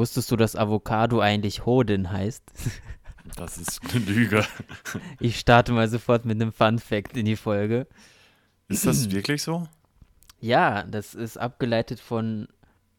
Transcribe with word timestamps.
Wusstest 0.00 0.30
du, 0.30 0.36
dass 0.36 0.56
Avocado 0.56 1.20
eigentlich 1.20 1.66
Hoden 1.66 2.10
heißt? 2.10 2.42
Das 3.36 3.58
ist 3.58 3.80
eine 3.90 4.02
Lüge. 4.06 4.44
Ich 5.20 5.38
starte 5.38 5.72
mal 5.72 5.86
sofort 5.88 6.24
mit 6.24 6.40
einem 6.40 6.52
Fun 6.52 6.78
Fact 6.78 7.18
in 7.18 7.26
die 7.26 7.36
Folge. 7.36 7.86
Ist 8.68 8.86
das 8.86 9.10
wirklich 9.12 9.42
so? 9.42 9.68
Ja, 10.40 10.84
das 10.84 11.14
ist 11.14 11.36
abgeleitet 11.36 12.00
von 12.00 12.48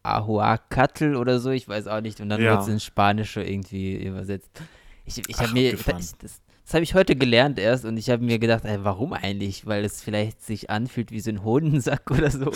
Ahuacatl 0.04 1.16
oder 1.16 1.40
so, 1.40 1.50
ich 1.50 1.66
weiß 1.66 1.88
auch 1.88 2.00
nicht. 2.00 2.20
Und 2.20 2.28
dann 2.28 2.40
Ja. 2.40 2.52
wird 2.52 2.62
es 2.62 2.68
ins 2.68 2.84
Spanische 2.84 3.42
irgendwie 3.42 3.96
übersetzt. 3.96 4.62
Ich, 5.04 5.20
ich 5.28 5.38
habe 5.38 5.52
mir, 5.52 5.76
das, 5.76 6.14
das 6.20 6.40
habe 6.72 6.84
ich 6.84 6.94
heute 6.94 7.16
gelernt 7.16 7.58
erst 7.58 7.84
und 7.84 7.96
ich 7.96 8.08
habe 8.08 8.22
mir 8.22 8.38
gedacht, 8.38 8.64
ey, 8.64 8.84
warum 8.84 9.12
eigentlich? 9.12 9.66
Weil 9.66 9.84
es 9.84 10.00
vielleicht 10.02 10.40
sich 10.42 10.70
anfühlt 10.70 11.10
wie 11.10 11.20
so 11.20 11.30
ein 11.30 11.42
Hodensack 11.42 12.08
oder 12.12 12.30
so. 12.30 12.52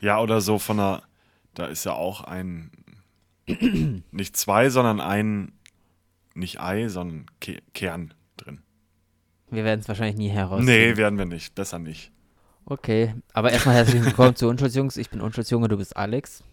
Ja, 0.00 0.20
oder 0.20 0.40
so 0.40 0.60
von 0.60 0.78
einer, 0.78 1.02
da 1.54 1.66
ist 1.66 1.84
ja 1.84 1.92
auch 1.92 2.20
ein, 2.22 2.70
nicht 4.10 4.36
zwei, 4.36 4.70
sondern 4.70 5.00
ein, 5.00 5.52
nicht 6.34 6.60
Ei, 6.60 6.88
sondern 6.88 7.26
Ke 7.40 7.58
Kern 7.74 8.14
drin. 8.36 8.60
Wir 9.50 9.64
werden 9.64 9.80
es 9.80 9.88
wahrscheinlich 9.88 10.16
nie 10.16 10.28
heraus. 10.28 10.62
Nee, 10.62 10.96
werden 10.96 11.18
wir 11.18 11.26
nicht. 11.26 11.54
Besser 11.54 11.78
nicht. 11.78 12.12
Okay, 12.66 13.14
aber 13.32 13.50
erstmal 13.50 13.74
herzlich 13.74 14.04
willkommen 14.04 14.36
zu 14.36 14.48
Unschuldsjungs. 14.48 14.96
Ich 14.96 15.10
bin 15.10 15.20
Unschuldsjunge, 15.20 15.68
du 15.68 15.76
bist 15.76 15.96
Alex. 15.96 16.44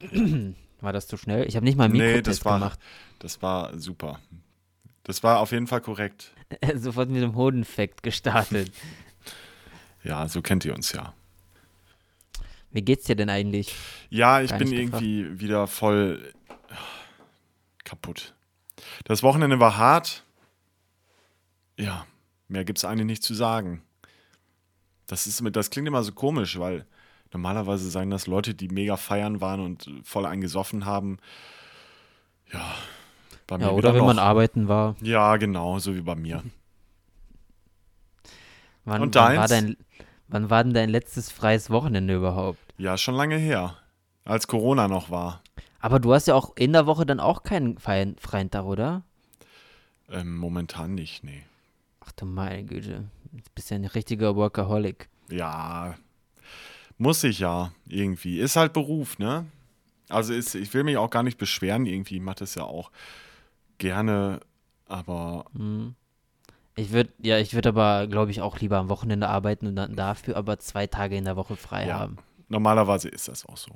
War 0.80 0.92
das 0.92 1.06
zu 1.06 1.16
schnell? 1.16 1.46
Ich 1.46 1.56
habe 1.56 1.64
nicht 1.64 1.76
mal 1.76 1.84
einen 1.84 1.94
Nee, 1.94 2.22
das 2.22 2.44
war, 2.44 2.58
gemacht. 2.58 2.78
das 3.18 3.42
war 3.42 3.76
super. 3.78 4.20
Das 5.04 5.22
war 5.22 5.40
auf 5.40 5.52
jeden 5.52 5.66
Fall 5.66 5.80
korrekt. 5.80 6.32
Sofort 6.76 7.08
mit 7.10 7.22
dem 7.22 7.34
Hodenfakt 7.34 8.02
gestartet. 8.02 8.70
Ja, 10.04 10.28
so 10.28 10.40
kennt 10.40 10.64
ihr 10.64 10.72
uns 10.72 10.92
ja. 10.92 11.14
Wie 12.70 12.82
geht's 12.82 13.06
dir 13.06 13.16
denn 13.16 13.28
eigentlich? 13.28 13.74
Ja, 14.08 14.40
ich 14.40 14.52
bin 14.54 14.70
irgendwie 14.70 15.40
wieder 15.40 15.66
voll 15.66 16.32
kaputt. 17.86 18.34
Das 19.04 19.22
Wochenende 19.22 19.58
war 19.60 19.78
hart. 19.78 20.24
Ja, 21.78 22.06
mehr 22.48 22.64
gibt 22.66 22.76
es 22.78 22.84
eigentlich 22.84 23.06
nicht 23.06 23.22
zu 23.22 23.32
sagen. 23.34 23.80
Das, 25.06 25.26
ist, 25.26 25.42
das 25.52 25.70
klingt 25.70 25.88
immer 25.88 26.02
so 26.02 26.12
komisch, 26.12 26.58
weil 26.58 26.84
normalerweise 27.32 27.88
sagen 27.90 28.10
das 28.10 28.26
Leute, 28.26 28.54
die 28.54 28.68
mega 28.68 28.96
feiern 28.98 29.40
waren 29.40 29.60
und 29.60 29.88
voll 30.04 30.26
eingesoffen 30.26 30.84
haben. 30.84 31.18
Ja, 32.52 32.74
bei 33.46 33.56
mir 33.58 33.64
Ja, 33.66 33.70
oder 33.70 33.94
wenn 33.94 34.04
man 34.04 34.16
noch. 34.16 34.22
arbeiten 34.22 34.68
war. 34.68 34.96
Ja, 35.00 35.36
genau, 35.36 35.78
so 35.78 35.94
wie 35.94 36.02
bei 36.02 36.14
mir. 36.16 36.42
Wann, 38.84 39.02
Und 39.02 39.14
wann, 39.16 39.36
war 39.36 39.48
dein, 39.48 39.76
wann 40.28 40.48
war 40.50 40.62
denn 40.62 40.72
dein 40.74 40.90
letztes 40.90 41.32
freies 41.32 41.70
Wochenende 41.70 42.14
überhaupt? 42.14 42.58
Ja, 42.78 42.96
schon 42.96 43.14
lange 43.16 43.36
her, 43.36 43.76
als 44.24 44.46
Corona 44.46 44.86
noch 44.86 45.10
war. 45.10 45.42
Aber 45.86 46.00
du 46.00 46.12
hast 46.12 46.26
ja 46.26 46.34
auch 46.34 46.56
in 46.56 46.72
der 46.72 46.86
Woche 46.86 47.06
dann 47.06 47.20
auch 47.20 47.44
keinen 47.44 47.78
freien, 47.78 48.16
freien 48.18 48.50
Tag, 48.50 48.64
oder? 48.64 49.04
Ähm, 50.10 50.36
momentan 50.36 50.96
nicht, 50.96 51.22
nee. 51.22 51.44
Ach 52.00 52.10
du 52.10 52.26
meine 52.26 52.64
Güte. 52.64 53.04
Du 53.30 53.50
bist 53.54 53.70
ja 53.70 53.76
ein 53.76 53.84
richtiger 53.84 54.34
Workaholic. 54.34 55.08
Ja, 55.30 55.94
muss 56.98 57.22
ich 57.22 57.38
ja 57.38 57.70
irgendwie. 57.86 58.40
Ist 58.40 58.56
halt 58.56 58.72
Beruf, 58.72 59.20
ne? 59.20 59.46
Also 60.08 60.32
ist, 60.34 60.56
ich 60.56 60.74
will 60.74 60.82
mich 60.82 60.96
auch 60.96 61.08
gar 61.08 61.22
nicht 61.22 61.38
beschweren 61.38 61.86
irgendwie. 61.86 62.16
Ich 62.16 62.20
mache 62.20 62.40
das 62.40 62.56
ja 62.56 62.64
auch 62.64 62.90
gerne, 63.78 64.40
aber 64.86 65.44
Ich 66.74 66.90
würde, 66.90 67.12
ja, 67.22 67.38
ich 67.38 67.54
würde 67.54 67.68
aber, 67.68 68.08
glaube 68.08 68.32
ich, 68.32 68.40
auch 68.40 68.58
lieber 68.58 68.78
am 68.78 68.88
Wochenende 68.88 69.28
arbeiten 69.28 69.68
und 69.68 69.76
dann 69.76 69.94
dafür 69.94 70.36
aber 70.36 70.58
zwei 70.58 70.88
Tage 70.88 71.16
in 71.16 71.26
der 71.26 71.36
Woche 71.36 71.54
frei 71.54 71.86
ja, 71.86 72.00
haben. 72.00 72.16
normalerweise 72.48 73.08
ist 73.08 73.28
das 73.28 73.46
auch 73.46 73.56
so. 73.56 73.70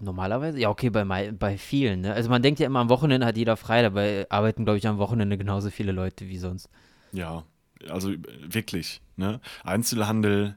Normalerweise? 0.00 0.58
Ja, 0.58 0.70
okay, 0.70 0.90
bei, 0.90 1.32
bei 1.32 1.58
vielen, 1.58 2.02
ne? 2.02 2.14
Also 2.14 2.28
man 2.30 2.42
denkt 2.42 2.60
ja 2.60 2.66
immer, 2.66 2.80
am 2.80 2.88
Wochenende 2.88 3.26
hat 3.26 3.36
jeder 3.36 3.56
frei, 3.56 3.82
dabei 3.82 4.26
arbeiten, 4.30 4.64
glaube 4.64 4.78
ich, 4.78 4.86
am 4.86 4.98
Wochenende 4.98 5.38
genauso 5.38 5.70
viele 5.70 5.92
Leute 5.92 6.28
wie 6.28 6.38
sonst. 6.38 6.68
Ja, 7.12 7.44
also 7.88 8.12
wirklich, 8.40 9.00
ne? 9.16 9.40
Einzelhandel, 9.62 10.56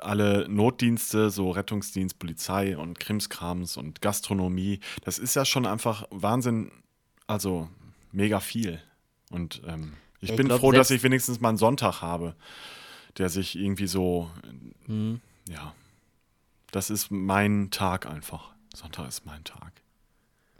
alle 0.00 0.48
Notdienste, 0.48 1.30
so 1.30 1.50
Rettungsdienst, 1.50 2.18
Polizei 2.18 2.76
und 2.76 3.00
Krimskrams 3.00 3.76
und 3.76 4.00
Gastronomie, 4.00 4.80
das 5.04 5.18
ist 5.18 5.34
ja 5.34 5.44
schon 5.44 5.66
einfach 5.66 6.04
Wahnsinn, 6.10 6.70
also 7.26 7.68
mega 8.12 8.40
viel. 8.40 8.80
Und 9.30 9.62
ähm, 9.66 9.94
ich 10.20 10.30
ich 10.30 10.36
bin 10.36 10.46
glaub, 10.46 10.60
froh, 10.60 10.72
dass 10.72 10.90
ich 10.90 11.02
wenigstens 11.02 11.40
mal 11.40 11.48
einen 11.48 11.58
Sonntag 11.58 12.02
habe, 12.02 12.36
der 13.18 13.28
sich 13.28 13.58
irgendwie 13.58 13.86
so, 13.86 14.30
Hm. 14.86 15.20
ja, 15.48 15.74
das 16.72 16.90
ist 16.90 17.10
mein 17.12 17.70
Tag 17.70 18.06
einfach. 18.06 18.50
Sonntag 18.74 19.06
ist 19.08 19.24
mein 19.24 19.44
Tag. 19.44 19.72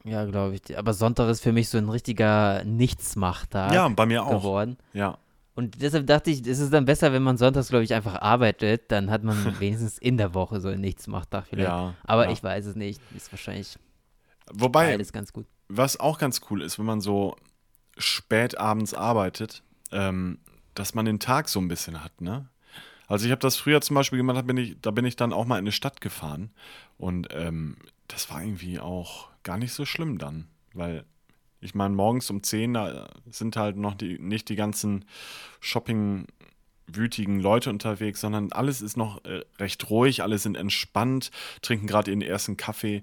Ja, 0.05 0.25
glaube 0.25 0.55
ich. 0.57 0.79
Aber 0.79 0.95
Sonntag 0.95 1.29
ist 1.29 1.41
für 1.41 1.53
mich 1.53 1.69
so 1.69 1.79
ein 1.79 1.89
richtiger 1.89 2.63
Nichtsmachtag 2.65 3.73
Ja, 3.73 3.89
bei 3.89 4.07
mir 4.07 4.25
auch. 4.25 4.31
geworden. 4.31 4.77
Ja, 4.93 5.19
Und 5.55 5.81
deshalb 5.81 6.07
dachte 6.07 6.31
ich, 6.31 6.47
es 6.47 6.59
ist 6.59 6.73
dann 6.73 6.85
besser, 6.85 7.13
wenn 7.13 7.23
man 7.23 7.37
sonntags, 7.37 7.69
glaube 7.69 7.85
ich, 7.85 7.95
einfach 7.95 8.21
arbeitet. 8.21 8.91
Dann 8.91 9.11
hat 9.11 9.23
man 9.23 9.37
wenigstens 9.61 9.99
in 9.99 10.17
der 10.19 10.35
Woche 10.35 10.61
so 10.61 10.69
einen 10.69 10.81
Nichtsmachtag 10.81 11.47
vielleicht. 11.49 11.69
Ja, 11.69 11.95
Aber 12.05 12.27
ja. 12.27 12.33
ich 12.33 12.43
weiß 12.43 12.67
es 12.67 12.77
nicht. 12.77 13.01
Ist 13.17 13.33
wahrscheinlich 13.33 13.79
wobei, 14.53 14.91
beides 14.91 15.13
ganz 15.13 15.33
gut. 15.33 15.47
was 15.69 15.99
auch 16.01 16.19
ganz 16.19 16.41
cool 16.51 16.63
ist, 16.63 16.79
wenn 16.79 16.87
man 16.87 17.01
so 17.01 17.37
spät 17.97 18.59
abends 18.59 18.95
arbeitet, 18.95 19.63
ähm, 19.93 20.39
dass 20.75 20.95
man 20.95 21.05
den 21.05 21.21
Tag 21.21 21.49
so 21.49 21.61
ein 21.61 21.69
bisschen 21.69 22.03
hat, 22.03 22.21
ne? 22.21 22.49
Also 23.09 23.27
ich 23.27 23.31
habe 23.31 23.41
das 23.41 23.57
früher 23.57 23.81
zum 23.81 23.95
Beispiel 23.95 24.19
gemacht, 24.19 24.37
da 24.39 24.43
bin, 24.43 24.57
ich, 24.57 24.77
da 24.81 24.91
bin 24.91 25.05
ich 25.05 25.17
dann 25.17 25.33
auch 25.33 25.45
mal 25.45 25.57
in 25.57 25.65
eine 25.65 25.73
Stadt 25.73 26.01
gefahren 26.01 26.51
und 26.99 27.29
ähm, 27.33 27.77
das 28.09 28.31
war 28.31 28.43
irgendwie 28.43 28.79
auch 28.81 29.29
gar 29.43 29.59
nicht 29.59 29.73
so 29.73 29.85
schlimm 29.85 30.19
dann, 30.19 30.47
weil 30.73 31.05
ich 31.61 31.75
meine, 31.75 31.95
morgens 31.95 32.29
um 32.31 32.43
10 32.43 32.75
da 32.75 33.09
sind 33.31 33.57
halt 33.57 33.77
noch 33.77 33.95
die, 33.95 34.19
nicht 34.19 34.49
die 34.49 34.57
ganzen 34.57 35.05
Shopping-wütigen 35.61 37.41
Leute 37.41 37.71
unterwegs, 37.71 38.21
sondern 38.21 38.53
alles 38.53 38.81
ist 38.81 38.97
noch 38.97 39.25
äh, 39.25 39.43
recht 39.59 39.89
ruhig, 39.91 40.23
alle 40.23 40.39
sind 40.39 40.57
entspannt, 40.57 41.31
trinken 41.61 41.87
gerade 41.87 42.11
ihren 42.11 42.23
ersten 42.23 42.57
Kaffee 42.57 43.03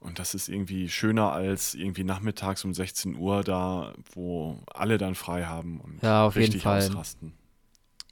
und 0.00 0.18
das 0.18 0.34
ist 0.34 0.48
irgendwie 0.48 0.88
schöner 0.88 1.32
als 1.32 1.74
irgendwie 1.74 2.04
nachmittags 2.04 2.64
um 2.64 2.74
16 2.74 3.16
Uhr 3.16 3.42
da, 3.42 3.94
wo 4.12 4.62
alle 4.72 4.98
dann 4.98 5.14
frei 5.14 5.44
haben 5.44 5.80
und 5.80 6.02
Ja, 6.02 6.26
auf 6.26 6.34
jeden 6.34 6.46
richtig 6.46 6.62
Fall. 6.62 6.78
ausrasten. 6.78 7.32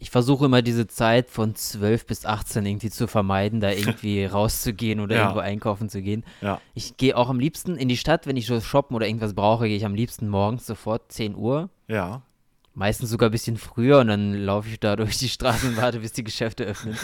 Ich 0.01 0.11
versuche 0.11 0.47
immer 0.47 0.61
diese 0.61 0.87
Zeit 0.87 1.31
von 1.31 1.55
12 1.55 2.07
bis 2.07 2.27
18 2.27 2.67
irgendwie 2.67 2.91
zu 2.91 3.07
vermeiden, 3.07 3.61
da 3.61 3.71
irgendwie 3.73 4.25
rauszugehen 4.25 5.01
oder 5.01 5.15
Ja. 5.17 5.23
irgendwo 5.23 5.41
einkaufen 5.41 5.89
zu 5.89 6.03
gehen. 6.03 6.25
Ja, 6.43 6.61
Ich 6.75 6.97
gehe 6.97 7.17
auch 7.17 7.29
am 7.31 7.39
liebsten 7.41 7.77
in 7.77 7.89
die 7.89 7.97
Stadt, 7.97 8.27
wenn 8.27 8.37
ich 8.37 8.47
so 8.47 8.61
shoppen 8.61 8.95
oder 8.97 9.07
irgendwas 9.07 9.35
brauche, 9.35 9.67
gehe 9.69 9.77
ich 9.77 9.85
am 9.87 9.95
liebsten 9.95 10.29
morgens 10.29 10.67
sofort 10.67 11.11
10 11.13 11.35
Uhr. 11.37 11.71
ja. 11.89 12.23
Meistens 12.77 13.09
sogar 13.09 13.29
ein 13.29 13.33
bisschen 13.33 13.57
früher 13.57 14.01
und 14.01 14.09
dann 14.09 14.35
laufe 14.35 14.69
ich 14.69 14.81
da 14.81 14.97
durch 14.97 15.17
die 15.17 15.29
Straßen 15.29 15.69
und 15.71 15.77
warte, 15.77 16.01
bis 16.01 16.11
die 16.11 16.25
Geschäfte 16.25 16.65
öffnen. 16.65 16.99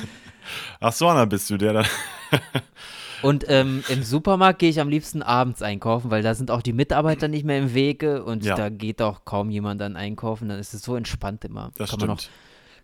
Ach 0.81 0.93
so, 0.93 1.07
Anna, 1.07 1.27
bist 1.27 1.49
du 1.49 1.57
der 1.59 1.73
dann? 1.73 1.87
Und 3.23 3.45
ähm, 3.49 3.85
im 3.89 4.03
Supermarkt 4.03 4.59
gehe 4.61 4.71
ich 4.71 4.81
am 4.81 4.89
liebsten 4.89 5.23
abends 5.23 5.63
einkaufen, 5.63 6.11
weil 6.11 6.23
da 6.23 6.35
sind 6.35 6.51
auch 6.51 6.63
die 6.63 6.73
Mitarbeiter 6.73 7.29
nicht 7.29 7.45
mehr 7.45 7.59
im 7.59 7.73
Wege 7.75 8.25
und 8.25 8.45
Ja. 8.45 8.55
da 8.57 8.69
geht 8.71 9.03
auch 9.03 9.25
kaum 9.27 9.51
jemand 9.51 9.81
dann 9.81 9.95
einkaufen. 9.95 10.49
Dann 10.49 10.59
ist 10.59 10.73
es 10.75 10.83
so 10.83 10.97
entspannt 10.97 11.45
immer. 11.45 11.71
Das 11.77 11.91
kann, 11.91 12.01
stimmt. 12.01 12.31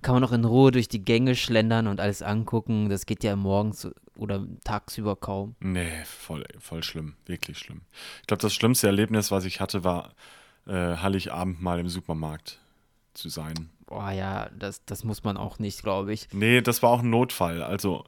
Kann 0.06 0.14
man 0.14 0.22
noch 0.22 0.30
in 0.30 0.44
Ruhe 0.44 0.70
durch 0.70 0.86
die 0.86 1.04
Gänge 1.04 1.34
schlendern 1.34 1.88
und 1.88 1.98
alles 1.98 2.22
angucken. 2.22 2.88
Das 2.88 3.06
geht 3.06 3.24
ja 3.24 3.34
morgens 3.34 3.88
oder 4.14 4.46
tagsüber 4.62 5.16
kaum. 5.16 5.56
Nee, 5.58 6.04
voll, 6.04 6.44
voll 6.60 6.84
schlimm. 6.84 7.16
Wirklich 7.26 7.58
schlimm. 7.58 7.80
Ich 8.20 8.28
glaube, 8.28 8.40
das 8.40 8.54
schlimmste 8.54 8.86
Erlebnis, 8.86 9.32
was 9.32 9.44
ich 9.44 9.60
hatte, 9.60 9.82
war 9.82 10.14
äh, 10.68 10.96
Heiligabend 10.98 11.60
mal 11.60 11.80
im 11.80 11.88
Supermarkt 11.88 12.60
zu 13.14 13.28
sein. 13.28 13.68
Boah, 13.86 14.12
ja, 14.12 14.48
das, 14.56 14.84
das 14.84 15.02
muss 15.02 15.24
man 15.24 15.36
auch 15.36 15.58
nicht, 15.58 15.82
glaube 15.82 16.12
ich. 16.12 16.28
Nee, 16.32 16.60
das 16.60 16.84
war 16.84 16.90
auch 16.90 17.02
ein 17.02 17.10
Notfall. 17.10 17.60
Also, 17.60 18.04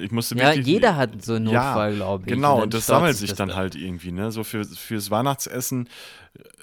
ich 0.00 0.10
musste 0.12 0.36
Ja, 0.36 0.48
wirklich. 0.50 0.66
jeder 0.66 0.96
hat 0.96 1.22
so 1.24 1.34
einen 1.34 1.48
Ja, 1.48 1.64
Notfall, 1.70 1.94
glaube 1.96 2.24
ich. 2.26 2.32
Genau, 2.32 2.54
dann 2.56 2.62
und 2.64 2.74
das 2.74 2.86
sammelt 2.86 3.16
sich 3.16 3.30
das 3.30 3.38
dann 3.38 3.48
da. 3.50 3.56
halt 3.56 3.74
irgendwie, 3.74 4.12
ne? 4.12 4.30
So 4.32 4.44
für, 4.44 4.64
fürs 4.64 5.10
Weihnachtsessen. 5.10 5.88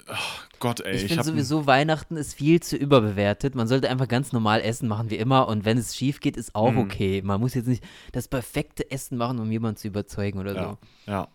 Ach 0.06 0.46
Gott, 0.60 0.80
ey. 0.80 0.96
Ich 0.96 1.04
Ich, 1.04 1.08
finde 1.08 1.24
sowieso, 1.24 1.66
Weihnachten 1.66 2.16
ist 2.16 2.34
viel 2.34 2.60
zu 2.60 2.76
überbewertet. 2.76 3.54
Man 3.54 3.66
sollte 3.68 3.88
einfach 3.88 4.08
ganz 4.08 4.32
normal 4.32 4.60
essen 4.60 4.86
machen 4.88 5.10
wie 5.10 5.16
immer. 5.16 5.48
Und 5.48 5.64
wenn 5.64 5.78
es 5.78 5.96
schief 5.96 6.20
geht, 6.20 6.36
ist 6.36 6.54
auch 6.54 6.72
Mhm. 6.72 6.78
okay. 6.78 7.22
Man 7.22 7.40
muss 7.40 7.54
jetzt 7.54 7.66
nicht 7.68 7.82
das 8.12 8.28
perfekte 8.28 8.90
Essen 8.90 9.16
machen, 9.16 9.38
um 9.38 9.50
jemanden 9.50 9.76
zu 9.78 9.88
überzeugen 9.88 10.38
oder 10.38 10.54
Ja, 10.54 10.62
so. 10.62 10.78
ja. 11.10 11.28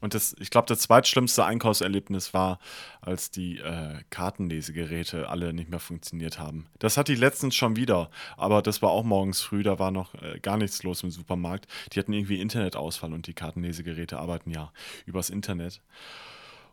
Und 0.00 0.14
das, 0.14 0.34
ich 0.38 0.50
glaube, 0.50 0.66
das 0.66 0.80
zweitschlimmste 0.80 1.44
Einkaufserlebnis 1.44 2.32
war, 2.32 2.60
als 3.00 3.30
die 3.30 3.58
äh, 3.58 3.96
Kartenlesegeräte 4.10 5.28
alle 5.28 5.52
nicht 5.52 5.70
mehr 5.70 5.80
funktioniert 5.80 6.38
haben. 6.38 6.66
Das 6.78 6.96
hatte 6.96 7.12
ich 7.12 7.18
letztens 7.18 7.56
schon 7.56 7.74
wieder, 7.76 8.10
aber 8.36 8.62
das 8.62 8.80
war 8.80 8.90
auch 8.90 9.02
morgens 9.04 9.40
früh, 9.40 9.62
da 9.62 9.78
war 9.78 9.90
noch 9.90 10.14
äh, 10.14 10.38
gar 10.40 10.56
nichts 10.56 10.82
los 10.84 11.02
im 11.02 11.10
Supermarkt. 11.10 11.66
Die 11.92 11.98
hatten 11.98 12.12
irgendwie 12.12 12.40
Internetausfall 12.40 13.12
und 13.12 13.26
die 13.26 13.34
Kartenlesegeräte 13.34 14.18
arbeiten 14.18 14.50
ja 14.50 14.72
übers 15.06 15.30
Internet. 15.30 15.80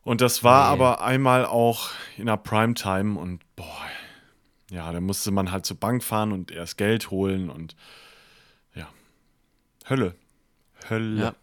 Und 0.03 0.21
das 0.21 0.43
war 0.43 0.67
Nee. 0.67 0.73
aber 0.73 1.01
einmal 1.03 1.45
auch 1.45 1.89
in 2.17 2.27
der 2.27 2.37
Primetime 2.37 3.19
und 3.19 3.41
boah, 3.55 3.81
ja, 4.69 4.91
da 4.91 5.01
musste 5.01 5.31
man 5.31 5.51
halt 5.51 5.65
zur 5.65 5.77
Bank 5.77 6.03
fahren 6.03 6.31
und 6.31 6.51
erst 6.51 6.77
Geld 6.77 7.09
holen 7.09 7.49
und 7.49 7.75
ja, 8.75 8.87
Hölle. 9.89 10.13
Hölle. 10.89 11.21
Ja. 11.23 11.35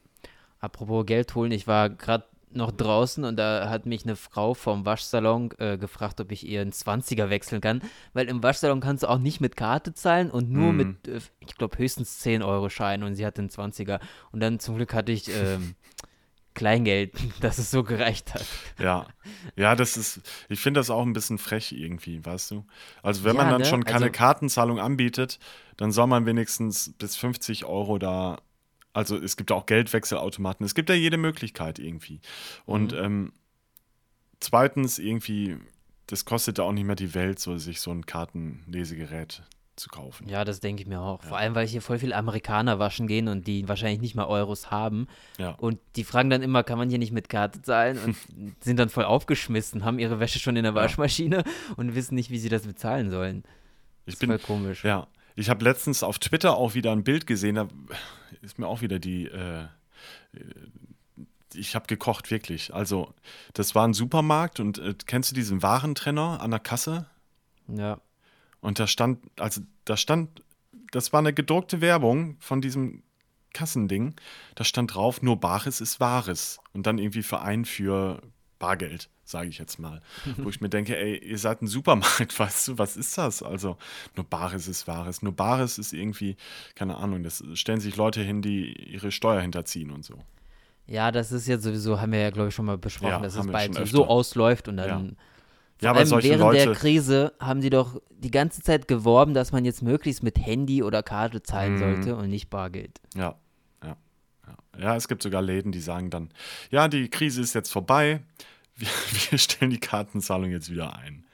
Apropos 0.62 1.04
Geld 1.04 1.34
holen, 1.34 1.52
ich 1.52 1.66
war 1.66 1.90
gerade 1.90 2.24
noch 2.54 2.70
draußen 2.70 3.24
und 3.24 3.36
da 3.36 3.68
hat 3.70 3.86
mich 3.86 4.04
eine 4.04 4.14
Frau 4.14 4.54
vom 4.54 4.84
Waschsalon 4.84 5.50
äh, 5.58 5.76
gefragt, 5.78 6.20
ob 6.20 6.30
ich 6.32 6.46
ihr 6.46 6.60
einen 6.60 6.70
20er 6.72 7.30
wechseln 7.30 7.60
kann, 7.62 7.80
weil 8.12 8.28
im 8.28 8.42
Waschsalon 8.42 8.80
kannst 8.80 9.02
du 9.02 9.08
auch 9.08 9.18
nicht 9.18 9.40
mit 9.40 9.56
Karte 9.56 9.94
zahlen 9.94 10.30
und 10.30 10.50
nur 10.50 10.72
Mm. 10.72 10.76
mit, 10.76 11.08
äh, 11.08 11.20
ich 11.40 11.56
glaube, 11.56 11.78
höchstens 11.78 12.18
10 12.20 12.42
Euro 12.42 12.68
Schein 12.68 13.02
und 13.02 13.14
sie 13.14 13.24
hatte 13.26 13.40
einen 13.40 13.48
20er. 13.50 14.00
Und 14.32 14.40
dann 14.40 14.58
zum 14.60 14.76
Glück 14.76 14.92
hatte 14.94 15.12
ich 15.12 15.28
ähm, 15.30 15.74
Kleingeld, 16.54 17.14
dass 17.40 17.56
es 17.56 17.70
so 17.70 17.82
gereicht 17.82 18.34
hat. 18.34 18.44
Ja, 18.78 19.06
ja, 19.56 19.74
das 19.74 19.96
ist, 19.96 20.20
ich 20.50 20.60
finde 20.60 20.80
das 20.80 20.90
auch 20.90 21.02
ein 21.02 21.14
bisschen 21.14 21.38
frech 21.38 21.72
irgendwie, 21.72 22.22
weißt 22.22 22.50
du? 22.50 22.66
Also 23.02 23.24
wenn 23.24 23.36
Ja, 23.36 23.42
man 23.44 23.50
dann 23.50 23.62
ne? 23.62 23.66
schon 23.66 23.84
keine 23.84 24.04
Also- 24.06 24.12
Kartenzahlung 24.12 24.78
anbietet, 24.78 25.38
dann 25.78 25.90
soll 25.90 26.06
man 26.06 26.26
wenigstens 26.26 26.92
bis 26.98 27.16
50 27.16 27.64
Euro 27.64 27.96
da, 27.98 28.42
also 28.92 29.16
es 29.16 29.36
gibt 29.36 29.52
auch 29.52 29.66
Geldwechselautomaten, 29.66 30.64
es 30.66 30.74
gibt 30.74 30.88
ja 30.88 30.94
jede 30.94 31.16
Möglichkeit 31.16 31.78
irgendwie. 31.78 32.20
Und 32.66 32.92
Mhm. 32.92 32.98
ähm, 32.98 33.32
zweitens 34.40 34.98
irgendwie, 34.98 35.56
das 36.06 36.24
kostet 36.24 36.58
ja 36.58 36.64
auch 36.64 36.72
nicht 36.72 36.84
mehr 36.84 36.96
die 36.96 37.14
Welt, 37.14 37.38
so 37.38 37.56
sich 37.58 37.80
so 37.80 37.90
ein 37.90 38.04
Kartenlesegerät 38.06 39.42
zu 39.76 39.88
kaufen. 39.88 40.28
Ja, 40.28 40.44
das 40.44 40.60
denke 40.60 40.82
ich 40.82 40.88
mir 40.88 41.00
auch. 41.00 41.22
Ja. 41.22 41.28
Vor 41.30 41.38
allem, 41.38 41.54
weil 41.54 41.66
hier 41.66 41.80
voll 41.80 41.98
viele 41.98 42.14
Amerikaner 42.14 42.78
waschen 42.78 43.06
gehen 43.06 43.28
und 43.28 43.46
die 43.46 43.66
wahrscheinlich 43.68 44.00
nicht 44.02 44.14
mal 44.14 44.26
Euros 44.26 44.70
haben. 44.70 45.06
Ja. 45.38 45.52
Und 45.52 45.78
die 45.96 46.04
fragen 46.04 46.28
dann 46.28 46.42
immer, 46.42 46.62
kann 46.62 46.76
man 46.76 46.90
hier 46.90 46.98
nicht 46.98 47.12
mit 47.12 47.30
Karte 47.30 47.62
zahlen? 47.62 47.98
Und 47.98 48.16
sind 48.62 48.78
dann 48.78 48.90
voll 48.90 49.04
aufgeschmissen, 49.04 49.84
haben 49.84 49.98
ihre 49.98 50.20
Wäsche 50.20 50.38
schon 50.40 50.56
in 50.56 50.64
der 50.64 50.72
Ja. 50.72 50.76
Waschmaschine 50.76 51.42
und 51.76 51.94
wissen 51.94 52.14
nicht, 52.16 52.28
wie 52.30 52.38
sie 52.38 52.50
das 52.50 52.66
bezahlen 52.66 53.10
sollen. 53.10 53.44
Ich 54.04 54.14
ist 54.14 54.20
bin, 54.20 54.28
voll 54.28 54.38
komisch. 54.40 54.84
Ja, 54.84 55.06
ich 55.34 55.50
habe 55.50 55.64
letztens 55.64 56.02
auf 56.02 56.18
Twitter 56.18 56.56
auch 56.56 56.74
wieder 56.74 56.92
ein 56.92 57.04
Bild 57.04 57.26
gesehen, 57.26 57.56
da 57.56 57.68
ist 58.42 58.58
mir 58.58 58.66
auch 58.66 58.80
wieder 58.80 58.98
die, 58.98 59.26
äh, 59.26 59.66
ich 61.54 61.74
habe 61.74 61.86
gekocht, 61.86 62.30
wirklich. 62.30 62.74
Also, 62.74 63.12
das 63.54 63.74
war 63.74 63.86
ein 63.86 63.94
Supermarkt 63.94 64.60
und 64.60 64.78
äh, 64.78 64.94
kennst 65.06 65.30
du 65.30 65.34
diesen 65.34 65.62
Warentrenner 65.62 66.40
an 66.40 66.50
der 66.50 66.60
Kasse? 66.60 67.06
Ja. 67.68 67.98
Und 68.60 68.78
da 68.78 68.86
stand, 68.86 69.18
also 69.38 69.60
da 69.84 69.96
stand, 69.96 70.42
das 70.92 71.12
war 71.12 71.18
eine 71.18 71.32
gedruckte 71.32 71.80
Werbung 71.80 72.36
von 72.40 72.60
diesem 72.60 73.02
Kassending. 73.52 74.14
Da 74.54 74.64
stand 74.64 74.94
drauf, 74.94 75.22
nur 75.22 75.40
Bares 75.40 75.80
ist 75.80 76.00
Wahres. 76.00 76.60
Und 76.72 76.86
dann 76.86 76.98
irgendwie 76.98 77.22
Verein 77.22 77.64
für 77.64 78.22
Bargeld, 78.62 79.10
sage 79.24 79.48
ich 79.48 79.58
jetzt 79.58 79.78
mal. 79.80 80.00
Wo 80.38 80.48
ich 80.48 80.60
mir 80.60 80.68
denke, 80.68 80.96
ey, 80.96 81.18
ihr 81.18 81.36
seid 81.38 81.60
ein 81.62 81.66
Supermarkt, 81.66 82.38
weißt 82.38 82.68
du, 82.68 82.78
was 82.78 82.96
ist 82.96 83.18
das? 83.18 83.42
Also, 83.42 83.76
nur 84.16 84.24
Bares 84.24 84.68
ist 84.68 84.86
Wahres. 84.86 85.20
Nur 85.20 85.32
Bares 85.32 85.78
ist 85.78 85.92
irgendwie, 85.92 86.36
keine 86.76 86.96
Ahnung, 86.96 87.24
das 87.24 87.42
stellen 87.54 87.80
sich 87.80 87.96
Leute 87.96 88.22
hin, 88.22 88.40
die 88.40 88.72
ihre 88.72 89.10
Steuer 89.10 89.40
hinterziehen 89.40 89.90
und 89.90 90.04
so. 90.04 90.14
Ja, 90.86 91.10
das 91.10 91.32
ist 91.32 91.48
jetzt 91.48 91.64
sowieso, 91.64 92.00
haben 92.00 92.12
wir 92.12 92.20
ja, 92.20 92.30
glaube 92.30 92.48
ich, 92.50 92.54
schon 92.54 92.66
mal 92.66 92.78
besprochen, 92.78 93.10
Ja, 93.10 93.18
dass 93.20 93.34
es 93.34 93.46
bald 93.46 93.74
so, 93.88 94.06
ausläuft 94.06 94.68
und 94.68 94.76
dann. 94.76 94.88
Ja. 94.88 95.12
Ja, 95.80 95.90
aber 95.90 96.08
während 96.22 96.40
Leute, 96.40 96.64
der 96.66 96.74
Krise 96.74 97.32
haben 97.40 97.60
die 97.60 97.70
doch 97.70 98.00
die 98.10 98.30
ganze 98.30 98.62
Zeit 98.62 98.86
geworben, 98.86 99.34
dass 99.34 99.50
man 99.50 99.64
jetzt 99.64 99.82
möglichst 99.82 100.22
mit 100.22 100.38
Handy 100.38 100.84
oder 100.84 101.02
Karte 101.02 101.42
zahlen 101.42 101.74
Mhm. 101.74 101.78
sollte 101.78 102.16
und 102.16 102.28
nicht 102.28 102.50
Bargeld. 102.50 103.00
Ja, 103.16 103.34
ja, 104.78 104.96
es 104.96 105.08
gibt 105.08 105.22
sogar 105.22 105.42
Läden, 105.42 105.72
die 105.72 105.80
sagen 105.80 106.10
dann, 106.10 106.30
ja, 106.70 106.88
die 106.88 107.08
Krise 107.08 107.40
ist 107.40 107.54
jetzt 107.54 107.70
vorbei, 107.72 108.20
wir, 108.76 108.88
wir 109.30 109.38
stellen 109.38 109.70
die 109.70 109.80
Kartenzahlung 109.80 110.50
jetzt 110.50 110.70
wieder 110.70 110.96
ein. 110.96 111.24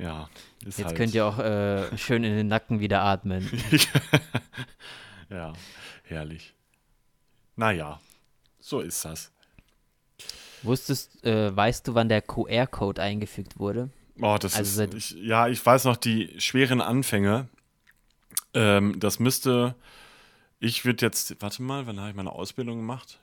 Ja, 0.00 0.28
ist 0.64 0.78
Jetzt 0.78 0.86
halt, 0.88 0.96
könnt 0.96 1.14
ihr 1.14 1.26
auch 1.26 1.38
äh, 1.38 1.96
schön 1.98 2.24
in 2.24 2.34
den 2.34 2.48
Nacken 2.48 2.80
wieder 2.80 3.02
atmen. 3.02 3.48
ja, 5.28 5.52
herrlich. 6.04 6.54
Naja, 7.56 8.00
so 8.58 8.80
ist 8.80 9.04
das. 9.04 9.30
Wusstest, 10.62 11.24
äh, 11.24 11.54
weißt 11.54 11.88
du, 11.88 11.94
wann 11.94 12.08
der 12.08 12.22
QR-Code 12.22 13.02
eingefügt 13.02 13.58
wurde? 13.58 13.90
Oh, 14.20 14.36
das 14.40 14.54
Also 14.56 14.84
ist, 14.84 14.94
ich, 14.94 15.10
ja, 15.22 15.48
ich 15.48 15.64
weiß 15.64 15.84
noch 15.84 15.96
die 15.96 16.32
schweren 16.38 16.80
Anfänge. 16.80 17.48
Ähm, 18.54 18.98
das 19.00 19.18
müsste, 19.18 19.74
ich 20.64 20.84
würde 20.84 21.04
jetzt, 21.04 21.36
warte 21.40 21.62
mal, 21.62 21.86
wann 21.86 21.98
habe 21.98 22.10
ich 22.10 22.16
meine 22.16 22.32
Ausbildung 22.32 22.78
gemacht? 22.78 23.18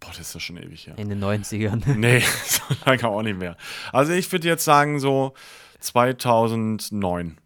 Boah, 0.00 0.08
das 0.08 0.18
ist 0.20 0.34
ja 0.34 0.40
schon 0.40 0.56
ewig 0.58 0.86
her. 0.86 0.98
In 0.98 1.08
den 1.08 1.22
90ern. 1.22 1.82
Nee, 1.96 2.20
so 2.44 2.62
lange 2.84 3.08
auch 3.08 3.22
nicht 3.22 3.38
mehr. 3.38 3.56
Also 3.92 4.12
ich 4.12 4.30
würde 4.32 4.48
jetzt 4.48 4.64
sagen 4.64 4.98
so 5.00 5.32
2009. 5.80 7.38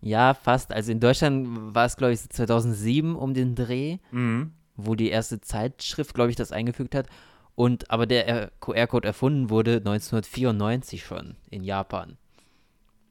Ja, 0.00 0.34
fast. 0.34 0.72
Also 0.72 0.92
in 0.92 1.00
Deutschland 1.00 1.74
war 1.74 1.86
es, 1.86 1.96
glaube 1.96 2.12
ich, 2.12 2.20
so 2.20 2.28
2007 2.28 3.16
um 3.16 3.34
den 3.34 3.54
Dreh, 3.54 3.98
Mhm. 4.10 4.52
wo 4.76 4.94
die 4.94 5.08
erste 5.08 5.40
Zeitschrift, 5.40 6.14
glaube 6.14 6.30
ich, 6.30 6.36
das 6.36 6.52
eingefügt 6.52 6.94
hat. 6.94 7.06
Und 7.54 7.90
aber 7.90 8.06
der 8.06 8.50
QR-Code 8.60 9.06
erfunden 9.06 9.50
wurde 9.50 9.76
1994 9.76 11.04
schon 11.04 11.36
in 11.50 11.64
Japan. 11.64 12.16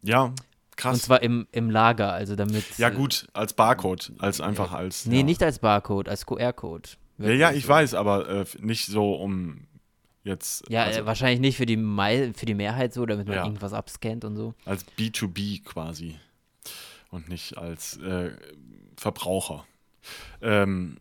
Ja, 0.01 0.33
krass. 0.75 0.95
Und 0.95 1.01
zwar 1.03 1.21
im, 1.23 1.47
im 1.51 1.69
Lager, 1.69 2.11
also 2.13 2.35
damit. 2.35 2.77
ja 2.77 2.89
gut, 2.89 3.27
als 3.33 3.53
Barcode, 3.53 4.11
als 4.19 4.41
einfach 4.41 4.71
als. 4.71 5.05
Nee, 5.05 5.17
ja. 5.17 5.23
nicht 5.23 5.41
als 5.43 5.59
Barcode, 5.59 6.09
als 6.09 6.25
QR-Code. 6.25 6.89
Ja, 7.19 7.29
ja, 7.29 7.51
ich 7.51 7.63
so. 7.63 7.69
weiß, 7.69 7.93
aber 7.93 8.27
äh, 8.29 8.45
nicht 8.59 8.85
so 8.87 9.13
um 9.13 9.67
jetzt 10.23 10.63
Ja, 10.69 10.83
also 10.83 11.01
äh, 11.01 11.05
wahrscheinlich 11.05 11.39
nicht 11.39 11.57
für 11.57 11.65
die, 11.65 11.77
Mei 11.77 12.31
für 12.35 12.45
die 12.45 12.55
Mehrheit 12.55 12.93
so, 12.93 13.05
damit 13.05 13.27
man 13.27 13.35
Ja. 13.37 13.43
irgendwas 13.45 13.73
abscannt 13.73 14.25
und 14.25 14.35
so. 14.35 14.53
als 14.65 14.85
B2B 14.97 15.63
quasi 15.63 16.17
und 17.11 17.29
nicht 17.29 17.57
als 17.57 17.97
äh, 17.97 18.31
Verbraucher. 18.97 19.65
Ähm, 20.41 20.97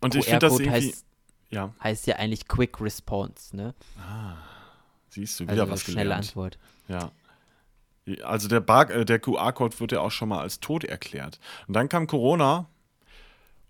und 0.00 0.14
ich 0.14 0.24
finde 0.24 0.40
das 0.40 0.52
irgendwie. 0.60 0.70
heißt, 0.70 1.04
ja, 1.50 1.74
heißt 1.82 2.06
ja 2.06 2.16
eigentlich 2.16 2.46
Quick 2.48 2.80
Response, 2.80 3.56
ne? 3.56 3.74
siehst 5.08 5.40
du 5.40 5.44
wieder 5.44 5.52
Also 5.62 5.70
was 5.70 5.82
schnelle 5.82 6.02
gelernt. 6.02 6.24
Antwort. 6.28 6.58
Ja. 6.88 7.10
Also 8.24 8.48
der, 8.48 8.60
Bar 8.60 8.90
äh, 8.90 9.04
der 9.04 9.18
QR-Code 9.20 9.78
wird 9.80 9.92
ja 9.92 10.00
auch 10.00 10.10
schon 10.10 10.28
mal 10.28 10.40
als 10.40 10.58
tot 10.60 10.84
erklärt. 10.84 11.38
Und 11.68 11.74
dann 11.74 11.88
kam 11.88 12.06
Corona 12.06 12.68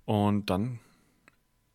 und 0.06 0.48
dann 0.48 0.78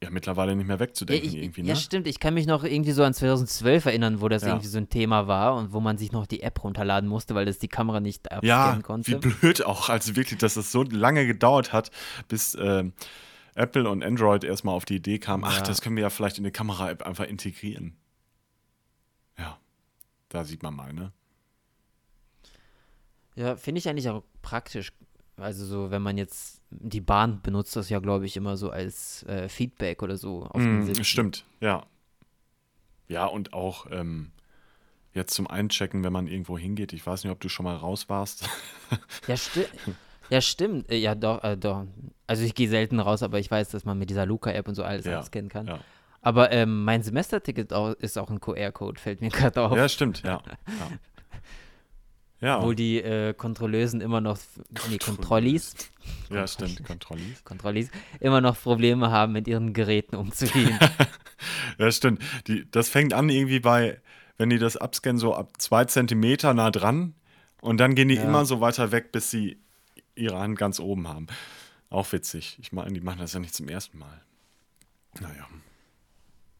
ja 0.04 0.09
mittlerweile 0.12 0.56
nicht 0.56 0.68
mehr 0.68 0.75
Ja, 0.77 0.80
wegzudenken 0.80 1.27
ich, 1.27 1.36
irgendwie, 1.36 1.62
ne? 1.63 1.69
ja, 1.69 1.75
stimmt. 1.75 2.07
Ich 2.07 2.19
kann 2.19 2.33
mich 2.33 2.45
noch 2.48 2.63
irgendwie 2.63 2.92
so 2.92 3.04
an 3.04 3.13
2012 3.13 3.86
erinnern, 3.86 4.21
wo 4.21 4.27
das 4.30 4.42
Ja. 4.44 4.50
irgendwie 4.50 4.68
so 4.68 4.77
ein 4.77 4.89
Thema 4.89 5.27
war 5.27 5.56
und 5.56 5.71
wo 5.74 5.80
man 5.80 5.98
sich 5.98 6.12
noch 6.12 6.25
die 6.27 6.42
App 6.44 6.63
runterladen 6.63 7.09
musste, 7.09 7.33
weil 7.36 7.45
das 7.45 7.57
die 7.59 7.68
Kamera 7.68 8.00
nicht 8.00 8.31
abscannen 8.31 8.77
Ja, 8.77 8.81
konnte. 8.83 9.12
wie 9.12 9.15
blöd 9.15 9.65
auch. 9.65 9.89
Also 9.89 10.15
wirklich, 10.15 10.39
dass 10.39 10.54
das 10.56 10.71
so 10.71 10.83
lange 10.83 11.25
gedauert 11.25 11.74
hat, 11.74 11.92
bis 12.27 12.56
ähm, 12.59 12.94
Apple 13.56 13.89
und 13.89 14.04
Android 14.04 14.44
erstmal 14.44 14.75
auf 14.75 14.86
die 14.86 14.95
Idee 14.98 15.18
kamen, 15.19 15.44
ach, 15.44 15.57
Ja. 15.57 15.63
das 15.63 15.81
können 15.81 15.95
wir 15.95 16.04
ja 16.04 16.09
vielleicht 16.12 16.38
in 16.38 16.44
eine 16.44 16.51
Kamera-App 16.51 17.02
einfach 17.04 17.26
integrieren. 17.26 17.95
Ja, 19.37 19.57
da 20.30 20.44
sieht 20.44 20.61
man 20.64 20.76
mal, 20.76 20.94
ne? 20.94 21.11
Ja, 23.37 23.56
finde 23.56 23.79
ich 23.79 23.87
eigentlich 23.87 24.09
auch 24.09 24.23
praktisch. 24.41 24.91
Also 25.37 25.65
so, 25.65 25.91
wenn 25.91 26.01
man 26.01 26.17
jetzt 26.17 26.61
die 26.71 27.01
Bahn 27.01 27.41
benutzt, 27.44 27.75
das 27.75 27.89
ja, 27.89 27.99
glaube 27.99 28.25
ich, 28.25 28.35
immer 28.35 28.57
so 28.57 28.71
als 28.71 29.21
äh, 29.23 29.47
Feedback 29.47 30.01
oder 30.01 30.17
so 30.17 30.44
auf 30.45 30.61
Mm, 30.63 30.91
stimmt, 31.03 31.45
ja. 31.61 31.85
Ja, 33.07 33.25
und 33.27 33.53
auch 33.53 33.85
ähm, 33.91 34.31
jetzt 35.13 35.35
zum 35.35 35.47
Einchecken, 35.47 36.03
wenn 36.03 36.11
man 36.11 36.27
irgendwo 36.27 36.57
hingeht. 36.57 36.91
Ich 36.91 37.06
weiß 37.06 37.23
nicht, 37.23 37.31
ob 37.31 37.39
du 37.39 37.49
schon 37.49 37.63
mal 37.65 37.75
raus 37.75 38.09
warst. 38.09 38.49
Ja, 39.27 39.37
sti 39.37 39.65
ja 40.29 40.41
stimmt. 40.41 40.89
Äh, 40.89 40.97
Ja, 40.97 41.13
doch, 41.13 41.44
äh, 41.44 41.56
doch. 41.56 41.85
Also 42.25 42.44
ich 42.44 42.56
gehe 42.56 42.67
selten 42.69 42.99
raus, 42.99 43.21
aber 43.21 43.39
ich 43.39 43.51
weiß, 43.51 43.69
dass 43.69 43.85
man 43.85 43.99
mit 43.99 44.09
dieser 44.09 44.25
Luca-App 44.25 44.67
und 44.67 44.75
so 44.75 44.83
alles 44.83 45.06
Ja, 45.06 45.19
abscannen 45.19 45.49
kann. 45.49 45.67
ja. 45.67 45.79
Aber 46.21 46.51
ähm, 46.51 46.83
mein 46.83 47.03
Semesterticket 47.03 47.71
ist 47.99 48.17
auch 48.17 48.29
ein 48.29 48.39
QR-Code, 48.39 48.99
fällt 48.99 49.21
mir 49.21 49.29
gerade 49.31 49.61
auf. 49.61 49.77
Ja, 49.77 49.87
stimmt, 49.87 50.23
ja. 50.23 50.41
Ja, 50.67 50.89
ja, 52.39 52.63
Wo 52.63 52.73
die 52.73 53.01
äh, 53.01 53.33
Kontrollösen 53.33 53.99
immer 54.01 54.21
noch, 54.21 54.37
nee, 54.89 54.97
Kontrollis, 54.99 55.75
ja 56.29 56.47
stimmt, 56.47 56.83
Kontrollis. 56.83 57.44
Kontrollis, 57.44 57.89
immer 58.19 58.41
noch 58.41 58.61
Probleme 58.61 59.09
haben, 59.09 59.33
mit 59.33 59.47
ihren 59.47 59.73
Geräten 59.73 60.15
umzugehen. 60.15 60.77
Ja, 61.77 61.91
stimmt. 61.91 62.23
Die, 62.47 62.69
das 62.71 62.89
fängt 62.89 63.13
an 63.13 63.29
irgendwie 63.29 63.59
bei, 63.59 64.01
wenn 64.37 64.49
die 64.49 64.57
das 64.57 64.75
abscannen, 64.75 65.19
so 65.19 65.35
ab 65.35 65.53
zwei 65.59 65.85
Zentimeter 65.85 66.56
nah 66.56 66.71
dran 66.71 67.13
und 67.61 67.77
dann 67.77 67.94
gehen 67.94 68.07
die 68.07 68.15
Ja. 68.15 68.23
immer 68.23 68.44
so 68.45 68.59
weiter 68.59 68.91
weg, 68.91 69.11
bis 69.11 69.29
sie 69.29 69.59
ihre 70.15 70.39
Hand 70.39 70.57
ganz 70.57 70.79
oben 70.79 71.07
haben. 71.07 71.27
Auch 71.91 72.11
witzig. 72.11 72.57
Ich 72.59 72.71
meine, 72.71 72.91
die 72.94 73.01
machen 73.01 73.19
das 73.19 73.33
ja 73.33 73.39
nicht 73.39 73.53
zum 73.53 73.69
ersten 73.69 73.99
Mal. 73.99 74.21
Naja. 75.19 75.47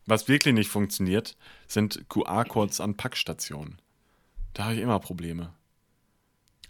Was 0.06 0.28
wirklich 0.28 0.54
nicht 0.54 0.70
funktioniert, 0.70 1.36
sind 1.68 2.08
QR-Codes 2.08 2.80
an 2.80 2.96
Packstationen. 2.96 3.82
Da 4.54 4.66
habe 4.66 4.76
ich 4.76 4.82
immer 4.82 5.00
Probleme. 5.00 5.54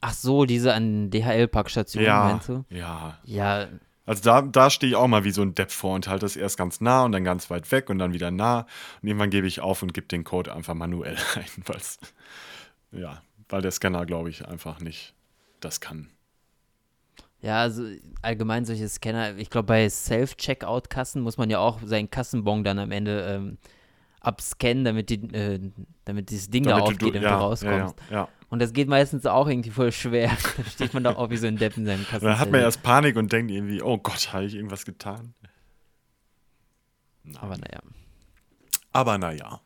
Ach 0.01 0.13
so, 0.13 0.45
diese 0.45 0.73
an 0.73 1.09
DHL-Packstationen, 1.09 2.05
Ja, 2.07 2.19
meinst 2.33 2.49
du? 2.49 2.63
ja. 2.69 3.17
Ja, 3.23 3.67
Also 4.05 4.23
da, 4.23 4.41
da 4.41 4.69
stehe 4.69 4.91
ich 4.91 4.95
auch 4.95 5.07
mal 5.07 5.23
wie 5.23 5.31
so 5.31 5.41
ein 5.41 5.53
Depp 5.55 5.71
vor 5.71 5.95
und 5.95 6.07
halte 6.07 6.25
das 6.25 6.35
erst 6.35 6.57
ganz 6.57 6.79
nah 6.81 7.03
und 7.03 7.11
dann 7.11 7.23
ganz 7.23 7.49
weit 7.49 7.71
weg 7.71 7.89
und 7.89 7.97
dann 7.99 8.13
wieder 8.13 8.31
nah. 8.31 8.67
Und 9.01 9.07
irgendwann 9.09 9.29
gebe 9.31 9.47
ich 9.47 9.59
auf 9.59 9.81
und 9.83 9.93
gebe 9.93 10.07
den 10.07 10.23
Code 10.23 10.53
einfach 10.53 10.75
manuell 10.75 11.17
ein, 11.35 11.45
weil's, 11.65 11.97
ja, 12.91 13.21
weil 13.49 13.61
der 13.61 13.71
Scanner, 13.71 14.05
glaube 14.05 14.29
ich, 14.29 14.47
einfach 14.47 14.79
nicht 14.79 15.13
das 15.59 15.81
kann. 15.81 16.09
Ja, 17.41 17.61
also 17.61 17.83
allgemein 18.21 18.65
solche 18.65 18.87
Scanner, 18.89 19.37
ich 19.37 19.49
glaube 19.49 19.67
bei 19.67 19.87
Self-Checkout-Kassen 19.89 21.21
muss 21.21 21.37
man 21.37 21.49
ja 21.49 21.59
auch 21.59 21.79
seinen 21.83 22.09
Kassenbon 22.09 22.63
dann 22.63 22.79
am 22.79 22.91
Ende 22.91 23.21
ähm, 23.27 23.57
abscannen, 24.21 24.83
damit, 24.83 25.09
die, 25.09 25.21
äh, 25.35 25.59
damit 26.05 26.29
dieses 26.31 26.49
Ding 26.49 26.63
Damit 26.63 26.77
da 26.77 26.81
du- 26.81 26.93
aufgeht, 26.93 27.15
damit 27.15 27.23
ja, 27.23 27.37
du 27.37 27.43
rauskommst. 27.43 27.95
Ja, 28.09 28.15
ja. 28.15 28.27
Und 28.49 28.59
das 28.59 28.71
geht 28.71 28.87
meistens 28.87 29.25
auch 29.25 29.47
irgendwie 29.47 29.71
voll 29.71 29.91
schwer. 29.91 30.29
dann 30.57 30.65
steht 30.65 30.93
man 30.93 31.03
da 31.03 31.15
auch 31.15 31.29
wie 31.29 31.37
so 31.37 31.47
ein 31.47 31.57
Depp 31.57 31.75
in 31.77 31.85
seinem 31.85 32.05
Kassen. 32.07 32.25
Dann 32.25 32.39
hat 32.39 32.49
man 32.51 32.61
erst 32.61 32.81
Panik 32.81 33.15
und 33.17 33.31
denkt 33.31 33.51
irgendwie, 33.51 33.81
oh 33.81 33.97
Gott, 33.97 34.31
habe 34.33 34.45
ich 34.45 34.55
irgendwas 34.55 34.85
getan? 34.85 35.33
Aber 37.39 37.57
naja, 37.57 37.81
Aber 38.93 39.17
naja. 39.17 39.59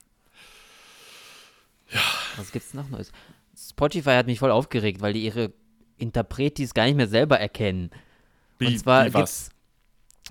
was 2.38 2.52
gibt's 2.52 2.74
noch 2.74 2.90
Neues? 2.90 3.12
Spotify 3.56 4.12
hat 4.12 4.26
mich 4.26 4.40
voll 4.40 4.52
aufgeregt, 4.52 5.02
weil 5.02 5.14
die 5.14 5.24
ihre 5.26 5.54
Interpretis 5.98 6.74
gar 6.74 6.86
nicht 6.86 6.96
mehr 6.96 7.08
selber 7.08 7.40
erkennen. 7.40 7.92
Wie, 8.58 8.68
Und 8.68 8.80
zwar 8.80 9.06
wie 9.06 9.12
gibt's, 9.12 9.50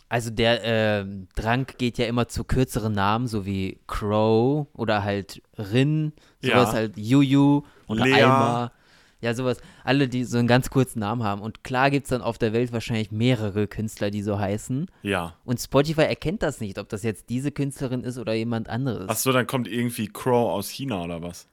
also 0.09 0.31
der 0.31 0.61
ähm, 0.65 1.29
Drang 1.37 1.67
geht 1.79 1.99
ja 1.99 2.07
immer 2.07 2.27
zu 2.27 2.43
kürzeren 2.43 2.93
Namen, 2.95 3.29
so 3.29 3.47
wie 3.47 3.79
Crow 3.87 4.67
oder 4.75 5.05
halt 5.05 5.41
Rin, 5.57 6.13
sowas 6.43 6.71
Ja. 6.71 6.73
halt 6.73 6.97
Juju 6.97 7.63
oder 7.91 8.05
Lea. 8.05 8.23
Alma. 8.23 8.73
Ja, 9.21 9.35
sowas. 9.35 9.61
Alle, 9.85 10.09
die 10.09 10.25
so 10.25 10.39
einen 10.39 10.49
ganz 10.49 10.71
kurzen 10.71 11.01
Namen 11.01 11.23
haben. 11.23 11.43
Und 11.43 11.63
klar 11.63 11.91
gibt 11.91 12.05
es 12.05 12.11
dann 12.11 12.23
auf 12.23 12.39
der 12.39 12.53
Welt 12.53 12.73
wahrscheinlich 12.73 13.11
mehrere 13.11 13.67
Künstler, 13.67 14.11
die 14.11 14.23
so 14.23 14.39
heißen. 14.39 14.91
Ja. 15.03 15.35
Und 15.45 15.61
Spotify 15.61 16.03
erkennt 16.03 16.43
das 16.43 16.61
nicht, 16.61 16.79
ob 16.79 16.89
das 16.89 17.03
jetzt 17.03 17.29
diese 17.29 17.53
Künstlerin 17.53 18.03
ist 18.03 18.19
oder 18.19 18.33
jemand 18.33 18.69
anderes. 18.69 19.07
Ach 19.09 19.17
so, 19.17 19.33
dann 19.33 19.47
kommt 19.47 19.69
irgendwie 19.69 20.09
Crow 20.09 20.51
aus 20.51 20.69
China 20.71 21.03
oder 21.03 21.23
was? 21.23 21.49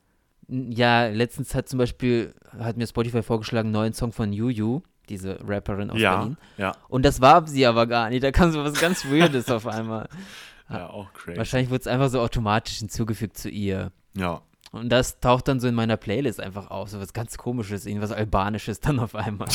Ja, 0.48 1.08
letztens 1.08 1.53
hat 1.56 1.67
zum 1.67 1.77
Beispiel, 1.77 2.34
hat 2.58 2.77
mir 2.77 2.88
Spotify 2.88 3.22
vorgeschlagen, 3.22 3.67
einen 3.67 3.74
neuen 3.74 3.94
Song 3.94 4.13
von 4.13 4.32
Juju, 4.32 4.82
diese 5.10 5.38
Rapperin 5.46 5.89
aus 5.89 6.00
ja, 6.00 6.15
Berlin. 6.15 6.38
ja, 6.58 6.74
Und 6.88 7.03
das 7.03 7.20
war 7.20 7.46
sie 7.48 7.65
aber 7.65 7.86
gar 7.86 8.10
nicht. 8.10 8.24
Da 8.24 8.32
kam 8.32 8.51
so 8.53 8.63
was 8.63 8.79
ganz 8.79 9.03
Weirdes 9.06 9.51
auf 9.51 9.67
einmal. 9.67 10.08
ja, 10.70 10.89
auch 10.89 11.12
crazy. 11.12 11.38
Wahrscheinlich 11.38 11.70
wurde 11.70 11.82
es 11.82 11.88
einfach 11.88 12.10
so 12.10 12.22
automatisch 12.22 12.77
hinzugefügt 12.77 13.38
zu 13.38 13.50
ihr. 13.50 13.91
Ja, 14.15 14.41
Und 14.77 14.89
das 14.89 15.19
taucht 15.19 15.48
dann 15.48 15.60
so 15.60 15.67
in 15.67 15.75
meiner 15.75 15.98
Playlist 15.98 16.39
einfach 16.39 16.69
auf. 16.72 16.89
So 16.89 17.00
was 17.00 17.13
ganz 17.13 17.38
komisches, 17.38 17.86
irgendwas 17.86 18.12
Albanisches 18.12 18.79
dann 18.79 19.00
auf 19.00 19.15
einmal. 19.15 19.48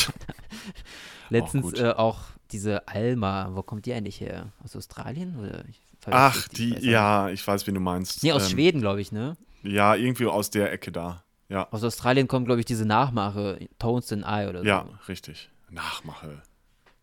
Letztens 1.29 1.63
gut. 1.65 1.79
äh, 1.79 1.91
auch 1.91 2.19
diese 2.51 2.87
Alma, 2.87 3.49
wo 3.53 3.63
kommt 3.63 3.85
die 3.85 3.93
eigentlich 3.93 4.21
her? 4.21 4.51
Aus 4.63 4.75
Australien? 4.75 5.37
Oder 5.39 5.63
Ach, 6.11 6.47
die, 6.49 6.71
auch 6.73 6.75
nicht. 6.75 6.83
ja, 6.85 7.29
ich 7.29 7.45
weiß, 7.47 7.65
wie 7.67 7.71
du 7.71 7.79
meinst. 7.79 8.23
Nee, 8.23 8.33
aus 8.33 8.45
Ähm, 8.45 8.51
Schweden, 8.51 8.81
glaube 8.81 9.01
ich, 9.01 9.11
ne? 9.11 9.35
Ja, 9.63 9.95
irgendwie 9.95 10.25
aus 10.27 10.49
der 10.49 10.71
Ecke 10.71 10.91
da. 10.91 11.23
Ja, 11.49 11.67
Aus 11.71 11.83
Australien 11.83 12.27
kommt, 12.27 12.45
glaube 12.47 12.59
ich, 12.61 12.65
diese 12.65 12.85
Nachmache, 12.85 13.59
Tones 13.79 14.11
in 14.11 14.23
Eye 14.23 14.47
oder 14.49 14.59
so. 14.59 14.65
ja, 14.65 14.87
richtig. 15.07 15.49
Nachmache. 15.69 16.41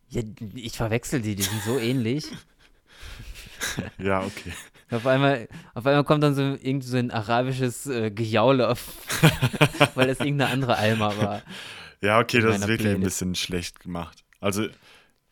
Ja, 0.09 0.21
ich 0.55 0.75
verwechsel 0.77 1.21
die, 1.21 1.35
die 1.35 1.43
sind 1.43 1.61
so 1.63 1.77
ähnlich. 1.77 2.25
Ja, 3.99 4.21
okay. 4.21 4.51
Auf 4.91 5.05
einmal, 5.05 5.47
auf 5.73 5.85
einmal 5.85 6.03
kommt 6.03 6.23
dann 6.23 6.35
so 6.35 6.41
irgend 6.41 6.83
so 6.83 6.97
ein 6.97 7.11
arabisches 7.11 7.87
äh, 7.87 8.11
Gejaule 8.11 8.69
auf, 8.69 8.93
weil 9.95 10.07
das 10.07 10.19
irgendeine 10.19 10.51
andere 10.51 10.77
Alma 10.77 11.15
war. 11.17 11.41
Ja, 12.01 12.19
okay, 12.19 12.41
das 12.41 12.55
ist 12.57 12.61
wirklich 12.67 12.79
ein 12.87 12.95
Playlist. 12.95 13.03
bisschen 13.03 13.35
schlecht 13.35 13.79
gemacht. 13.79 14.23
Also, 14.39 14.67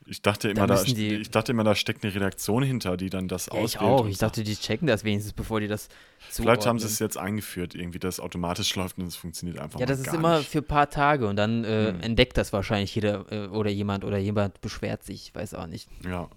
ich 0.05 0.21
dachte 0.21 0.49
immer, 0.49 0.65
da, 0.65 0.75
müssen 0.75 0.95
die- 0.95 1.15
ich 1.15 1.29
dachte 1.29 1.51
immer, 1.51 1.63
da 1.63 1.75
steckt 1.75 2.03
eine 2.03 2.13
Redaktion 2.15 2.63
hinter, 2.63 2.95
die 2.97 3.09
dann 3.09 3.27
das 3.27 3.47
Ja, 3.47 3.53
auswählt. 3.53 3.69
ich 3.69 3.79
auch. 3.79 4.07
Ich 4.07 4.17
dachte, 4.17 4.43
die 4.43 4.55
checken 4.55 4.87
das 4.87 5.03
wenigstens, 5.03 5.33
bevor 5.33 5.59
die 5.59 5.67
das 5.67 5.87
Vielleicht 6.29 6.65
haben 6.65 6.77
sie 6.79 6.83
zuordnen. 6.85 6.93
es 6.93 6.99
jetzt 6.99 7.17
eingeführt, 7.17 7.75
irgendwie, 7.75 7.99
dass 7.99 8.15
es 8.15 8.19
automatisch 8.19 8.73
läuft 8.75 8.97
und 8.97 9.05
es 9.07 9.15
funktioniert 9.15 9.59
einfach 9.59 9.79
Ja, 9.79 9.85
das 9.85 9.99
ist 9.99 10.13
immer 10.13 10.37
nicht. 10.39 10.49
für 10.49 10.59
ein 10.59 10.63
paar 10.67 10.89
Tage 10.89 11.27
und 11.27 11.35
dann 11.35 11.63
äh, 11.63 11.89
Hm. 11.89 12.01
entdeckt 12.01 12.37
das 12.37 12.53
wahrscheinlich 12.53 12.93
jeder 12.95 13.25
äh, 13.31 13.47
oder 13.47 13.69
jemand 13.71 14.03
oder 14.05 14.17
jemand 14.17 14.61
beschwert 14.61 15.03
sich, 15.03 15.29
ich 15.29 15.35
weiß 15.35 15.53
auch 15.55 15.67
nicht. 15.67 15.89
Ja. 16.05 16.29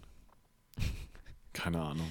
Keine 1.52 1.80
Ahnung. 1.82 2.10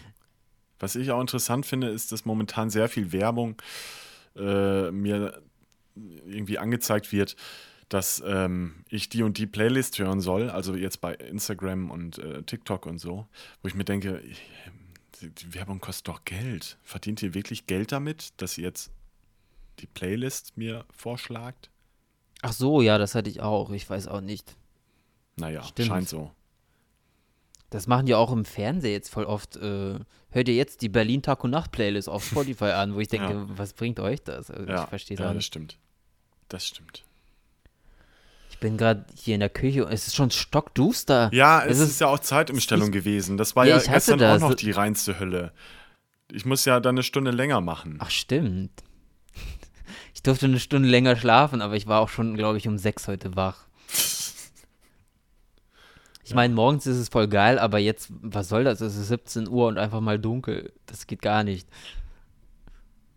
Was 0.82 0.96
ich 0.96 1.12
auch 1.12 1.22
interessant 1.22 1.66
finde, 1.66 1.90
ist, 1.90 2.12
dass 2.12 2.26
momentan 2.26 2.70
sehr 2.70 2.90
viel 2.90 3.12
Werbung 3.12 3.62
äh, 4.36 4.90
mir 4.92 5.42
irgendwie 5.96 6.58
angezeigt 6.58 7.12
wird, 7.12 7.36
dass 7.88 8.24
ähm, 8.26 8.84
ich 8.90 9.10
die 9.10 9.22
und 9.22 9.38
die 9.38 9.48
Playlist 9.48 10.00
hören 10.00 10.22
soll, 10.22 10.50
also 10.50 10.76
jetzt 10.76 11.02
bei 11.02 11.14
Instagram 11.14 11.92
und 11.92 12.18
äh, 12.18 12.42
TikTok 12.44 12.86
und 12.86 13.00
so, 13.00 13.28
wo 13.62 13.68
ich 13.68 13.76
mir 13.76 13.84
denke, 13.84 14.22
ich, 14.22 14.42
die, 15.20 15.30
die 15.30 15.54
Werbung 15.54 15.82
kostet 15.82 16.08
doch 16.08 16.26
Geld. 16.26 16.78
Verdient 16.84 17.22
ihr 17.22 17.34
wirklich 17.34 17.68
Geld 17.68 17.92
damit, 17.92 18.30
dass 18.38 18.58
ihr 18.58 18.64
jetzt 18.64 18.92
die 19.80 19.88
Playlist 19.88 20.58
mir 20.58 20.86
vorschlagt? 20.90 21.70
Ach 22.42 22.54
so, 22.54 22.82
ja, 22.82 22.98
das 22.98 23.14
hatte 23.14 23.30
ich 23.30 23.42
auch. 23.42 23.70
Ich 23.72 23.88
weiß 23.88 24.08
auch 24.08 24.22
nicht. 24.22 24.56
Naja, 25.36 25.64
Stimmt. 25.64 25.88
scheint 25.90 26.10
so. 26.10 26.32
Das 27.72 27.88
machen 27.88 28.06
die 28.06 28.14
auch 28.14 28.32
im 28.32 28.46
Fernsehen 28.46 28.92
jetzt 28.92 29.10
voll 29.10 29.24
oft. 29.26 29.56
Äh, 29.56 29.96
hört 30.30 30.48
ihr 30.48 30.54
jetzt 30.56 30.82
die 30.84 30.90
Berlin 30.90 31.22
Tag 31.24 31.44
und 31.44 31.50
Nacht 31.52 31.72
Playlist 31.72 32.08
auf 32.10 32.24
Spotify 32.26 32.66
an, 32.66 32.94
wo 32.94 33.00
ich 33.00 33.08
denke, 33.08 33.32
Ja. 33.34 33.46
was 33.48 33.74
bringt 33.74 34.00
euch 34.00 34.22
das? 34.24 34.52
Also 34.52 34.70
Ja, 34.70 34.84
ich 34.84 34.90
verstehe 34.90 35.16
es 35.16 35.22
ja 35.24 35.30
auch 35.30 35.34
das 35.34 35.46
stimmt. 35.46 35.78
Das 36.50 36.68
stimmt. 36.68 37.04
Ich 38.52 38.58
bin 38.60 38.78
gerade 38.78 39.06
hier 39.16 39.34
in 39.36 39.40
der 39.40 39.50
Küche 39.50 39.86
und 39.86 39.92
es 39.92 40.06
ist 40.06 40.16
schon 40.16 40.30
stockduster. 40.30 41.30
Ja, 41.34 41.64
es 41.64 41.72
Es 41.78 41.80
ist, 41.80 41.90
ist- 41.92 42.02
ja 42.02 42.08
auch 42.08 42.20
Zeitumstellung 42.20 42.92
gewesen. 42.92 43.38
Das 43.38 43.56
war 43.56 43.66
Ja, 43.66 43.78
ja, 43.78 43.82
ich 43.82 43.90
gestern 43.90 44.16
auch 44.16 44.20
das. 44.20 44.42
noch 44.42 44.54
die 44.54 44.72
reinste 44.72 45.20
Hölle. 45.20 45.52
Ich 46.32 46.46
muss 46.46 46.66
ja 46.66 46.80
dann 46.80 46.96
eine 46.96 47.04
Stunde 47.04 47.32
länger 47.32 47.62
machen. 47.62 47.98
Ach, 48.00 48.10
stimmt. 48.12 48.72
Ich 50.14 50.24
durfte 50.24 50.46
eine 50.46 50.60
Stunde 50.60 50.88
länger 50.88 51.16
schlafen, 51.16 51.62
aber 51.62 51.76
ich 51.76 51.88
war 51.88 52.00
auch 52.02 52.10
schon, 52.10 52.36
glaube 52.38 52.58
ich, 52.58 52.68
um 52.68 52.78
sechs 52.78 53.08
heute 53.08 53.36
wach. 53.36 53.66
Ich 56.32 56.36
meine, 56.36 56.54
morgens 56.54 56.88
ist 56.88 56.96
es 56.96 57.10
voll 57.10 57.28
geil, 57.28 57.60
aber 57.60 57.78
jetzt, 57.78 58.08
was 58.22 58.48
soll 58.48 58.64
das? 58.64 58.80
Es 58.80 58.96
ist 58.96 59.10
17 59.10 59.50
Uhr 59.50 59.68
und 59.68 59.78
einfach 59.78 60.00
mal 60.00 60.18
dunkel. 60.18 60.72
Das 60.86 61.06
geht 61.06 61.22
gar 61.22 61.44
nicht. 61.44 61.68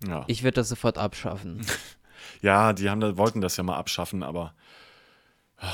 Ja, 0.05 0.25
Ich 0.27 0.43
würde 0.43 0.57
das 0.57 0.69
sofort 0.69 0.99
abschaffen. 0.99 1.65
ja 2.43 2.73
die 2.73 2.91
haben, 2.91 3.01
da- 3.01 3.17
wollten 3.17 3.41
das 3.41 3.57
ja 3.57 3.63
mal 3.63 3.77
abschaffen, 3.77 4.25
aber 4.25 4.53
ah, 5.59 5.71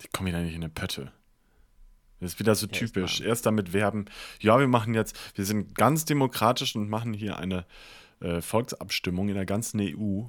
die 0.00 0.06
kommen 0.12 0.28
wieder 0.28 0.40
nicht 0.40 0.54
in 0.54 0.62
eine 0.62 0.68
Pötte. 0.68 1.10
Das 2.20 2.34
ist 2.34 2.38
wieder 2.38 2.54
so 2.54 2.68
typisch. 2.68 3.20
Erst 3.20 3.44
damit 3.44 3.72
werben, 3.72 4.04
ja, 4.38 4.60
wir 4.60 4.68
machen 4.68 4.94
jetzt, 4.94 5.18
wir 5.36 5.44
sind 5.44 5.74
ganz 5.74 6.04
demokratisch 6.04 6.76
und 6.76 6.88
machen 6.88 7.14
hier 7.14 7.36
eine 7.38 7.66
äh, 8.20 8.40
Volksabstimmung 8.40 9.28
in 9.28 9.34
der 9.34 9.44
ganzen 9.44 9.80
EU. 9.80 10.22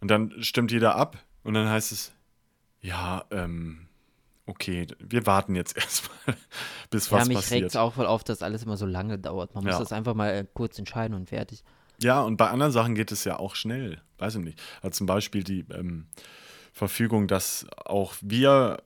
Und 0.00 0.08
dann 0.08 0.40
stimmt 0.40 0.70
jeder 0.70 0.94
ab 0.94 1.18
und 1.42 1.54
dann 1.54 1.68
heißt 1.68 1.90
es, 1.90 2.12
ja, 2.80 3.24
ähm, 3.32 3.87
okay, 4.48 4.86
wir 4.98 5.26
warten 5.26 5.54
jetzt 5.54 5.76
erstmal, 5.76 6.36
bis 6.90 7.10
ja, 7.10 7.18
was 7.18 7.28
mich 7.28 7.36
passiert. 7.36 7.62
regt 7.62 7.70
es 7.70 7.76
auch 7.76 7.94
voll 7.94 8.06
auf, 8.06 8.24
dass 8.24 8.42
alles 8.42 8.62
immer 8.64 8.76
so 8.76 8.86
lange 8.86 9.18
dauert. 9.18 9.54
Man 9.54 9.64
muss 9.64 9.74
Ja. 9.74 9.78
das 9.78 9.92
einfach 9.92 10.14
mal 10.14 10.30
äh, 10.30 10.46
kurz 10.52 10.78
entscheiden 10.78 11.14
und 11.14 11.28
fertig. 11.28 11.62
Ja, 12.00 12.22
und 12.22 12.36
bei 12.36 12.48
anderen 12.50 12.72
Sachen 12.72 12.94
geht 12.94 13.12
es 13.12 13.24
ja 13.24 13.38
auch 13.38 13.54
schnell. 13.54 14.00
Weiß 14.18 14.36
ich 14.36 14.42
nicht. 14.42 14.60
Also 14.82 14.96
zum 14.98 15.06
Beispiel 15.06 15.42
die 15.44 15.64
ähm, 15.70 16.06
Verfügung, 16.72 17.26
dass 17.28 17.66
auch 17.84 18.14
wir 18.20 18.82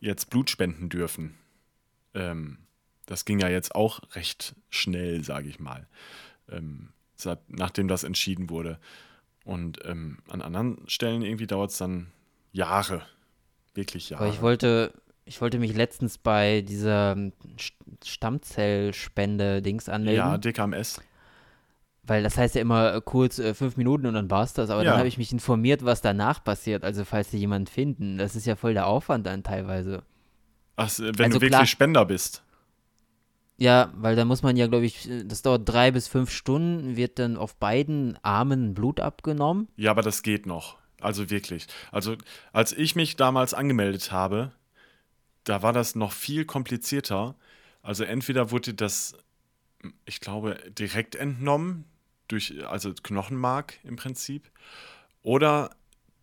jetzt 0.00 0.30
Blut 0.30 0.50
spenden 0.50 0.88
dürfen. 0.88 1.36
Ähm, 2.14 2.58
das 3.06 3.24
ging 3.24 3.38
ja 3.38 3.48
jetzt 3.48 3.74
auch 3.74 4.00
recht 4.16 4.56
schnell, 4.68 5.22
sage 5.22 5.48
ich 5.48 5.60
mal, 5.60 5.86
ähm, 6.50 6.92
seit, 7.14 7.38
nachdem 7.48 7.86
das 7.88 8.02
entschieden 8.02 8.50
wurde. 8.50 8.80
Und 9.44 9.78
ähm, 9.84 10.18
an 10.28 10.42
anderen 10.42 10.78
Stellen 10.88 11.22
irgendwie 11.22 11.46
dauert 11.46 11.70
es 11.70 11.78
dann 11.78 12.10
Jahre. 12.50 13.06
Wirklich 13.74 14.10
Jahre. 14.10 14.24
Aber 14.24 14.32
ich 14.34 14.42
wollte, 14.42 14.92
ich 15.26 15.40
wollte 15.40 15.58
mich 15.58 15.74
letztens 15.74 16.16
bei 16.18 16.62
dieser 16.62 17.12
ähm, 17.12 17.32
St- 17.58 17.72
Stammzellspende-Dings 18.04 19.88
anmelden. 19.88 20.16
ja, 20.16 20.38
DKMS. 20.38 21.00
Weil 22.04 22.22
das 22.22 22.38
heißt 22.38 22.54
ja 22.54 22.60
immer 22.60 22.94
äh, 22.94 23.00
kurz 23.04 23.38
äh, 23.38 23.52
fünf 23.52 23.76
Minuten 23.76 24.06
und 24.06 24.14
dann 24.14 24.30
war's 24.30 24.52
das. 24.54 24.70
Aber 24.70 24.82
Ja. 24.84 24.90
dann 24.90 24.98
habe 24.98 25.08
ich 25.08 25.18
mich 25.18 25.32
informiert, 25.32 25.84
was 25.84 26.00
danach 26.00 26.42
passiert. 26.44 26.84
Also 26.84 27.04
falls 27.04 27.30
sie 27.32 27.38
jemanden 27.38 27.66
finden. 27.66 28.16
Das 28.18 28.36
ist 28.36 28.46
ja 28.46 28.54
voll 28.56 28.74
der 28.74 28.86
Aufwand 28.86 29.26
dann 29.26 29.42
teilweise. 29.42 30.02
Ach, 30.76 30.90
wenn 30.98 31.08
Also 31.08 31.24
du 31.24 31.32
wirklich 31.34 31.50
klar. 31.50 31.66
Spender 31.66 32.04
bist. 32.04 32.42
Ja, 33.58 33.90
weil 33.96 34.14
da 34.16 34.24
muss 34.26 34.42
man 34.42 34.56
ja, 34.56 34.66
glaube 34.66 34.84
ich, 34.86 35.10
äh, 35.10 35.24
das 35.24 35.42
dauert 35.42 35.68
drei 35.68 35.90
bis 35.90 36.06
fünf 36.06 36.30
Stunden, 36.30 36.96
wird 36.96 37.18
dann 37.18 37.36
auf 37.36 37.56
beiden 37.56 38.18
Armen 38.22 38.74
Blut 38.74 39.00
abgenommen. 39.00 39.66
Ja, 39.76 39.90
aber 39.90 40.02
das 40.02 40.22
geht 40.22 40.46
noch. 40.46 40.76
Also 41.00 41.28
wirklich. 41.30 41.66
Also 41.90 42.16
als 42.52 42.72
ich 42.72 42.94
mich 42.96 43.16
damals 43.16 43.52
angemeldet 43.54 44.12
habe, 44.12 44.52
da 45.46 45.62
war 45.62 45.72
das 45.72 45.94
noch 45.94 46.12
viel 46.12 46.44
komplizierter. 46.44 47.34
Also 47.82 48.04
entweder 48.04 48.50
wurde 48.50 48.74
das, 48.74 49.16
ich 50.04 50.20
glaube, 50.20 50.58
direkt 50.70 51.14
entnommen, 51.14 51.84
durch, 52.28 52.66
also 52.66 52.92
Knochenmark 52.92 53.78
im 53.84 53.96
Prinzip, 53.96 54.50
oder 55.22 55.70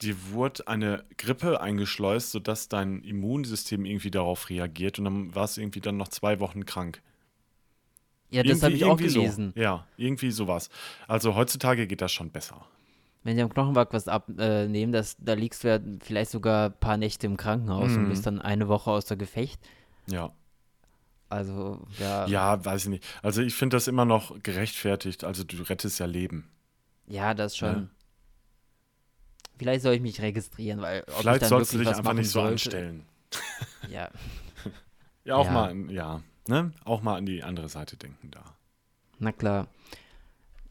dir 0.02 0.16
wurde 0.32 0.68
eine 0.68 1.06
Grippe 1.18 1.62
eingeschleust, 1.62 2.32
sodass 2.32 2.68
dein 2.68 3.02
Immunsystem 3.04 3.86
irgendwie 3.86 4.12
darauf 4.12 4.50
reagiert 4.50 5.00
und 5.00 5.06
dann 5.06 5.36
warst 5.36 5.56
du 5.56 5.62
irgendwie 5.62 5.80
dann 5.80 5.96
noch 5.96 6.10
zwei 6.10 6.42
Wochen 6.42 6.66
krank. 6.66 7.02
Ja, 8.30 8.44
das 8.44 8.62
habe 8.64 8.74
ich 8.74 8.84
auch 8.84 9.00
irgendwie 9.00 9.14
gelesen. 9.14 9.54
So. 9.56 9.62
Ja, 9.62 9.88
irgendwie 9.96 10.32
sowas. 10.32 10.70
Also 11.08 11.36
heutzutage 11.36 11.88
geht 11.88 12.02
das 12.02 12.12
schon 12.12 12.32
besser. 12.32 12.66
Wenn 13.24 13.38
die 13.38 13.42
am 13.44 13.50
Knochenmark 13.50 13.94
was 13.94 14.08
abnehmen, 14.08 14.92
das, 14.92 15.16
da 15.20 15.34
liegst 15.34 15.64
du 15.64 15.70
ja 15.70 15.80
vielleicht 16.02 16.32
sogar 16.32 16.70
ein 16.70 16.80
paar 16.80 16.98
Nächte 16.98 17.26
im 17.28 17.38
Krankenhaus 17.38 17.92
Mhm. 17.92 17.98
und 18.04 18.10
bist 18.10 18.26
dann 18.26 18.42
eine 18.42 18.68
Woche 18.68 18.92
außer 18.92 19.16
Gefecht. 19.16 19.62
Ja. 20.08 20.32
Also, 21.30 21.88
ja. 22.00 22.28
Ja, 22.28 22.64
weiß 22.64 22.84
ich 22.84 22.90
nicht. 22.90 23.06
Also 23.24 23.42
ich 23.42 23.56
finde 23.56 23.78
das 23.78 23.88
immer 23.88 24.06
noch 24.06 24.38
gerechtfertigt. 24.44 25.24
Also 25.24 25.44
du 25.44 25.64
rettest 25.64 26.00
ja 26.00 26.06
Leben. 26.06 26.52
Ja, 27.08 27.34
das 27.34 27.56
schon. 27.58 27.74
Ja. 27.74 27.88
Vielleicht 29.58 29.84
soll 29.84 29.94
ich 29.96 30.02
mich 30.02 30.22
registrieren, 30.22 30.82
weil 30.82 31.04
Vielleicht 31.08 31.46
sollst 31.46 31.74
du 31.74 31.78
dich 31.80 31.88
einfach 31.88 32.14
nicht 32.14 32.28
so 32.30 32.40
sollte, 32.42 32.52
anstellen. 32.54 33.06
Ja, 33.90 34.10
Ja, 35.26 35.36
auch 35.38 35.46
Ja. 35.46 35.52
mal, 35.52 35.92
ja, 35.92 36.22
ne? 36.48 36.72
Auch 36.84 37.02
mal 37.02 37.16
an 37.16 37.26
die 37.26 37.44
andere 37.44 37.70
Seite 37.70 37.96
denken 37.96 38.30
da. 38.32 38.44
na 39.20 39.32
klar. 39.32 39.68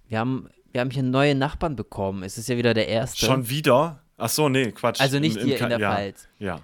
Wir 0.09 0.19
haben, 0.19 0.51
wir 0.73 0.81
haben 0.81 0.91
hier 0.91 1.03
neue 1.03 1.35
Nachbarn 1.35 1.77
bekommen. 1.77 2.23
Es 2.23 2.39
ist 2.39 2.49
ja 2.49 2.57
wieder 2.57 2.75
der 2.75 2.89
erste. 2.89 3.27
Schon 3.27 3.49
wieder? 3.49 4.01
Ach 4.19 4.29
so, 4.29 4.49
nee, 4.49 4.73
Quatsch. 4.73 5.01
also 5.01 5.19
nicht 5.19 5.37
Im- 5.37 5.43
im 5.43 5.49
hier 5.49 5.61
in 5.61 5.69
der 5.69 5.79
ja, 5.81 5.93
Pfalz. 5.95 6.29
Ja. 6.39 6.61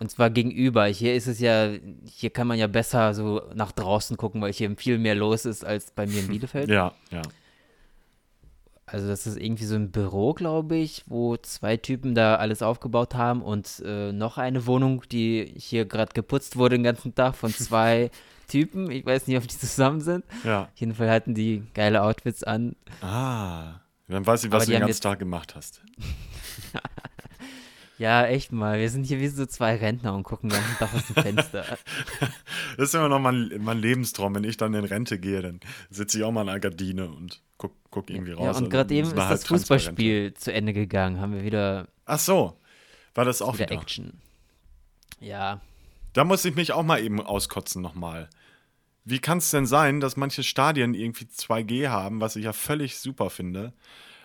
Und 0.00 0.10
zwar 0.10 0.30
gegenüber. 0.30 0.86
Hier 0.86 1.14
ist 1.14 1.26
es 1.26 1.40
ja, 1.40 1.70
hier 2.04 2.30
kann 2.30 2.46
man 2.46 2.58
ja 2.58 2.66
besser 2.68 3.14
so 3.14 3.42
nach 3.54 3.72
draußen 3.72 4.16
gucken, 4.16 4.40
weil 4.40 4.52
hier 4.52 4.74
viel 4.76 4.98
mehr 4.98 5.14
los 5.16 5.44
ist 5.44 5.64
als 5.64 5.90
bei 5.90 6.06
mir 6.06 6.20
in 6.20 6.28
Bielefeld. 6.28 6.68
Ja, 6.68 6.92
ja. 7.10 7.22
Also 8.86 9.06
das 9.08 9.26
ist 9.26 9.36
irgendwie 9.38 9.64
so 9.66 9.74
ein 9.74 9.90
Büro, 9.90 10.32
glaube 10.32 10.76
ich, 10.76 11.04
wo 11.06 11.36
zwei 11.36 11.76
Typen 11.76 12.14
da 12.14 12.36
alles 12.36 12.62
aufgebaut 12.62 13.14
haben 13.14 13.42
und 13.42 13.82
äh, 13.84 14.12
noch 14.12 14.38
eine 14.38 14.66
Wohnung, 14.66 15.02
die 15.12 15.52
hier 15.58 15.84
gerade 15.84 16.12
geputzt 16.14 16.56
wurde 16.56 16.76
den 16.76 16.84
ganzen 16.84 17.14
Tag 17.14 17.34
von 17.36 17.50
zwei 17.52 18.10
Typen. 18.48 18.90
Ich 18.90 19.06
weiß 19.06 19.26
nicht, 19.28 19.36
ob 19.36 19.46
die 19.46 19.56
zusammen 19.56 20.00
sind. 20.00 20.24
Ja. 20.44 20.62
Auf 20.64 20.68
jeden 20.76 20.94
Fall 20.94 21.10
hatten 21.10 21.34
die 21.34 21.62
geile 21.74 22.02
Outfits 22.02 22.42
an. 22.42 22.74
Ah. 23.00 23.80
Dann 24.08 24.26
weiß 24.26 24.44
ich, 24.44 24.50
was 24.50 24.64
du 24.66 24.72
den 24.72 24.80
ganzen 24.80 25.02
Tag 25.02 25.18
gemacht 25.18 25.54
hast. 25.54 25.82
Ja, 27.98 28.24
echt 28.26 28.52
mal. 28.52 28.78
Wir 28.78 28.88
sind 28.90 29.06
hier 29.06 29.18
wie 29.18 29.26
so 29.26 29.44
zwei 29.44 29.74
Rentner 29.74 30.14
und 30.14 30.22
gucken 30.22 30.50
den 30.50 30.60
ganzen 30.60 30.78
Tag 30.78 30.94
aus 30.94 31.06
dem 31.06 31.16
Fenster. 31.22 31.64
Das 32.76 32.88
ist 32.90 32.94
immer 32.94 33.08
noch 33.08 33.18
mein, 33.18 33.50
mein 33.58 33.78
Lebenstraum. 33.78 34.36
Wenn 34.36 34.44
ich 34.44 34.56
dann 34.56 34.72
in 34.74 34.84
Rente 34.84 35.18
gehe, 35.18 35.42
dann 35.42 35.58
sitze 35.90 36.18
ich 36.18 36.24
auch 36.24 36.30
mal 36.30 36.42
an 36.42 36.48
einer 36.48 36.60
Gardine 36.60 37.08
und 37.08 37.42
guck, 37.56 37.74
guck 37.90 38.08
irgendwie 38.08 38.32
raus. 38.32 38.42
ja, 38.44 38.50
und 38.50 38.56
Also, 38.56 38.68
gerade 38.68 38.94
eben 38.94 39.02
das 39.02 39.12
ist 39.14 39.16
war 39.16 39.28
halt 39.28 39.40
das 39.40 39.46
Fußballspiel 39.48 40.32
zu 40.34 40.52
Ende 40.52 40.72
gegangen. 40.74 41.20
Haben 41.20 41.34
wir 41.34 41.42
wieder, 41.42 41.88
Ach 42.06 42.20
so. 42.20 42.56
War 43.16 43.24
das 43.24 43.42
auch 43.42 43.54
wieder 43.54 43.68
wieder? 43.68 43.80
Action. 43.80 44.20
Ja, 45.18 45.60
Da 46.12 46.22
muss 46.22 46.44
ich 46.44 46.54
mich 46.54 46.70
auch 46.72 46.84
mal 46.84 47.00
eben 47.02 47.20
auskotzen 47.20 47.82
nochmal. 47.82 48.30
Wie 49.08 49.18
kann 49.18 49.38
es 49.38 49.50
denn 49.50 49.66
sein, 49.66 50.00
dass 50.00 50.16
manche 50.16 50.42
Stadien 50.42 50.94
irgendwie 50.94 51.24
2G 51.24 51.88
haben, 51.88 52.20
was 52.20 52.36
ich 52.36 52.44
ja 52.44 52.52
völlig 52.52 52.98
super 52.98 53.30
finde, 53.30 53.72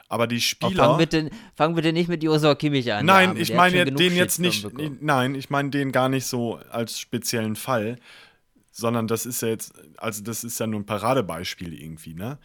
aber 0.10 0.28
die 0.28 0.42
Spieler. 0.42 0.86
fang, 0.86 0.98
bitte, 0.98 1.30
fang 1.56 1.76
bitte 1.76 1.94
nicht 1.94 2.10
mit 2.10 2.22
Josua 2.22 2.56
Kimmich 2.56 2.92
an. 2.92 3.06
nein, 3.06 3.38
ich 3.38 3.54
meine 3.54 3.86
den 3.86 4.16
jetzt 4.16 4.40
nicht. 4.40 4.68
Nein, 5.02 5.36
ich 5.36 5.50
meine 5.50 5.70
den 5.70 5.92
gar 5.92 6.10
nicht 6.10 6.26
so 6.26 6.60
als 6.70 7.00
speziellen 7.00 7.56
Fall, 7.56 7.98
sondern 8.72 9.08
das 9.08 9.26
ist 9.26 9.42
ja 9.42 9.48
jetzt, 9.48 9.74
also 9.98 10.22
das 10.22 10.44
ist 10.44 10.60
ja 10.60 10.68
nur 10.68 10.82
ein 10.82 10.86
Paradebeispiel 10.86 11.74
irgendwie, 11.74 12.14
ne? 12.14 12.38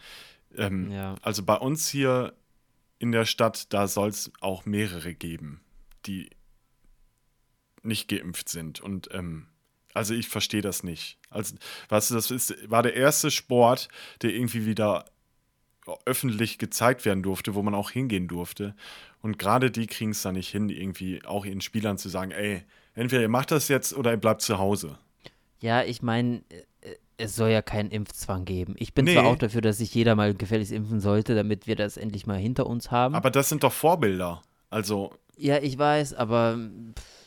Ähm, 0.57 0.91
Ja. 0.91 1.15
Also 1.21 1.43
bei 1.43 1.55
uns 1.55 1.89
hier 1.89 2.33
in 2.99 3.11
der 3.11 3.25
Stadt, 3.25 3.73
da 3.73 3.87
soll 3.87 4.09
es 4.09 4.31
auch 4.39 4.65
mehrere 4.65 5.13
geben, 5.13 5.61
die 6.05 6.29
nicht 7.83 8.07
geimpft 8.07 8.49
sind. 8.49 8.81
Und 8.81 9.09
ähm, 9.11 9.47
also 9.93 10.13
ich 10.13 10.27
verstehe 10.29 10.61
das 10.61 10.83
nicht. 10.83 11.17
Also, 11.29 11.55
weißt 11.89 12.11
du, 12.11 12.15
das 12.15 12.31
ist, 12.31 12.69
war 12.69 12.83
der 12.83 12.95
erste 12.95 13.31
Sport, 13.31 13.87
der 14.21 14.31
irgendwie 14.31 14.65
wieder 14.65 15.05
öffentlich 16.05 16.57
gezeigt 16.59 17.05
werden 17.05 17.23
durfte, 17.23 17.55
wo 17.55 17.63
man 17.63 17.73
auch 17.73 17.89
hingehen 17.91 18.27
durfte. 18.27 18.75
Und 19.21 19.39
gerade 19.39 19.71
die 19.71 19.87
kriegen 19.87 20.11
es 20.11 20.21
da 20.21 20.31
nicht 20.31 20.49
hin, 20.49 20.69
irgendwie 20.69 21.25
auch 21.25 21.45
ihren 21.45 21.61
Spielern 21.61 21.97
zu 21.97 22.09
sagen, 22.09 22.31
ey, 22.31 22.63
entweder 22.93 23.21
ihr 23.23 23.29
macht 23.29 23.51
das 23.51 23.67
jetzt 23.67 23.95
oder 23.95 24.11
ihr 24.11 24.17
bleibt 24.17 24.41
zu 24.41 24.59
Hause. 24.59 24.97
Ja, 25.59 25.83
ich 25.83 26.01
meine, 26.01 26.43
äh, 26.49 26.95
es 27.17 27.35
soll 27.35 27.49
ja 27.49 27.61
keinen 27.61 27.89
Impfzwang 27.91 28.45
geben. 28.45 28.75
Ich 28.77 28.93
bin 28.93 29.05
Nee. 29.05 29.13
zwar 29.15 29.25
auch 29.25 29.35
dafür, 29.37 29.61
dass 29.61 29.79
sich 29.79 29.93
jeder 29.93 30.15
mal 30.15 30.33
gefälligst 30.35 30.71
impfen 30.71 30.99
sollte, 31.01 31.35
damit 31.35 31.65
wir 31.67 31.75
das 31.75 31.97
endlich 31.97 32.27
mal 32.27 32.37
hinter 32.37 32.67
uns 32.67 32.91
haben. 32.91 33.15
Aber 33.15 33.31
das 33.31 33.49
sind 33.49 33.63
doch 33.63 33.73
Vorbilder. 33.73 34.41
Also, 34.69 35.11
ja, 35.35 35.57
ich 35.57 35.77
weiß, 35.77 36.13
aber 36.13 36.57
pff, 36.97 37.18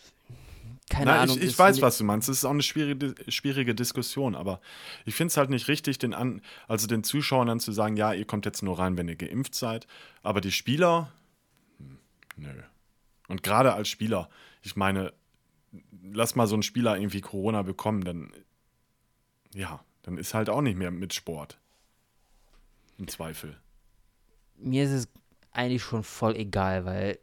keine 0.93 1.07
Nein, 1.07 1.21
Ahnung. 1.21 1.39
ich, 1.39 1.45
ich 1.45 1.59
weiß, 1.59 1.81
was 1.81 1.97
du 1.97 2.05
meinst. 2.05 2.29
Das 2.29 2.37
ist 2.37 2.45
auch 2.45 2.51
eine 2.51 2.63
schwierige, 2.63 3.15
schwierige 3.29 3.75
Diskussion, 3.75 4.35
aber 4.35 4.61
ich 5.07 5.15
finde 5.15 5.31
es 5.31 5.39
halt 5.39 5.49
nicht 5.49 5.67
richtig, 5.69 5.99
den, 5.99 6.13
an, 6.13 6.43
also 6.69 6.87
den 6.87 7.03
Zuschauern 7.03 7.49
dann 7.49 7.61
zu 7.61 7.73
sagen, 7.73 7.97
ja, 7.97 8.13
ihr 8.13 8.27
kommt 8.27 8.45
jetzt 8.45 8.63
nur 8.63 8.79
rein, 8.79 8.99
wenn 8.99 9.09
ihr 9.09 9.17
geimpft 9.17 9.55
seid. 9.55 9.87
Aber 10.23 10.43
die 10.43 10.53
Spieler, 10.53 11.11
hm, 11.79 11.99
nö. 12.37 12.63
Und 13.29 13.43
gerade 13.43 13.73
als 13.73 13.89
Spieler, 13.89 14.29
ich 14.61 14.77
meine, 14.77 15.15
lass 16.03 16.35
mal 16.35 16.47
so 16.47 16.57
einen 16.57 16.63
Spieler 16.63 16.99
irgendwie 16.99 17.23
Corona 17.23 17.63
bekommen, 17.63 18.05
dann, 18.05 18.31
ja, 19.55 19.83
dann 20.03 20.19
ist 20.19 20.35
halt 20.35 20.51
auch 20.51 20.61
nicht 20.61 20.77
mehr 20.77 20.91
mit 20.91 21.15
Sport. 21.15 21.59
Im 22.99 23.09
Zweifel. 23.09 23.57
Mir 24.57 24.85
ist 24.85 24.91
es 24.91 25.09
eigentlich 25.53 25.83
schon 25.83 26.05
voll 26.05 26.37
egal, 26.37 26.85
weil, 26.85 27.19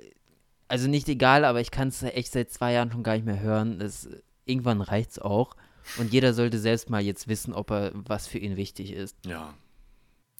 also 0.69 0.87
nicht 0.87 1.09
egal, 1.09 1.43
aber 1.45 1.59
ich 1.61 1.71
kann 1.71 1.89
es 1.89 2.01
echt 2.03 2.31
seit 2.31 2.51
zwei 2.51 2.71
Jahren 2.73 2.91
schon 2.91 3.03
gar 3.03 3.13
nicht 3.15 3.25
mehr 3.25 3.39
hören. 3.41 3.81
Es, 3.81 4.07
irgendwann 4.45 4.81
reicht 4.81 5.11
es 5.11 5.19
auch. 5.19 5.55
Und 5.97 6.13
jeder 6.13 6.33
sollte 6.33 6.59
selbst 6.59 6.89
mal 6.89 7.01
jetzt 7.01 7.27
wissen, 7.27 7.53
ob 7.53 7.71
er 7.71 7.91
was 7.93 8.27
für 8.27 8.37
ihn 8.37 8.55
wichtig 8.55 8.91
ist. 8.93 9.17
Ja. 9.25 9.53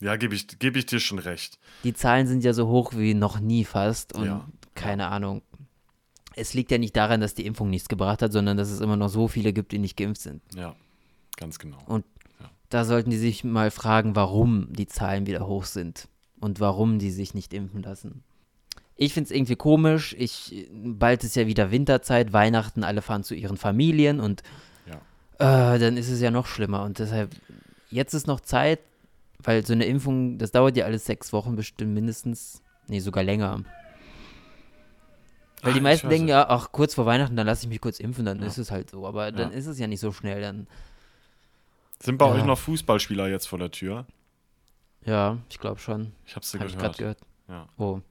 Ja, 0.00 0.16
gebe 0.16 0.34
ich, 0.34 0.46
geb 0.58 0.76
ich 0.76 0.86
dir 0.86 1.00
schon 1.00 1.18
recht. 1.18 1.58
Die 1.84 1.92
Zahlen 1.92 2.26
sind 2.26 2.42
ja 2.42 2.54
so 2.54 2.68
hoch 2.68 2.94
wie 2.94 3.12
noch 3.12 3.38
nie 3.40 3.64
fast 3.64 4.14
und 4.14 4.24
Ja. 4.26 4.48
keine 4.74 5.08
Ahnung. 5.08 5.42
Es 6.36 6.54
liegt 6.54 6.70
ja 6.70 6.78
nicht 6.78 6.96
daran, 6.96 7.20
dass 7.20 7.34
die 7.34 7.44
Impfung 7.44 7.68
nichts 7.68 7.88
gebracht 7.88 8.22
hat, 8.22 8.32
sondern 8.32 8.56
dass 8.56 8.70
es 8.70 8.80
immer 8.80 8.96
noch 8.96 9.08
so 9.08 9.28
viele 9.28 9.52
gibt, 9.52 9.72
die 9.72 9.78
nicht 9.78 9.96
geimpft 9.96 10.22
sind. 10.22 10.40
Ja, 10.54 10.74
ganz 11.36 11.58
genau. 11.58 11.78
Und 11.86 12.04
da 12.70 12.84
sollten 12.84 13.10
die 13.10 13.18
sich 13.18 13.42
mal 13.44 13.70
fragen, 13.72 14.14
warum 14.14 14.72
die 14.72 14.86
Zahlen 14.86 15.26
wieder 15.26 15.46
hoch 15.46 15.64
sind 15.64 16.08
und 16.40 16.60
warum 16.60 16.98
die 17.00 17.10
sich 17.10 17.34
nicht 17.34 17.52
impfen 17.52 17.82
lassen. 17.82 18.22
Ich 19.02 19.14
finde 19.14 19.28
es 19.28 19.30
irgendwie 19.30 19.56
komisch. 19.56 20.14
Ich, 20.18 20.68
bald 20.74 21.24
ist 21.24 21.34
ja 21.34 21.46
wieder 21.46 21.70
Winterzeit, 21.70 22.34
Weihnachten, 22.34 22.84
alle 22.84 23.00
fahren 23.00 23.24
zu 23.24 23.34
ihren 23.34 23.56
Familien 23.56 24.20
und 24.20 24.42
Ja. 24.84 25.74
äh, 25.74 25.78
dann 25.78 25.96
ist 25.96 26.10
es 26.10 26.20
ja 26.20 26.30
noch 26.30 26.46
schlimmer. 26.46 26.82
Und 26.82 26.98
deshalb, 26.98 27.30
jetzt 27.88 28.12
ist 28.12 28.26
noch 28.26 28.40
Zeit, 28.40 28.78
weil 29.42 29.64
so 29.64 29.72
eine 29.72 29.86
Impfung, 29.86 30.36
das 30.36 30.52
dauert 30.52 30.76
ja 30.76 30.84
alles 30.84 31.06
sechs 31.06 31.32
Wochen 31.32 31.56
bestimmt 31.56 31.94
mindestens. 31.94 32.60
Nee, 32.88 33.00
sogar 33.00 33.24
länger. 33.24 33.64
Weil 35.62 35.70
Ah, 35.70 35.74
die 35.74 35.80
meisten 35.80 36.10
denken 36.10 36.28
ja, 36.28 36.46
ach, 36.50 36.70
kurz 36.70 36.94
vor 36.94 37.06
Weihnachten, 37.06 37.36
dann 37.36 37.46
lasse 37.46 37.62
ich 37.64 37.68
mich 37.70 37.80
kurz 37.80 38.00
impfen, 38.00 38.26
dann 38.26 38.40
Ja. 38.40 38.46
ist 38.48 38.58
es 38.58 38.70
halt 38.70 38.90
so. 38.90 39.06
Aber 39.06 39.32
dann 39.32 39.50
Ja. 39.50 39.56
ist 39.56 39.64
es 39.66 39.78
ja 39.78 39.86
nicht 39.86 40.00
so 40.00 40.12
schnell. 40.12 40.42
Dann, 40.42 40.66
Sind 42.02 42.18
bei 42.18 42.26
Ja. 42.26 42.32
euch 42.34 42.44
noch 42.44 42.58
Fußballspieler 42.58 43.28
jetzt 43.28 43.46
vor 43.48 43.58
der 43.58 43.70
Tür? 43.70 44.06
ja, 45.06 45.38
ich 45.48 45.58
glaube 45.58 45.80
schon. 45.80 46.12
Ich 46.26 46.36
Habe 46.36 46.44
ich 46.44 46.52
gerade 46.52 46.74
gehört. 46.76 46.98
gehört. 46.98 47.18
Ja. 47.50 47.68
Oh. 47.76 48.00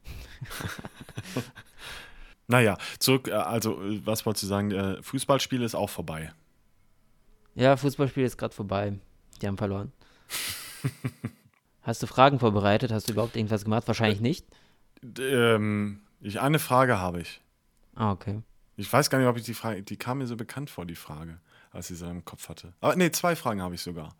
Naja, 2.50 2.80
zurück, 2.98 3.28
äh, 3.28 3.34
also, 3.34 3.80
äh, 3.80 4.02
was 4.06 4.26
wolltest 4.26 4.44
du 4.44 4.48
sagen? 4.48 4.72
Äh, 4.72 5.04
Fußballspiel 5.04 5.62
ist 5.62 5.76
auch 5.76 5.90
vorbei. 5.90 6.34
Ja, 7.54 7.78
Fußballspiel 7.78 8.24
ist 8.24 8.38
gerade 8.38 8.56
vorbei. 8.56 8.98
Die 9.40 9.48
haben 9.48 9.58
verloren. 9.58 9.92
Hast 11.84 12.02
du 12.02 12.08
Fragen 12.08 12.40
vorbereitet? 12.40 12.92
Hast 12.92 13.08
du 13.08 13.14
überhaupt 13.14 13.36
irgendwas 13.36 13.66
gemacht? 13.66 13.88
Wahrscheinlich 13.88 14.20
nicht. 14.20 14.48
Ähm, 15.20 16.02
ich, 16.22 16.42
eine 16.42 16.58
Frage 16.58 16.98
habe 16.98 17.22
ich. 17.22 17.40
Ah, 17.94 18.12
okay. 18.12 18.42
Ich 18.78 18.92
weiß 18.92 19.12
gar 19.12 19.20
nicht, 19.20 19.28
ob 19.28 19.38
ich 19.38 19.44
die 19.44 19.54
Frage, 19.54 19.84
die 19.84 19.98
kam 19.98 20.18
mir 20.18 20.26
so 20.26 20.36
bekannt 20.36 20.72
vor, 20.72 20.88
die 20.88 20.96
Frage, 20.96 21.40
als 21.72 21.92
ich 21.92 22.00
sie 22.00 22.10
im 22.10 22.26
Kopf 22.26 22.50
hatte. 22.50 22.74
Aber 22.82 22.96
nee, 22.96 23.12
zwei 23.12 23.36
Fragen 23.36 23.62
habe 23.62 23.76
ich 23.76 23.82
sogar. 23.82 24.16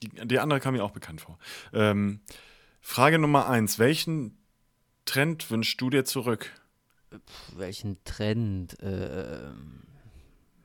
Die, 0.00 0.10
die 0.10 0.38
andere 0.38 0.60
kam 0.60 0.74
mir 0.74 0.84
auch 0.84 0.92
bekannt 0.92 1.22
vor. 1.22 1.38
Ähm, 1.72 2.20
Frage 2.80 3.18
Nummer 3.18 3.48
eins. 3.48 3.80
Welchen 3.80 4.37
Trend 5.08 5.50
wünschst 5.50 5.80
du 5.80 5.88
dir 5.88 6.04
zurück? 6.04 6.52
Welchen 7.56 7.96
Trend? 8.04 8.78
Äh, 8.82 9.48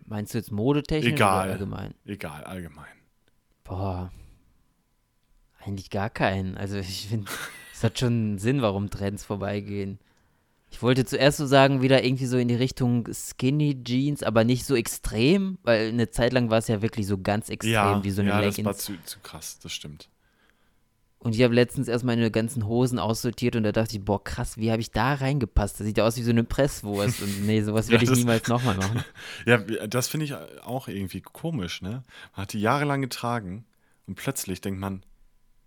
meinst 0.05 0.33
du 0.33 0.37
jetzt 0.37 0.51
modetechnisch 0.51 1.13
Egal. 1.13 1.45
oder 1.45 1.53
allgemein? 1.53 1.93
Egal, 2.05 2.43
allgemein. 2.43 2.91
Boah. 3.63 4.11
Eigentlich 5.59 5.89
gar 5.89 6.09
keinen. 6.09 6.57
Also 6.57 6.75
ich 6.77 7.07
finde, 7.07 7.31
es 7.73 7.83
hat 7.85 7.97
schon 7.99 8.13
einen 8.13 8.37
Sinn, 8.37 8.61
warum 8.61 8.89
Trends 8.89 9.23
vorbeigehen. 9.23 9.97
Ich 10.71 10.81
wollte 10.81 11.05
zuerst 11.05 11.37
so 11.37 11.45
sagen, 11.45 11.81
wieder 11.81 12.03
irgendwie 12.03 12.25
so 12.25 12.37
in 12.37 12.47
die 12.49 12.55
Richtung 12.55 13.07
Skinny 13.13 13.81
Jeans, 13.83 14.23
aber 14.23 14.43
nicht 14.43 14.65
so 14.65 14.75
extrem, 14.75 15.57
weil 15.63 15.87
eine 15.89 16.09
Zeit 16.09 16.33
lang 16.33 16.49
war 16.49 16.57
es 16.57 16.67
ja 16.67 16.81
wirklich 16.81 17.07
so 17.07 17.17
ganz 17.19 17.47
extrem, 17.49 17.71
Ja, 17.71 18.03
wie 18.03 18.11
so 18.11 18.21
eine 18.21 18.31
ja 18.31 18.41
das 18.41 18.57
Leggings. 18.57 18.65
war 18.65 18.75
zu, 18.75 18.93
zu 19.05 19.19
krass, 19.19 19.59
das 19.59 19.71
stimmt. 19.71 20.09
Und 21.23 21.35
ich 21.35 21.41
habe 21.43 21.53
letztens 21.53 21.87
erst 21.87 22.03
meine 22.03 22.29
ganzen 22.31 22.67
Hosen 22.67 22.99
aussortiert 22.99 23.55
und 23.55 23.63
da 23.63 23.71
dachte 23.71 23.95
ich, 23.97 24.03
boah, 24.03 24.23
krass, 24.23 24.57
wie 24.57 24.71
habe 24.71 24.81
ich 24.81 24.91
da 24.91 25.13
reingepasst? 25.13 25.79
Das 25.79 25.87
sieht 25.87 25.97
ja 25.97 26.05
aus 26.05 26.17
wie 26.17 26.21
so 26.23 26.31
eine 26.31 26.43
Presswurst. 26.43 27.21
Und 27.21 27.45
nee, 27.45 27.61
sowas 27.61 27.87
Ja, 27.87 27.93
werde 27.93 28.03
ich 28.03 28.09
das- 28.09 28.19
niemals 28.19 28.47
nochmal 28.47 28.75
machen. 28.75 29.03
Ja, 29.45 29.57
das 29.87 30.07
finde 30.07 30.25
ich 30.25 30.35
auch 30.63 30.87
irgendwie 30.87 31.21
komisch, 31.21 31.81
ne? 31.81 32.03
Man 32.35 32.43
hat 32.43 32.53
die 32.53 32.61
jahrelang 32.61 33.01
getragen 33.01 33.65
und 34.07 34.15
plötzlich 34.15 34.61
denkt 34.61 34.79
man, 34.79 35.03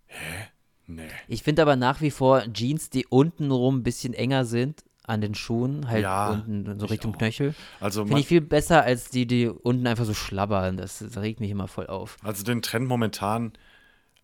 hä? 0.05 0.47
Nee. 0.89 1.07
Ich 1.27 1.43
finde 1.43 1.63
aber 1.63 1.75
nach 1.75 1.99
wie 2.01 2.11
vor 2.11 2.43
Jeans, 2.53 2.89
die 2.89 3.05
untenrum 3.07 3.79
ein 3.79 3.83
bisschen 3.83 4.13
enger 4.13 4.45
sind 4.45 4.83
an 5.03 5.19
den 5.21 5.35
Schuhen, 5.35 5.87
halt 5.89 6.03
Ja, 6.03 6.29
unten 6.31 6.79
so 6.79 6.85
ich 6.85 6.91
Richtung 6.91 7.13
auch. 7.13 7.17
Knöchel, 7.17 7.55
Also, 7.79 8.05
finde 8.05 8.21
ich 8.21 8.27
viel 8.27 8.41
besser 8.41 8.83
als 8.83 9.09
die, 9.09 9.25
die 9.25 9.47
unten 9.47 9.85
einfach 9.87 10.05
so 10.05 10.13
schlabbern. 10.13 10.77
Das, 10.77 10.99
das 10.99 11.17
regt 11.17 11.39
mich 11.41 11.49
immer 11.51 11.67
voll 11.67 11.87
auf. 11.87 12.17
also 12.23 12.43
den 12.43 12.61
Trend 12.61 12.87
momentan, 12.87 13.53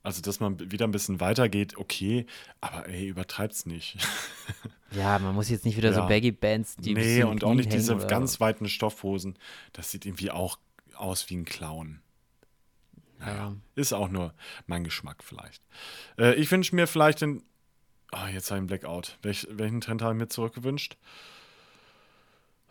also 0.03 0.21
dass 0.21 0.39
man 0.39 0.59
wieder 0.71 0.85
ein 0.85 0.91
bisschen 0.91 1.19
weitergeht, 1.19 1.77
okay, 1.77 2.25
aber 2.61 2.87
ey, 2.89 3.07
übertreib's 3.07 3.65
nicht. 3.65 3.97
Ja, 4.95 5.17
man 5.17 5.33
muss 5.33 5.49
jetzt 5.49 5.65
nicht 5.65 5.75
wieder 5.75 5.91
so 5.91 6.01
Ja. 6.01 6.05
Baggy 6.05 6.31
Bands, 6.31 6.75
die 6.75 6.93
nee, 6.93 7.23
und 7.23 7.43
auch 7.43 7.55
nicht 7.55 7.73
diese 7.73 7.95
oder- 7.95 8.05
ganz 8.05 8.39
weiten 8.39 8.69
Stoffhosen. 8.69 9.39
Das 9.71 9.89
sieht 9.89 10.05
irgendwie 10.05 10.29
auch 10.29 10.59
aus 10.93 11.27
wie 11.31 11.35
ein 11.37 11.45
Clown. 11.45 11.99
Naja, 13.17 13.35
Ja. 13.35 13.55
ist 13.73 13.91
auch 13.91 14.07
nur 14.09 14.35
mein 14.67 14.83
Geschmack 14.83 15.23
vielleicht. 15.23 15.63
Äh, 16.19 16.35
ich 16.35 16.51
wünsche 16.51 16.75
mir 16.75 16.85
vielleicht 16.85 17.21
den. 17.21 17.41
Ah, 18.11 18.27
jetzt 18.29 18.51
habe 18.51 18.57
ich 18.57 18.59
einen 18.59 18.67
Blackout. 18.67 19.17
Welch, 19.23 19.47
welchen 19.49 19.81
Trend 19.81 20.03
habe 20.03 20.13
ich 20.13 20.19
mir 20.19 20.27
zurückgewünscht? 20.27 20.95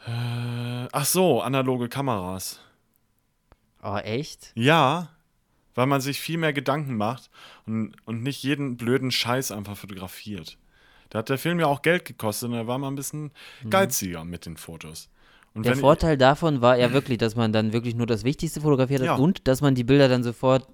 Äh, 0.06 0.88
ach 0.92 1.04
so, 1.04 1.42
analoge 1.42 1.88
Kameras. 1.88 2.60
Oh, 3.82 3.96
echt? 3.96 4.52
Ja, 4.54 5.10
weil 5.74 5.86
man 5.86 6.00
sich 6.00 6.20
viel 6.20 6.38
mehr 6.38 6.52
Gedanken 6.52 6.96
macht 6.96 7.30
und, 7.66 7.94
und 8.04 8.22
nicht 8.22 8.42
jeden 8.42 8.76
blöden 8.76 9.10
Scheiß 9.10 9.52
einfach 9.52 9.76
fotografiert. 9.76 10.58
Da 11.10 11.18
hat 11.20 11.28
der 11.28 11.38
Film 11.38 11.60
ja 11.60 11.66
auch 11.66 11.82
Geld 11.82 12.04
gekostet 12.04 12.48
und 12.50 12.54
da 12.56 12.66
war 12.66 12.78
man 12.78 12.94
ein 12.94 12.96
bisschen 12.96 13.32
geiziger 13.68 14.24
mit 14.24 14.46
den 14.46 14.56
Fotos. 14.56 15.08
Und 15.54 15.60
Mhm. 15.60 15.64
Der 15.64 15.76
Vorteil 15.76 16.16
davon 16.16 16.62
war 16.62 16.78
ja 16.78 16.92
wirklich, 16.94 17.18
dass 17.18 17.36
man 17.36 17.52
dann 17.52 17.72
wirklich 17.74 17.94
nur 17.94 18.06
das 18.06 18.24
Wichtigste 18.24 18.62
fotografiert 18.62 19.00
hat 19.02 19.06
Ja. 19.06 19.14
und 19.16 19.46
dass 19.46 19.60
man 19.60 19.74
die 19.74 19.84
Bilder 19.84 20.08
dann 20.08 20.22
sofort 20.22 20.66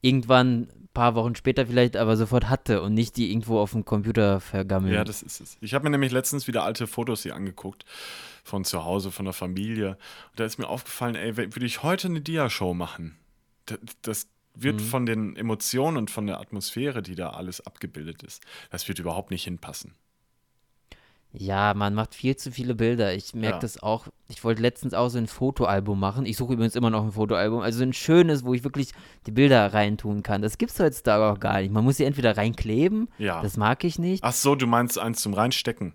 irgendwann 0.00 0.62
ein 0.68 0.88
paar 0.94 1.14
Wochen 1.14 1.34
später 1.34 1.66
vielleicht 1.66 1.96
aber 1.96 2.16
sofort 2.16 2.48
hatte 2.48 2.82
und 2.82 2.94
nicht 2.94 3.16
die 3.16 3.30
irgendwo 3.30 3.58
auf 3.58 3.72
dem 3.72 3.84
Computer 3.84 4.40
vergammeln. 4.40 4.92
Ja, 4.94 5.04
das 5.04 5.22
ist 5.22 5.40
es. 5.40 5.56
Ich 5.60 5.74
habe 5.74 5.84
mir 5.84 5.90
nämlich 5.90 6.12
letztens 6.12 6.46
wieder 6.46 6.64
alte 6.64 6.86
Fotos 6.86 7.22
hier 7.22 7.34
angeguckt 7.34 7.84
von 8.44 8.64
zu 8.64 8.84
Hause, 8.84 9.10
von 9.10 9.24
der 9.24 9.32
Familie. 9.34 9.90
Und 10.30 10.40
da 10.40 10.44
ist 10.44 10.58
mir 10.58 10.68
aufgefallen, 10.68 11.14
ey, 11.14 11.36
würde 11.36 11.64
ich 11.66 11.82
heute 11.82 12.08
eine 12.08 12.20
Dia-Show 12.20 12.74
machen, 12.74 13.16
das, 13.66 13.78
das 14.02 14.28
wird 14.54 14.76
Mhm. 14.80 14.84
von 14.84 15.06
den 15.06 15.36
Emotionen 15.36 15.96
und 15.96 16.10
von 16.10 16.26
der 16.26 16.38
Atmosphäre, 16.40 17.02
die 17.02 17.14
da 17.14 17.30
alles 17.30 17.64
abgebildet 17.66 18.22
ist, 18.22 18.42
das 18.70 18.86
wird 18.88 18.98
überhaupt 18.98 19.30
nicht 19.30 19.44
hinpassen. 19.44 19.94
Ja, 21.34 21.72
man 21.72 21.94
macht 21.94 22.14
viel 22.14 22.36
zu 22.36 22.52
viele 22.52 22.74
Bilder. 22.74 23.14
Ich 23.14 23.34
merke 23.34 23.54
Ja. 23.56 23.60
das 23.60 23.82
auch. 23.82 24.08
Ich 24.28 24.44
wollte 24.44 24.60
letztens 24.60 24.92
auch 24.92 25.08
so 25.08 25.16
ein 25.16 25.26
Fotoalbum 25.26 25.98
machen. 25.98 26.26
Ich 26.26 26.36
suche 26.36 26.52
übrigens 26.52 26.76
immer 26.76 26.90
noch 26.90 27.02
ein 27.02 27.12
Fotoalbum. 27.12 27.60
Also 27.62 27.82
ein 27.82 27.94
schönes, 27.94 28.44
wo 28.44 28.52
ich 28.52 28.64
wirklich 28.64 28.90
die 29.26 29.30
Bilder 29.30 29.72
reintun 29.72 30.22
kann. 30.22 30.42
Das 30.42 30.58
gibt's 30.58 30.78
heutzutage 30.78 31.24
auch 31.24 31.40
gar 31.40 31.62
nicht. 31.62 31.72
Man 31.72 31.84
muss 31.84 31.96
sie 31.96 32.04
entweder 32.04 32.36
reinkleben, 32.36 33.08
Ja. 33.16 33.40
das 33.40 33.56
mag 33.56 33.82
ich 33.84 33.98
nicht. 33.98 34.22
Ach 34.22 34.34
so, 34.34 34.54
du 34.56 34.66
meinst 34.66 34.98
eins 34.98 35.22
zum 35.22 35.32
Reinstecken. 35.32 35.94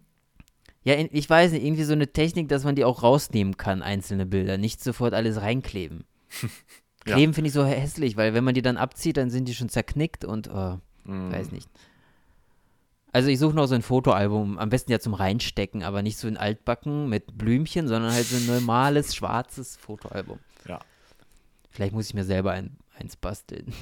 Ja, 0.84 0.96
ich 0.98 1.30
weiß 1.30 1.52
nicht, 1.52 1.64
irgendwie 1.64 1.84
so 1.84 1.94
eine 1.94 2.12
Technik, 2.12 2.48
dass 2.50 2.64
man 2.64 2.74
die 2.74 2.84
auch 2.86 3.04
rausnehmen 3.04 3.58
kann, 3.58 3.84
einzelne 3.84 4.26
Bilder. 4.26 4.58
Nicht 4.58 4.82
sofort 4.84 5.14
alles 5.14 5.40
reinkleben. 5.40 6.06
Ja. 7.08 7.16
Kleben 7.16 7.34
finde 7.34 7.48
ich 7.48 7.54
so 7.54 7.66
hässlich, 7.66 8.18
weil 8.18 8.34
wenn 8.34 8.44
man 8.44 8.54
die 8.54 8.62
dann 8.62 8.78
abzieht, 8.78 9.18
dann 9.18 9.30
sind 9.30 9.46
die 9.48 9.56
schon 9.56 9.70
zerknickt 9.70 10.26
und 10.26 10.50
oh, 10.50 10.78
Mhm. 11.06 11.32
weiß 11.32 11.52
nicht. 11.52 11.70
Also 13.14 13.30
ich 13.30 13.40
suche 13.40 13.56
noch 13.56 13.66
so 13.68 13.76
ein 13.76 13.82
Fotoalbum, 13.82 14.60
am 14.60 14.70
besten 14.70 14.92
ja 14.92 15.00
zum 15.00 15.14
Reinstecken, 15.14 15.82
aber 15.84 16.02
nicht 16.04 16.18
so 16.18 16.28
ein 16.28 16.38
Altbacken 16.38 17.08
mit 17.10 17.38
Blümchen, 17.38 17.88
sondern 17.88 18.12
halt 18.12 18.26
so 18.26 18.36
ein 18.36 18.46
normales, 18.46 19.16
schwarzes 19.16 19.78
Fotoalbum. 19.78 20.40
Ja. 20.68 20.80
Vielleicht 21.70 21.94
muss 21.94 22.08
ich 22.08 22.14
mir 22.14 22.26
selber 22.26 22.52
ein, 22.52 22.76
eins 23.00 23.16
basteln. 23.16 23.74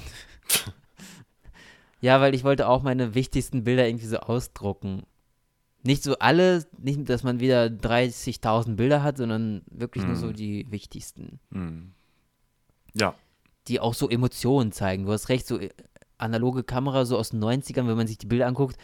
ja, 2.00 2.20
weil 2.20 2.34
ich 2.34 2.44
wollte 2.44 2.68
auch 2.68 2.82
meine 2.82 3.14
wichtigsten 3.14 3.64
Bilder 3.64 3.86
irgendwie 3.88 4.06
so 4.06 4.18
ausdrucken. 4.18 5.02
Nicht 5.82 6.02
so 6.02 6.18
alle, 6.18 6.64
nicht, 6.78 7.08
dass 7.08 7.22
man 7.22 7.40
wieder 7.40 7.64
30.000 7.66 8.76
Bilder 8.76 9.02
hat, 9.02 9.16
sondern 9.18 9.62
wirklich 9.70 10.04
nur 10.04 10.16
so 10.16 10.28
Mhm. 10.28 10.32
die 10.34 10.66
wichtigsten, 10.70 11.40
Mhm. 11.50 11.92
Ja, 12.96 13.14
die 13.68 13.80
auch 13.80 13.94
so 13.94 14.08
Emotionen 14.08 14.72
zeigen. 14.72 15.06
Du 15.06 15.12
hast 15.12 15.28
recht, 15.28 15.46
so 15.46 15.58
äh, 15.58 15.70
analoge 16.18 16.62
Kamera 16.62 17.04
so 17.04 17.18
aus 17.18 17.30
den 17.30 17.42
90ern, 17.42 17.86
wenn 17.88 17.96
man 17.96 18.06
sich 18.06 18.18
die 18.18 18.26
Bilder 18.26 18.46
anguckt, 18.46 18.76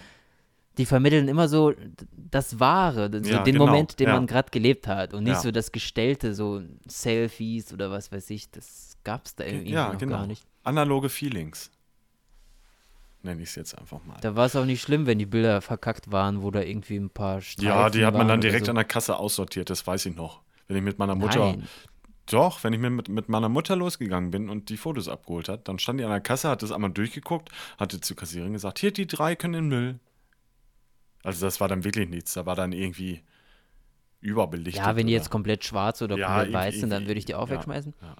die 0.78 0.86
vermitteln 0.86 1.28
immer 1.28 1.48
so 1.48 1.74
das 2.12 2.58
Wahre, 2.58 3.10
so 3.22 3.30
Ja, 3.30 3.42
den 3.42 3.54
genau, 3.54 3.66
Moment, 3.66 4.00
den 4.00 4.08
ja. 4.08 4.14
man 4.14 4.26
gerade 4.26 4.50
gelebt 4.50 4.86
hat 4.86 5.12
und 5.12 5.24
nicht 5.24 5.34
Ja. 5.34 5.40
so 5.40 5.50
das 5.50 5.70
Gestellte, 5.70 6.34
so 6.34 6.62
Selfies 6.86 7.72
oder 7.72 7.90
was 7.90 8.10
weiß 8.10 8.30
ich, 8.30 8.50
das 8.50 8.96
gab 9.04 9.26
es 9.26 9.34
da 9.34 9.44
irgendwie 9.44 9.72
ja 9.72 9.92
noch 9.92 9.98
genau. 9.98 10.16
gar 10.16 10.26
nicht. 10.26 10.44
Analoge 10.64 11.08
Feelings. 11.08 11.70
Nenne 13.22 13.42
ich 13.42 13.50
es 13.50 13.54
jetzt 13.54 13.78
einfach 13.78 14.04
mal. 14.04 14.16
Da 14.20 14.34
war 14.34 14.46
es 14.46 14.56
auch 14.56 14.64
nicht 14.64 14.82
schlimm, 14.82 15.06
wenn 15.06 15.18
die 15.18 15.26
Bilder 15.26 15.60
verkackt 15.60 16.10
waren, 16.10 16.42
wo 16.42 16.50
da 16.50 16.60
irgendwie 16.60 16.96
ein 16.96 17.10
paar 17.10 17.40
Streifen 17.40 17.68
ja, 17.68 17.88
die 17.90 18.04
hat 18.04 18.14
man 18.14 18.26
dann 18.26 18.40
direkt 18.40 18.66
so. 18.66 18.70
an 18.72 18.76
der 18.76 18.84
Kasse 18.84 19.16
aussortiert, 19.16 19.70
das 19.70 19.86
weiß 19.86 20.06
ich 20.06 20.16
noch. 20.16 20.40
Wenn 20.66 20.76
ich 20.78 20.82
mit 20.82 20.98
meiner 20.98 21.14
Mutter. 21.14 21.38
Nein. 21.38 21.68
Doch, 22.26 22.62
wenn 22.62 22.72
ich 22.72 22.78
mir 22.78 22.90
mit, 22.90 23.08
mit 23.08 23.28
meiner 23.28 23.48
Mutter 23.48 23.74
losgegangen 23.76 24.30
bin 24.30 24.48
und 24.48 24.68
die 24.68 24.76
Fotos 24.76 25.08
abgeholt 25.08 25.48
hat, 25.48 25.66
dann 25.68 25.78
stand 25.78 25.98
die 26.00 26.04
an 26.04 26.10
der 26.10 26.20
Kasse, 26.20 26.48
hat 26.48 26.62
das 26.62 26.70
einmal 26.72 26.90
durchgeguckt, 26.90 27.50
hatte 27.78 28.00
zur 28.00 28.16
Kassiererin 28.16 28.52
gesagt, 28.52 28.78
hier, 28.78 28.92
die 28.92 29.06
drei 29.06 29.34
können 29.34 29.54
in 29.54 29.64
den 29.64 29.68
Müll. 29.68 29.98
Also 31.24 31.44
das 31.46 31.60
war 31.60 31.68
dann 31.68 31.84
wirklich 31.84 32.08
nichts, 32.08 32.34
da 32.34 32.46
war 32.46 32.54
dann 32.56 32.72
irgendwie 32.72 33.22
überbelichtet. 34.20 34.84
Ja, 34.84 34.94
wenn 34.96 35.06
die 35.06 35.14
oder- 35.14 35.20
jetzt 35.22 35.30
komplett 35.30 35.64
schwarz 35.64 36.00
oder 36.02 36.16
Ja, 36.16 36.28
komplett 36.28 36.52
weiß 36.52 36.74
sind, 36.80 36.90
dann 36.90 37.06
würde 37.06 37.18
ich 37.18 37.24
die 37.24 37.34
auch 37.34 37.48
ja, 37.48 37.56
wegschmeißen. 37.56 37.94
ja. 38.00 38.16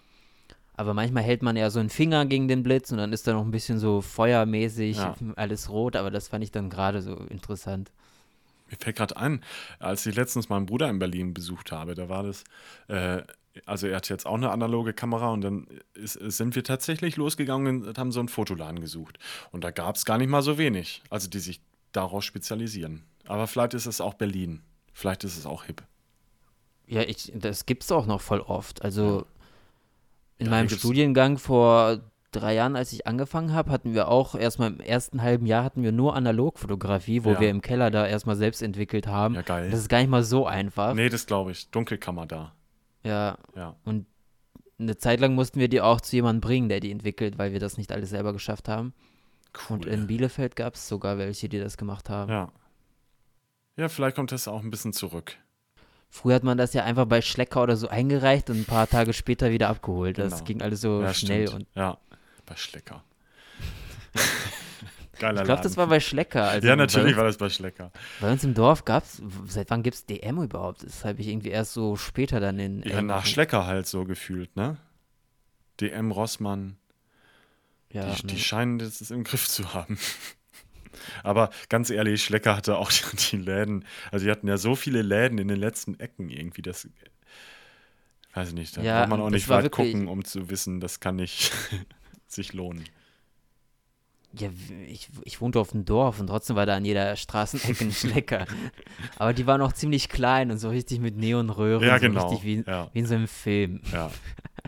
Aber 0.74 0.94
manchmal 0.94 1.22
hält 1.22 1.42
man 1.42 1.54
ja 1.56 1.70
so 1.70 1.78
einen 1.80 1.90
Finger 1.90 2.24
gegen 2.26 2.48
den 2.48 2.62
Blitz 2.62 2.90
und 2.90 2.98
dann 2.98 3.12
ist 3.12 3.26
da 3.26 3.34
noch 3.34 3.44
ein 3.44 3.50
bisschen 3.50 3.78
so 3.78 4.00
feuermäßig 4.00 4.98
alles 5.36 5.68
rot, 5.68 5.96
aber 5.96 6.10
das 6.10 6.28
fand 6.28 6.42
ich 6.42 6.50
dann 6.50 6.70
gerade 6.70 7.02
so 7.02 7.14
interessant. 7.14 7.92
Mir 8.70 8.78
fällt 8.78 8.96
gerade 8.96 9.16
ein, 9.18 9.44
als 9.78 10.06
ich 10.06 10.14
letztens 10.16 10.48
meinen 10.48 10.64
Bruder 10.66 10.88
in 10.88 10.98
Berlin 10.98 11.34
besucht 11.34 11.72
habe, 11.72 11.94
da 11.94 12.08
war 12.08 12.22
das, 12.22 12.42
äh, 12.88 13.22
also 13.66 13.86
er 13.86 13.96
hat 13.96 14.08
jetzt 14.08 14.26
auch 14.26 14.34
eine 14.34 14.50
analoge 14.50 14.92
Kamera 14.92 15.28
und 15.30 15.40
dann 15.42 15.66
ist, 15.94 16.14
sind 16.14 16.54
wir 16.54 16.64
tatsächlich 16.64 17.16
losgegangen 17.16 17.84
und 17.86 17.98
haben 17.98 18.12
so 18.12 18.20
einen 18.20 18.28
Fotoladen 18.28 18.80
gesucht. 18.80 19.18
Und 19.50 19.64
da 19.64 19.70
gab 19.70 19.96
es 19.96 20.04
gar 20.04 20.18
nicht 20.18 20.28
mal 20.28 20.42
so 20.42 20.58
wenig, 20.58 21.02
also 21.10 21.28
die 21.28 21.38
sich 21.38 21.60
darauf 21.92 22.22
spezialisieren. 22.24 23.04
Aber 23.26 23.46
vielleicht 23.46 23.74
ist 23.74 23.86
es 23.86 24.00
auch 24.00 24.14
Berlin. 24.14 24.62
Vielleicht 24.92 25.24
ist 25.24 25.36
es 25.36 25.46
auch 25.46 25.64
hip. 25.64 25.82
Ja, 26.86 27.02
ich, 27.02 27.32
das 27.34 27.66
gibt's 27.66 27.90
auch 27.92 28.06
noch 28.06 28.20
voll 28.20 28.40
oft. 28.40 28.82
Also 28.82 29.24
in 30.38 30.46
Ja, 30.46 30.50
meinem 30.52 30.68
Studiengang 30.68 31.38
vor 31.38 32.00
drei 32.32 32.54
Jahren, 32.54 32.76
als 32.76 32.92
ich 32.92 33.06
angefangen 33.06 33.52
habe, 33.52 33.70
hatten 33.70 33.94
wir 33.94 34.08
auch 34.08 34.34
erstmal 34.34 34.72
im 34.72 34.80
ersten 34.80 35.22
halben 35.22 35.46
Jahr 35.46 35.64
hatten 35.64 35.82
wir 35.82 35.92
nur 35.92 36.16
Analogfotografie, 36.16 37.24
wo 37.24 37.32
Ja. 37.32 37.40
wir 37.40 37.50
im 37.50 37.60
Keller 37.60 37.90
da 37.90 38.06
erstmal 38.06 38.36
selbst 38.36 38.62
entwickelt 38.62 39.06
haben. 39.06 39.34
Ja, 39.34 39.42
geil. 39.42 39.70
Das 39.70 39.80
ist 39.80 39.88
gar 39.88 39.98
nicht 39.98 40.08
mal 40.10 40.24
so 40.24 40.46
einfach. 40.46 40.94
Nee, 40.94 41.08
das 41.10 41.26
glaube 41.26 41.52
ich. 41.52 41.68
Dunkelkammer 41.70 42.26
da. 42.26 42.52
Ja, 43.04 43.36
Ja. 43.56 43.76
und 43.84 44.06
eine 44.78 44.96
Zeit 44.96 45.20
lang 45.20 45.34
mussten 45.34 45.60
wir 45.60 45.68
die 45.68 45.80
auch 45.80 46.00
zu 46.00 46.16
jemandem 46.16 46.40
bringen, 46.40 46.68
der 46.68 46.80
die 46.80 46.90
entwickelt, 46.90 47.38
weil 47.38 47.52
wir 47.52 47.60
das 47.60 47.76
nicht 47.76 47.92
alles 47.92 48.10
selber 48.10 48.32
geschafft 48.32 48.68
haben. 48.68 48.94
Cool. 49.68 49.76
Und 49.78 49.86
in 49.86 50.06
Bielefeld 50.06 50.56
gab 50.56 50.74
es 50.74 50.88
sogar 50.88 51.18
welche, 51.18 51.48
die 51.48 51.58
das 51.58 51.76
gemacht 51.76 52.08
haben. 52.10 52.30
ja. 52.32 52.52
Ja, 53.76 53.88
vielleicht 53.88 54.16
kommt 54.16 54.32
das 54.32 54.48
auch 54.48 54.62
ein 54.62 54.70
bisschen 54.70 54.92
zurück. 54.92 55.34
Früher 56.10 56.34
hat 56.34 56.42
man 56.42 56.58
das 56.58 56.74
ja 56.74 56.84
einfach 56.84 57.06
bei 57.06 57.22
Schlecker 57.22 57.62
oder 57.62 57.74
so 57.76 57.88
eingereicht 57.88 58.50
und 58.50 58.58
ein 58.58 58.64
paar 58.66 58.86
Tage 58.86 59.14
später 59.14 59.50
wieder 59.50 59.70
abgeholt. 59.70 60.18
Das 60.18 60.34
Genau. 60.34 60.44
ging 60.44 60.60
alles 60.62 60.82
so 60.82 61.00
ja, 61.00 61.14
schnell. 61.14 61.64
Ja, 61.74 61.96
bei 62.44 62.54
Schlecker. 62.56 63.02
Geiler 65.22 65.40
ich 65.42 65.46
glaube, 65.46 65.62
das 65.62 65.76
war 65.76 65.86
bei 65.86 66.00
Schlecker. 66.00 66.48
Also 66.48 66.66
Ja, 66.68 66.76
natürlich 66.76 67.08
uns, 67.10 67.16
war 67.16 67.24
das 67.24 67.36
bei 67.38 67.48
Schlecker. 67.48 67.90
bei 68.20 68.30
uns 68.32 68.44
im 68.44 68.54
Dorf 68.54 68.84
gab 68.84 69.04
es, 69.04 69.22
seit 69.46 69.70
wann 69.70 69.82
gibt 69.82 69.94
es 69.96 70.04
DM 70.06 70.42
überhaupt? 70.42 70.82
Das 70.84 71.04
habe 71.04 71.20
ich 71.20 71.28
irgendwie 71.28 71.48
erst 71.50 71.72
so 71.72 71.96
später 71.96 72.40
dann 72.40 72.58
in. 72.58 72.82
Ja, 72.82 73.00
nach 73.02 73.24
Schlecker 73.26 73.66
halt 73.66 73.86
so 73.86 74.04
gefühlt, 74.04 74.54
ne? 74.56 74.76
DM 75.80 76.10
Rossmann, 76.10 76.76
Ja, 77.92 78.14
die, 78.14 78.26
die 78.26 78.34
ne. 78.34 78.40
scheinen 78.40 78.78
das 78.78 79.10
im 79.10 79.24
Griff 79.24 79.48
zu 79.48 79.72
haben. 79.74 79.98
Aber 81.24 81.50
ganz 81.68 81.88
ehrlich, 81.90 82.22
Schlecker 82.22 82.56
hatte 82.56 82.76
auch 82.76 82.92
die 83.30 83.36
Läden, 83.36 83.84
also 84.10 84.24
die 84.26 84.30
hatten 84.30 84.46
ja 84.48 84.58
so 84.58 84.76
viele 84.76 85.02
Läden 85.02 85.38
in 85.38 85.48
den 85.48 85.58
letzten 85.58 85.98
Ecken 85.98 86.28
irgendwie, 86.28 86.62
das 86.62 86.86
weiß 88.34 88.48
ich 88.48 88.54
nicht, 88.54 88.76
da 88.76 88.82
Ja, 88.82 89.00
braucht 89.00 89.08
man 89.10 89.20
auch 89.22 89.30
nicht 89.30 89.48
weit 89.48 89.64
wirklich- 89.64 89.92
gucken, 89.92 90.08
um 90.08 90.24
zu 90.24 90.48
wissen, 90.50 90.80
das 90.80 91.00
kann 91.00 91.16
nicht 91.16 91.52
sich 92.28 92.52
lohnen. 92.52 92.84
Ja, 94.34 94.48
ich, 94.88 95.08
ich 95.24 95.40
wohnte 95.42 95.60
auf 95.60 95.72
dem 95.72 95.84
Dorf 95.84 96.18
und 96.18 96.26
trotzdem 96.28 96.56
war 96.56 96.64
da 96.64 96.76
an 96.76 96.84
jeder 96.84 97.16
Straßenecke 97.16 97.84
ein 97.84 97.92
Schlecker. 97.92 98.46
Aber 99.18 99.34
die 99.34 99.46
waren 99.46 99.60
auch 99.60 99.72
ziemlich 99.72 100.08
klein 100.08 100.50
und 100.50 100.58
so 100.58 100.70
richtig 100.70 101.00
mit 101.00 101.16
Neonröhren. 101.16 101.86
Ja, 101.86 101.98
so 101.98 102.06
genau, 102.06 102.28
Richtig 102.30 102.44
wie, 102.44 102.70
ja. 102.70 102.88
wie 102.92 102.98
in 102.98 103.06
so 103.06 103.14
einem 103.14 103.28
Film. 103.28 103.80
Ja, 103.92 104.10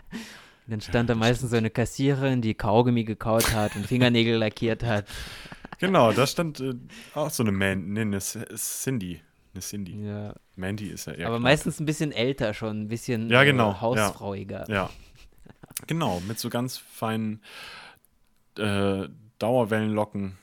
dann 0.67 0.81
stand 0.81 1.09
da 1.09 1.15
meistens 1.15 1.49
so 1.51 1.57
eine 1.57 1.69
Kassiererin, 1.71 2.41
die 2.41 2.53
Kaugummi 2.53 3.03
gekaut 3.05 3.53
hat 3.53 3.75
und 3.75 3.87
Fingernägel 3.87 4.37
lackiert 4.37 4.83
hat. 4.83 5.05
genau, 5.79 6.11
da 6.11 6.27
stand 6.27 6.59
äh, 6.59 6.73
auch 7.15 7.31
so 7.31 7.41
eine 7.41 7.51
Man, 7.51 7.93
nee, 7.93 8.01
eine 8.01 8.19
Cindy, 8.19 9.21
eine 9.53 9.61
Cindy. 9.61 10.05
Ja. 10.05 10.33
Mandy 10.55 10.87
ist 10.89 11.07
ja 11.07 11.13
eher 11.13 11.27
Aber 11.27 11.37
klar. 11.37 11.51
meistens 11.51 11.79
ein 11.79 11.85
bisschen 11.85 12.11
älter 12.11 12.53
schon, 12.53 12.81
ein 12.83 12.87
bisschen 12.87 13.29
Ja, 13.29 13.41
äh, 13.41 13.45
genau, 13.45 13.71
ja. 13.71 13.81
hausfrauiger. 13.81 14.69
Ja. 14.69 14.89
Genau, 15.87 16.21
mit 16.27 16.39
so 16.39 16.49
ganz 16.49 16.77
feinen 16.77 17.41
äh, 18.57 19.07
Dauerwellenlocken. 19.39 20.37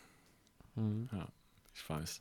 Mhm. 0.74 1.09
Ja, 1.12 1.28
ich 1.74 1.88
weiß. 1.88 2.20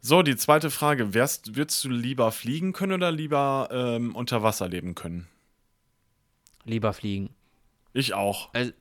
So, 0.00 0.22
die 0.22 0.36
zweite 0.36 0.70
Frage. 0.70 1.14
Wärst, 1.14 1.56
würdest 1.56 1.82
du 1.84 1.88
lieber 1.88 2.30
fliegen 2.32 2.72
können 2.72 2.92
oder 2.92 3.10
lieber 3.10 3.68
ähm, 3.72 4.14
unter 4.14 4.42
Wasser 4.42 4.68
leben 4.68 4.94
können? 4.94 5.26
Lieber 6.64 6.92
fliegen. 6.92 7.30
Ich 7.92 8.14
auch. 8.14 8.52
Also, 8.52 8.72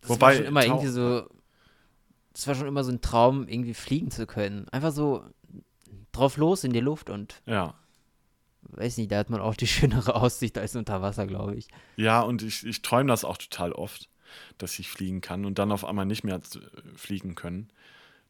das 0.00 0.10
Wobei, 0.10 0.26
war 0.26 0.34
schon 0.34 0.44
immer 0.46 0.64
irgendwie 0.64 0.88
so. 0.88 1.28
Das 2.32 2.46
war 2.46 2.54
schon 2.54 2.66
immer 2.66 2.84
so 2.84 2.92
ein 2.92 3.00
Traum, 3.00 3.48
irgendwie 3.48 3.74
fliegen 3.74 4.10
zu 4.10 4.26
können. 4.26 4.68
Einfach 4.68 4.92
so 4.92 5.24
drauf 6.12 6.36
los 6.36 6.64
in 6.64 6.72
die 6.72 6.80
Luft 6.80 7.10
und. 7.10 7.42
Ja. 7.46 7.74
Weiß 8.62 8.96
nicht, 8.96 9.12
da 9.12 9.18
hat 9.18 9.30
man 9.30 9.40
auch 9.40 9.54
die 9.54 9.66
schönere 9.68 10.14
Aussicht 10.14 10.58
als 10.58 10.76
unter 10.76 11.02
Wasser, 11.02 11.26
glaube 11.26 11.54
ich. 11.54 11.68
Ja, 11.96 12.20
und 12.20 12.42
ich, 12.42 12.66
ich 12.66 12.82
träume 12.82 13.08
das 13.08 13.24
auch 13.24 13.36
total 13.36 13.72
oft, 13.72 14.08
dass 14.58 14.78
ich 14.78 14.88
fliegen 14.88 15.20
kann 15.20 15.44
und 15.44 15.58
dann 15.58 15.72
auf 15.72 15.84
einmal 15.84 16.06
nicht 16.06 16.24
mehr 16.24 16.40
fliegen 16.94 17.34
können. 17.34 17.68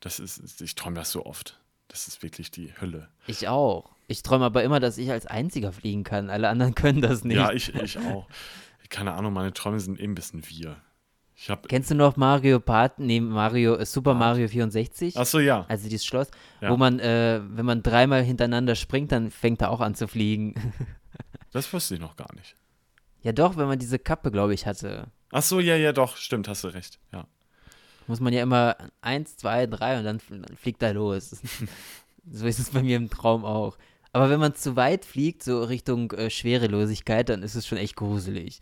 Das 0.01 0.19
ist, 0.19 0.61
ich 0.61 0.75
träume 0.75 0.97
das 0.97 1.11
so 1.11 1.25
oft. 1.27 1.59
Das 1.89 2.09
ist 2.09 2.23
wirklich 2.23 2.51
die 2.51 2.73
Hölle. 2.81 3.09
Ich 3.27 3.49
auch. 3.49 3.91
Ich 4.09 4.23
träume 4.23 4.45
aber 4.45 4.63
immer, 4.63 4.81
dass 4.81 4.99
ich 4.99 5.11
als 5.11 5.27
Einziger 5.27 5.73
fliegen 5.73 6.05
kann. 6.05 6.31
Alle 6.31 6.49
anderen 6.49 6.75
können 6.77 7.01
das 7.01 7.25
nicht. 7.25 7.37
Ja, 7.37 7.53
ich, 7.53 7.75
ich 7.75 7.99
auch. 7.99 8.29
Keine 8.89 9.15
Ahnung, 9.15 9.33
meine 9.33 9.53
Träume 9.53 9.81
sind 9.81 9.99
eben 9.99 10.13
ein 10.13 10.15
bisschen 10.15 10.49
wir. 10.49 10.77
Ich 11.39 11.51
hab, 11.51 11.69
Kennst 11.69 11.91
du 11.91 11.95
noch 11.95 12.17
Mario 12.17 12.61
Part, 12.61 12.99
nee, 12.99 13.21
Mario, 13.21 13.75
äh, 13.75 13.85
Super 13.85 14.15
Mario 14.15 14.49
64? 14.49 15.19
Ach 15.19 15.27
so, 15.27 15.39
ja. 15.39 15.67
Also 15.69 15.87
dieses 15.89 16.07
Schloss, 16.07 16.31
ja. 16.63 16.71
wo 16.71 16.79
man, 16.79 16.99
äh, 16.99 17.43
wenn 17.47 17.67
man 17.67 17.83
dreimal 17.83 18.23
hintereinander 18.23 18.75
springt, 18.75 19.13
dann 19.13 19.31
fängt 19.31 19.61
er 19.61 19.71
auch 19.71 19.81
an 19.81 19.95
zu 19.95 20.09
fliegen. 20.09 20.55
das 21.53 21.71
wusste 21.75 21.95
ich 21.95 22.01
noch 22.01 22.17
gar 22.17 22.35
nicht. 22.35 22.57
Ja 23.21 23.33
doch, 23.33 23.59
wenn 23.59 23.67
man 23.67 23.79
diese 23.79 23.99
Kappe, 23.99 24.31
glaube 24.31 24.55
ich, 24.55 24.67
hatte. 24.67 25.09
Ach 25.31 25.43
so, 25.43 25.61
ja, 25.61 25.77
ja, 25.77 25.93
doch, 25.93 26.17
stimmt, 26.17 26.49
hast 26.49 26.65
du 26.65 26.69
recht, 26.69 26.99
ja. 27.13 27.27
Muss 28.07 28.21
man 28.21 28.33
ja 28.33 28.43
immer 28.43 28.77
eins, 29.01 29.37
zwei, 29.37 29.67
drei 29.67 29.99
und 29.99 30.05
dann 30.05 30.21
fliegt 30.21 30.83
er 30.83 30.95
los. 30.95 31.31
so 32.31 32.47
ist 32.47 32.59
es 32.59 32.71
bei 32.71 32.83
mir 32.83 32.97
im 32.97 33.11
Traum 33.11 33.45
auch. 33.45 33.77
Aber 34.13 34.31
wenn 34.31 34.41
man 34.41 34.55
zu 34.55 34.77
weit 34.77 35.05
fliegt, 35.05 35.43
so 35.43 35.63
Richtung 35.65 36.13
äh, 36.13 36.31
Schwerelosigkeit, 36.31 37.29
dann 37.29 37.43
ist 37.43 37.55
es 37.55 37.67
schon 37.67 37.79
echt 37.79 37.97
gruselig. 37.97 38.61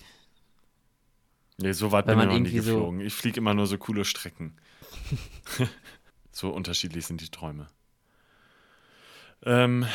Nee, 1.59 1.73
so 1.73 1.93
weit 1.93 2.07
Weil 2.07 2.17
bin 2.17 2.31
ich 2.31 2.31
noch 2.31 2.41
nie 2.41 2.53
geflogen. 2.53 3.01
So 3.01 3.07
ich 3.07 3.15
fliege 3.15 3.39
immer 3.39 3.55
nur 3.55 3.67
so 3.67 3.79
coole 3.79 4.05
Strecken. 4.05 4.57
so 6.33 6.51
unterschiedlich 6.51 7.07
sind 7.07 7.21
die 7.21 7.31
Träume. 7.31 7.69
Ähm, 9.45 9.87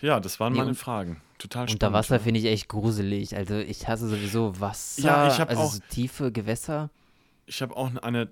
ja, 0.00 0.20
das 0.20 0.40
waren 0.40 0.52
nee, 0.52 0.58
meine 0.58 0.74
Fragen. 0.74 1.20
Total 1.38 1.68
spannend. 1.68 1.82
Unter 1.82 1.92
Wasser 1.92 2.20
finde 2.20 2.40
ich 2.40 2.46
echt 2.46 2.68
gruselig. 2.68 3.36
Also 3.36 3.56
ich 3.56 3.86
hasse 3.86 4.08
sowieso 4.08 4.58
Wasser, 4.60 5.02
ja, 5.02 5.28
ich 5.28 5.40
also 5.40 5.62
auch, 5.62 5.72
so 5.72 5.80
tiefe 5.90 6.32
Gewässer. 6.32 6.90
Ich 7.46 7.62
habe 7.62 7.76
auch 7.76 7.94
eine, 7.96 8.28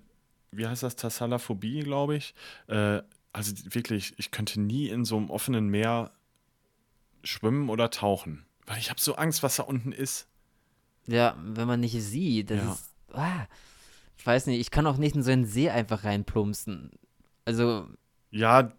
wie 0.53 0.67
heißt 0.67 0.83
das, 0.83 0.97
Tassalaphobie, 0.97 1.81
glaube 1.81 2.17
ich. 2.17 2.35
Äh, 2.67 3.03
also 3.33 3.53
wirklich, 3.75 4.15
ich 4.17 4.31
könnte 4.31 4.61
nie 4.61 4.89
in 4.89 5.05
so 5.05 5.17
einem 5.17 5.31
offenen 5.31 5.69
Meer 5.69 6.13
schwimmen 7.23 7.69
oder 7.69 7.91
tauchen. 7.91 8.47
Weil 8.67 8.79
ich 8.79 8.91
habe 8.91 9.01
so 9.01 9.17
Angst, 9.17 9.43
was 9.43 9.57
da 9.57 9.65
unten 9.65 9.93
ist. 9.93 10.29
Ja, 11.07 11.37
wenn 11.39 11.67
man 11.67 11.81
nicht 11.81 12.01
sieht, 12.01 12.51
das 12.51 12.59
ja. 12.59 12.73
ist. 12.73 12.91
Ah, 13.13 13.47
ich 14.17 14.27
weiß 14.27 14.47
nicht, 14.47 14.61
ich 14.61 14.71
kann 14.71 14.87
auch 14.87 14.97
nicht 14.97 15.15
in 15.15 15.23
so 15.23 15.31
einen 15.31 15.45
See 15.45 15.69
einfach 15.69 16.05
reinplumpsen. 16.05 16.91
Also. 17.45 17.89
Ja, 18.35 18.73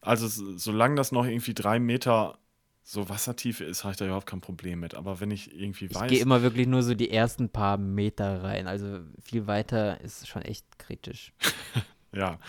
also 0.00 0.26
solange 0.58 0.96
das 0.96 1.12
noch 1.12 1.26
irgendwie 1.26 1.54
drei 1.54 1.78
Meter 1.78 2.38
so 2.82 3.08
Wassertiefe 3.08 3.64
ist, 3.64 3.84
habe 3.84 3.92
ich 3.92 3.96
da 3.98 4.04
überhaupt 4.04 4.26
kein 4.26 4.40
Problem 4.40 4.80
mit. 4.80 4.96
Aber 4.96 5.20
wenn 5.20 5.30
ich 5.30 5.54
irgendwie 5.54 5.94
weiß. 5.94 6.02
Ich 6.02 6.08
gehe 6.08 6.20
immer 6.20 6.42
wirklich 6.42 6.66
nur 6.66 6.82
so 6.82 6.94
die 6.94 7.12
ersten 7.12 7.48
paar 7.48 7.78
Meter 7.78 8.42
rein. 8.42 8.66
Also 8.66 8.98
viel 9.22 9.46
weiter 9.46 10.00
ist 10.00 10.26
schon 10.26 10.42
echt 10.42 10.78
kritisch. 10.78 11.32
ja. 12.12 12.40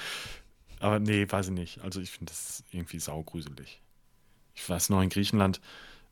Aber 0.79 0.99
nee, 0.99 1.27
weiß 1.29 1.47
ich 1.47 1.53
nicht. 1.53 1.81
Also 1.81 2.01
ich 2.01 2.09
finde 2.09 2.31
das 2.31 2.63
irgendwie 2.71 2.99
saugruselig. 2.99 3.79
Ich 4.55 4.67
weiß 4.67 4.89
noch 4.89 5.01
in 5.03 5.09
Griechenland, 5.09 5.61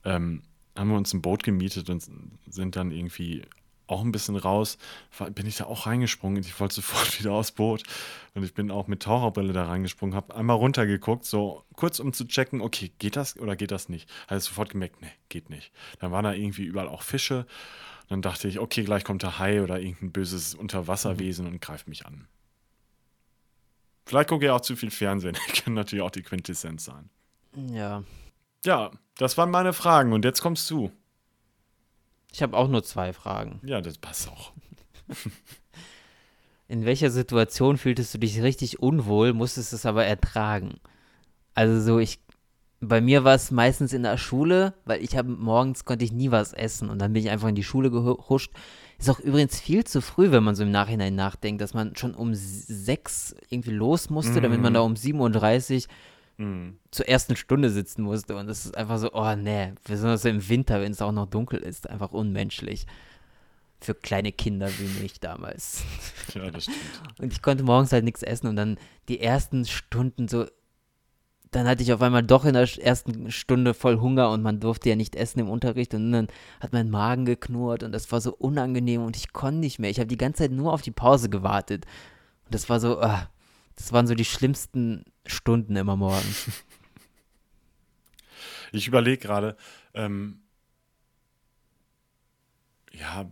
ähm, 0.04 0.44
haben 0.78 0.90
wir 0.90 0.98
uns 0.98 1.12
ein 1.14 1.24
Boot 1.24 1.42
gemietet 1.42 1.90
und 1.90 2.08
sind 2.48 2.76
dann 2.76 2.92
irgendwie 2.92 3.42
auch 3.88 4.02
ein 4.02 4.12
bisschen 4.12 4.36
raus. 4.36 4.78
Bin 5.32 5.46
ich 5.46 5.58
da 5.58 5.66
auch 5.66 5.86
reingesprungen. 5.86 6.42
Ich 6.42 6.60
wollte 6.60 6.76
sofort 6.76 7.20
wieder 7.20 7.32
aufs 7.32 7.52
Boot. 7.52 7.84
Und 8.34 8.44
ich 8.44 8.54
bin 8.54 8.72
auch 8.72 8.88
mit 8.88 9.04
Taucherbrille 9.04 9.54
da 9.54 9.66
reingesprungen, 9.66 10.16
habe 10.16 10.36
einmal 10.36 10.58
runtergeguckt, 10.58 11.26
so 11.26 11.64
kurz 11.74 12.00
um 12.00 12.14
zu 12.14 12.26
checken, 12.26 12.62
okay, 12.62 12.92
geht 13.00 13.16
das 13.16 13.40
oder 13.40 13.56
geht 13.56 13.72
das 13.72 13.90
nicht? 13.90 14.10
Habe 14.28 14.42
sofort 14.42 14.70
gemerkt, 14.70 15.02
nee, 15.02 15.12
geht 15.30 15.50
nicht. 15.50 15.72
Dann 16.00 16.12
waren 16.12 16.26
da 16.26 16.34
irgendwie 16.34 16.64
überall 16.64 16.90
auch 16.90 17.02
Fische. 17.02 17.46
Dann 18.10 18.22
dachte 18.22 18.48
ich, 18.48 18.60
okay, 18.60 18.84
gleich 18.84 19.04
kommt 19.04 19.24
der 19.24 19.40
Hai 19.40 19.62
oder 19.62 19.80
irgendein 19.80 20.12
böses 20.12 20.54
Unterwasserwesen 20.54 21.46
mhm. 21.46 21.54
und 21.54 21.62
greift 21.62 21.88
mich 21.88 22.06
an. 22.06 22.28
Vielleicht 24.06 24.30
gucke 24.30 24.46
ich 24.46 24.52
auch 24.52 24.62
zu 24.62 24.76
viel 24.76 24.92
Fernsehen. 24.92 25.36
Kann 25.64 25.74
natürlich 25.74 26.04
auch 26.04 26.12
die 26.12 26.22
Quintessenz 26.22 26.86
sein. 26.86 27.10
Ja, 27.72 28.04
ja, 28.66 28.92
das 29.18 29.38
waren 29.38 29.52
meine 29.52 29.74
Fragen 29.74 30.12
und 30.12 30.26
jetzt 30.26 30.42
kommst 30.42 30.70
du. 30.70 30.92
Ich 32.36 32.42
habe 32.42 32.58
auch 32.58 32.68
nur 32.68 32.84
zwei 32.84 33.14
Fragen. 33.14 33.62
Ja, 33.64 33.80
das 33.80 33.98
passt 33.98 34.28
auch. 34.28 34.52
In 36.68 36.84
welcher 36.84 37.10
Situation 37.10 37.78
fühltest 37.78 38.14
du 38.14 38.18
dich 38.18 38.42
richtig 38.42 38.82
unwohl, 38.82 39.32
musstest 39.32 39.72
es 39.72 39.86
aber 39.86 40.04
ertragen? 40.04 40.82
Also 41.54 41.80
so, 41.80 41.98
ich, 41.98 42.20
bei 42.82 43.00
mir 43.00 43.24
war 43.24 43.36
es 43.36 43.52
meistens 43.52 43.94
in 43.94 44.04
der 44.04 44.18
Schule, 44.18 44.74
weil 44.84 45.02
ich 45.02 45.16
habe 45.16 45.30
morgens 45.30 45.86
konnte 45.86 46.04
ich 46.04 46.12
nie 46.12 46.30
was 46.30 46.52
essen 46.52 46.90
und 46.90 47.00
dann 47.00 47.14
bin 47.14 47.24
ich 47.24 47.30
einfach 47.30 47.48
in 47.48 47.56
die 47.56 47.64
Schule 47.64 47.90
gehuscht. 47.90 48.52
Ist 49.00 49.10
auch 49.10 49.22
übrigens 49.22 49.62
viel 49.62 49.86
zu 49.86 50.02
früh, 50.02 50.32
wenn 50.32 50.44
man 50.44 50.56
so 50.56 50.64
im 50.64 50.72
Nachhinein 50.72 51.16
nachdenkt, 51.16 51.62
dass 51.62 51.74
man 51.74 51.96
schon 51.96 52.14
um 52.14 52.34
sechs 52.34 53.34
irgendwie 53.50 53.72
los 53.72 54.10
musste, 54.10 54.42
mm. 54.42 54.44
damit 54.44 54.62
man 54.62 54.74
mhm. 54.74 54.76
da 54.76 54.82
um 54.82 54.96
7.30 54.96 55.86
Uhr 55.86 55.94
mhm. 56.38 56.78
zur 56.92 57.08
ersten 57.08 57.36
Stunde 57.36 57.70
sitzen 57.70 58.04
musste. 58.04 58.36
Und 58.36 58.48
das 58.48 58.66
ist 58.66 58.78
einfach 58.78 58.98
so, 58.98 59.14
oh 59.14 59.36
nee, 59.36 59.74
besonders 59.84 60.26
im 60.26 60.48
Winter, 60.48 60.82
wenn 60.82 60.92
es 60.92 61.02
auch 61.02 61.12
noch 61.12 61.28
dunkel 61.28 61.60
ist, 61.60 61.90
einfach 61.90 62.12
unmenschlich. 62.12 62.86
Für 63.82 63.94
kleine 63.94 64.32
Kinder 64.32 64.70
wie 64.80 65.02
mich 65.02 65.20
damals. 65.20 65.84
Ja, 66.34 66.50
das 66.50 66.64
stimmt. 66.64 66.80
Und 67.20 67.32
ich 67.32 67.42
konnte 67.42 67.64
morgens 67.64 67.92
halt 67.92 68.04
nichts 68.04 68.24
essen 68.24 68.48
und 68.48 68.56
dann 68.56 68.78
die 69.08 69.22
ersten 69.22 69.64
Stunden 69.66 70.28
so, 70.28 70.48
dann 71.52 71.68
hatte 71.68 71.84
ich 71.84 71.94
auf 71.94 72.02
einmal 72.02 72.24
doch 72.24 72.44
in 72.44 72.54
der 72.54 72.68
ersten 72.80 73.32
Stunde 73.32 73.74
voll 73.74 74.02
Hunger 74.02 74.32
und 74.32 74.42
man 74.42 74.60
durfte 74.60 74.90
ja 74.90 74.96
nicht 74.96 75.16
essen 75.16 75.40
im 75.40 75.50
Unterricht 75.50 75.94
und 75.94 76.12
dann 76.12 76.28
hat 76.60 76.74
mein 76.74 76.90
Magen 76.90 77.24
geknurrt 77.26 77.84
und 77.84 77.94
das 77.94 78.12
war 78.12 78.20
so 78.20 78.36
unangenehm 78.36 79.04
und 79.06 79.16
ich 79.16 79.32
konnte 79.32 79.60
nicht 79.60 79.80
mehr. 79.80 79.90
Ich 79.90 80.00
habe 80.00 80.08
die 80.08 80.18
ganze 80.18 80.40
Zeit 80.40 80.52
nur 80.52 80.74
auf 80.74 80.82
die 80.82 80.92
Pause 80.92 81.30
gewartet. 81.30 81.86
Und 82.46 82.54
das 82.54 82.70
war 82.70 82.80
so, 82.80 83.02
oh, 83.02 83.20
das 83.76 83.92
waren 83.92 84.08
so 84.08 84.16
die 84.16 84.26
schlimmsten 84.26 85.04
Stunden 85.26 85.76
immer 85.76 85.96
morgens. 85.96 86.48
Ich 88.72 88.88
überlege 88.90 89.20
gerade, 89.20 89.56
ähm, 89.94 90.42
ja, 92.92 93.32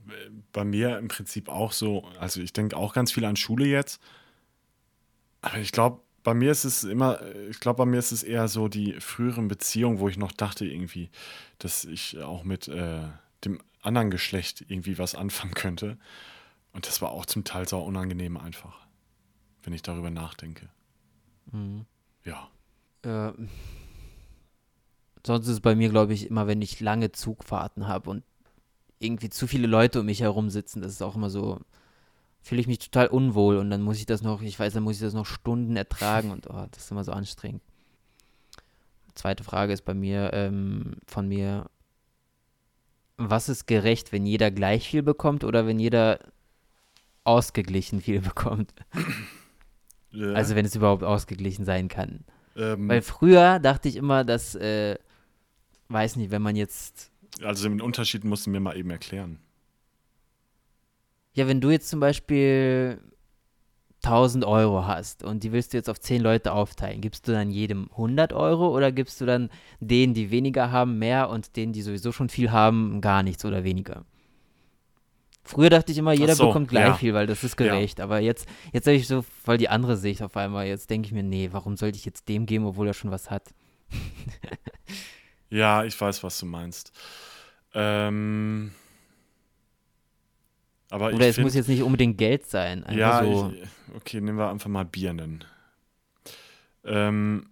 bei 0.54 0.64
mir 0.64 0.98
im 1.00 1.10
Prinzip 1.10 1.50
auch 1.50 1.74
so, 1.74 2.06
also 2.18 2.40
ich 2.42 2.54
denke 2.54 2.78
auch 2.78 2.94
ganz 2.94 3.12
viel 3.12 3.26
an 3.26 3.36
Schule 3.36 3.66
jetzt, 3.66 4.02
aber 5.42 5.58
ich 5.58 5.74
glaube, 5.74 6.02
bei 6.24 6.34
mir 6.34 6.52
ist 6.52 6.64
es 6.64 6.84
immer, 6.86 7.20
ich 7.50 7.60
glaube, 7.60 7.78
bei 7.80 7.86
mir 7.86 8.00
ist 8.00 8.14
es 8.14 8.24
eher 8.24 8.48
so 8.48 8.70
die 8.70 8.94
früheren 9.02 9.50
Beziehungen, 9.50 10.00
wo 10.00 10.08
ich 10.08 10.18
noch 10.18 10.32
dachte 10.32 10.66
irgendwie, 10.66 11.10
dass 11.60 11.84
ich 11.84 12.20
auch 12.20 12.44
mit 12.44 12.70
äh, 12.70 13.02
dem 13.44 13.60
anderen 13.82 14.10
Geschlecht 14.10 14.64
irgendwie 14.70 14.98
was 14.98 15.16
anfangen 15.16 15.54
könnte. 15.54 15.98
Und 16.72 16.88
das 16.88 17.02
war 17.02 17.12
auch 17.12 17.26
zum 17.26 17.44
Teil 17.44 17.68
so 17.68 17.80
unangenehm 17.80 18.38
einfach, 18.38 18.83
wenn 19.64 19.74
ich 19.74 19.82
darüber 19.82 20.10
nachdenke. 20.10 20.70
Mhm. 21.52 21.86
Ja. 22.24 22.50
Äh, 23.04 23.34
sonst 25.26 25.48
ist 25.48 25.54
es 25.54 25.60
bei 25.62 25.76
mir, 25.76 25.90
glaube 25.90 26.14
ich, 26.14 26.28
immer, 26.30 26.48
wenn 26.48 26.62
ich 26.62 26.80
lange 26.80 27.12
Zugfahrten 27.12 27.88
habe 27.88 28.10
und 28.10 28.24
irgendwie 29.00 29.30
zu 29.30 29.48
viele 29.48 29.68
Leute 29.68 30.00
um 30.00 30.06
mich 30.06 30.22
herum 30.22 30.50
sitzen, 30.50 30.82
das 30.82 30.94
ist 30.94 31.02
auch 31.02 31.16
immer 31.16 31.30
so, 31.30 31.60
fühle 32.42 32.62
ich 32.62 32.68
mich 32.68 32.80
total 32.80 33.08
unwohl 33.08 33.58
und 33.58 33.70
dann 33.70 33.82
muss 33.82 33.98
ich 33.98 34.06
das 34.06 34.22
noch, 34.22 34.42
ich 34.42 34.60
weiß, 34.60 34.74
dann 34.74 34.84
muss 34.84 34.96
ich 34.96 35.02
das 35.02 35.14
noch 35.14 35.26
Stunden 35.26 35.76
ertragen 35.76 36.32
und 36.32 36.50
oh, 36.50 36.66
das 36.72 36.86
ist 36.86 36.92
immer 36.92 37.04
so 37.04 37.12
anstrengend. 37.12 37.62
Zweite 39.16 39.44
Frage 39.44 39.74
ist 39.74 39.86
bei 39.86 39.94
mir, 39.94 40.32
ähm, 40.34 40.96
von 41.06 41.28
mir, 41.28 41.70
was 43.18 43.50
ist 43.50 43.68
gerecht, 43.68 44.12
wenn 44.12 44.26
jeder 44.26 44.50
gleich 44.52 44.90
viel 44.90 45.04
bekommt 45.04 45.44
oder 45.44 45.68
wenn 45.68 45.80
jeder 45.80 46.20
ausgeglichen 47.24 48.02
viel 48.02 48.22
bekommt? 48.22 48.74
Ja. 50.14 50.34
Also 50.34 50.56
wenn 50.56 50.66
es 50.66 50.76
überhaupt 50.76 51.04
ausgeglichen 51.04 51.66
sein 51.66 51.88
kann. 51.88 52.24
Ähm, 52.56 52.88
Weil 52.88 53.02
früher 53.02 53.60
dachte 53.60 53.90
ich 53.90 53.96
immer, 53.96 54.24
dass, 54.24 54.56
äh, 54.56 54.98
weiß 55.90 56.16
nicht, 56.18 56.32
wenn 56.32 56.42
man 56.42 56.56
jetzt. 56.56 57.12
Also 57.42 57.68
den 57.68 57.82
Unterschied 57.82 58.24
musst 58.24 58.46
du 58.46 58.52
mir 58.52 58.60
mal 58.60 58.78
eben 58.78 58.92
erklären. 58.92 59.40
Ja, 61.34 61.48
wenn 61.48 61.62
du 61.62 61.72
jetzt 61.72 61.90
zum 61.90 62.00
Beispiel 62.00 63.00
1000 64.04 64.46
Euro 64.46 64.86
hast 64.86 65.24
und 65.24 65.44
die 65.44 65.52
willst 65.52 65.74
du 65.74 65.78
jetzt 65.78 65.90
auf 65.90 66.00
10 66.00 66.22
Leute 66.22 66.52
aufteilen, 66.52 67.02
gibst 67.02 67.28
du 67.28 67.32
dann 67.32 67.50
jedem 67.50 67.90
100 67.92 68.34
Euro 68.34 68.70
oder 68.76 68.92
gibst 68.92 69.20
du 69.20 69.26
dann 69.26 69.50
denen, 69.80 70.14
die 70.14 70.30
weniger 70.30 70.72
haben, 70.72 71.00
mehr 71.00 71.30
und 71.30 71.56
denen, 71.56 71.74
die 71.74 71.82
sowieso 71.82 72.12
schon 72.12 72.30
viel 72.30 72.52
haben, 72.52 73.02
gar 73.02 73.24
nichts 73.24 73.44
oder 73.46 73.64
weniger? 73.64 74.06
Früher 75.44 75.70
dachte 75.70 75.92
ich 75.92 75.98
immer, 75.98 76.14
jeder 76.14 76.36
so, 76.36 76.48
bekommt 76.48 76.70
gleich 76.70 76.86
ja. 76.86 76.94
viel, 76.96 77.14
weil 77.14 77.28
das 77.28 77.44
ist 77.44 77.58
gerecht. 77.58 78.00
Aber 78.00 78.20
jetzt, 78.20 78.48
jetzt 78.72 78.88
habe 78.88 78.96
ich 78.96 79.08
so 79.08 79.24
voll 79.44 79.58
die 79.58 79.70
andere 79.70 79.98
Sicht 79.98 80.22
auf 80.22 80.38
einmal. 80.38 80.68
Jetzt 80.68 80.90
denke 80.90 81.08
ich 81.08 81.12
mir, 81.12 81.24
nee, 81.24 81.50
warum 81.52 81.76
sollte 81.76 81.98
ich 81.98 82.06
jetzt 82.06 82.30
dem 82.30 82.46
geben, 82.46 82.66
obwohl 82.66 82.88
er 82.88 82.94
schon 82.94 83.12
was 83.12 83.30
hat? 83.30 83.54
Ja, 85.54 85.84
ich 85.84 86.02
weiß, 86.02 86.24
was 86.24 86.40
du 86.40 86.48
meinst. 86.48 86.92
Ähm, 87.76 88.72
aber 90.90 91.14
Oder 91.14 91.30
ich 91.30 91.38
es 91.38 91.38
muss 91.38 91.54
find, 91.54 91.56
jetzt 91.56 91.68
nicht 91.68 91.84
unbedingt 91.84 92.18
Geld 92.18 92.48
sein. 92.48 92.84
Ja, 92.90 93.24
so. 93.24 93.54
ich, 93.56 93.96
okay, 93.96 94.20
nehmen 94.20 94.40
wir 94.40 94.50
einfach 94.50 94.72
mal 94.72 94.84
Birnen. 94.84 95.44
Ähm, 96.84 97.52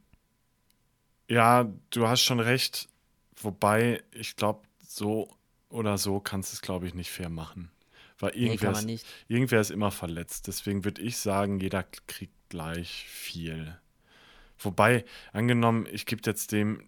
ja, 1.30 1.72
du 1.92 2.08
hast 2.08 2.24
schon 2.24 2.40
recht. 2.40 2.90
Wobei, 3.40 4.02
ich 4.12 4.36
glaube, 4.36 4.62
so 4.84 5.30
oder 5.70 6.00
so 6.00 6.20
kannst 6.20 6.52
du 6.52 6.56
es, 6.56 6.62
glaube 6.64 6.88
ich, 6.88 6.96
nicht 6.96 7.12
fair 7.12 7.30
machen. 7.30 7.72
Weil 8.22 8.32
nee, 8.36 8.46
irgendwer, 8.46 8.72
man 8.72 8.90
ist, 8.90 9.06
irgendwer 9.28 9.62
ist 9.62 9.72
immer 9.72 9.92
verletzt. 9.92 10.48
Deswegen 10.48 10.86
würde 10.86 11.02
ich 11.02 11.18
sagen, 11.18 11.60
jeder 11.60 11.84
kriegt 11.84 12.34
gleich 12.50 13.06
viel. 13.08 13.78
Wobei, 14.60 15.06
angenommen, 15.34 15.88
ich 15.92 16.06
gebe 16.06 16.22
jetzt 16.26 16.52
dem 16.52 16.84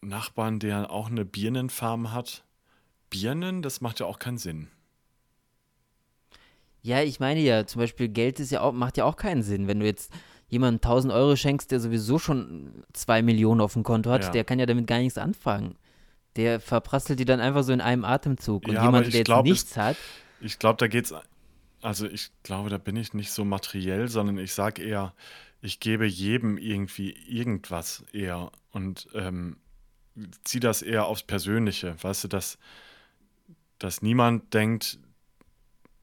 Nachbarn, 0.00 0.58
der 0.58 0.90
auch 0.90 1.10
eine 1.10 1.24
Birnenfarm 1.24 2.12
hat, 2.12 2.44
Birnen, 3.10 3.62
das 3.62 3.80
macht 3.80 4.00
ja 4.00 4.06
auch 4.06 4.18
keinen 4.18 4.38
Sinn. 4.38 4.68
Ja, 6.82 7.02
ich 7.02 7.20
meine 7.20 7.40
ja, 7.40 7.66
zum 7.66 7.80
Beispiel 7.80 8.08
Geld 8.08 8.40
ist 8.40 8.50
ja 8.50 8.60
auch, 8.60 8.72
macht 8.72 8.96
ja 8.96 9.04
auch 9.04 9.16
keinen 9.16 9.42
Sinn. 9.42 9.66
Wenn 9.66 9.80
du 9.80 9.86
jetzt 9.86 10.12
jemandem 10.48 10.78
1000 10.78 11.12
Euro 11.12 11.36
schenkst, 11.36 11.70
der 11.70 11.80
sowieso 11.80 12.18
schon 12.18 12.84
2 12.92 13.22
Millionen 13.22 13.60
auf 13.60 13.74
dem 13.74 13.82
Konto 13.82 14.10
hat, 14.10 14.24
Ja. 14.24 14.30
der 14.30 14.44
kann 14.44 14.58
ja 14.58 14.66
damit 14.66 14.86
gar 14.86 14.98
nichts 14.98 15.18
anfangen. 15.18 15.76
Der 16.38 16.60
verprasselt 16.60 17.18
die 17.18 17.24
dann 17.24 17.40
einfach 17.40 17.64
so 17.64 17.72
in 17.72 17.80
einem 17.80 18.04
Atemzug. 18.04 18.66
Und 18.66 18.74
Ja, 18.74 18.84
jemand, 18.84 19.06
ich 19.06 19.12
der 19.12 19.18
jetzt 19.20 19.26
glaub, 19.26 19.44
nichts 19.44 19.76
hat, 19.76 19.96
Ich 20.40 20.58
glaube, 20.58 20.76
da 20.78 20.86
geht's. 20.86 21.12
Also 21.82 22.06
ich 22.06 22.30
glaube, 22.42 22.70
da 22.70 22.78
bin 22.78 22.96
ich 22.96 23.12
nicht 23.12 23.30
so 23.30 23.44
materiell, 23.44 24.08
sondern 24.08 24.38
ich 24.38 24.52
sage 24.52 24.82
eher, 24.82 25.14
ich 25.60 25.80
gebe 25.80 26.06
jedem 26.06 26.58
irgendwie 26.58 27.10
irgendwas 27.10 28.04
eher 28.12 28.50
und 28.72 29.08
ähm, 29.14 29.58
ziehe 30.44 30.60
das 30.60 30.82
eher 30.82 31.06
aufs 31.06 31.22
Persönliche. 31.22 31.96
Weißt 32.02 32.24
du, 32.24 32.28
dass, 32.28 32.58
dass 33.78 34.02
niemand 34.02 34.54
denkt, 34.54 34.98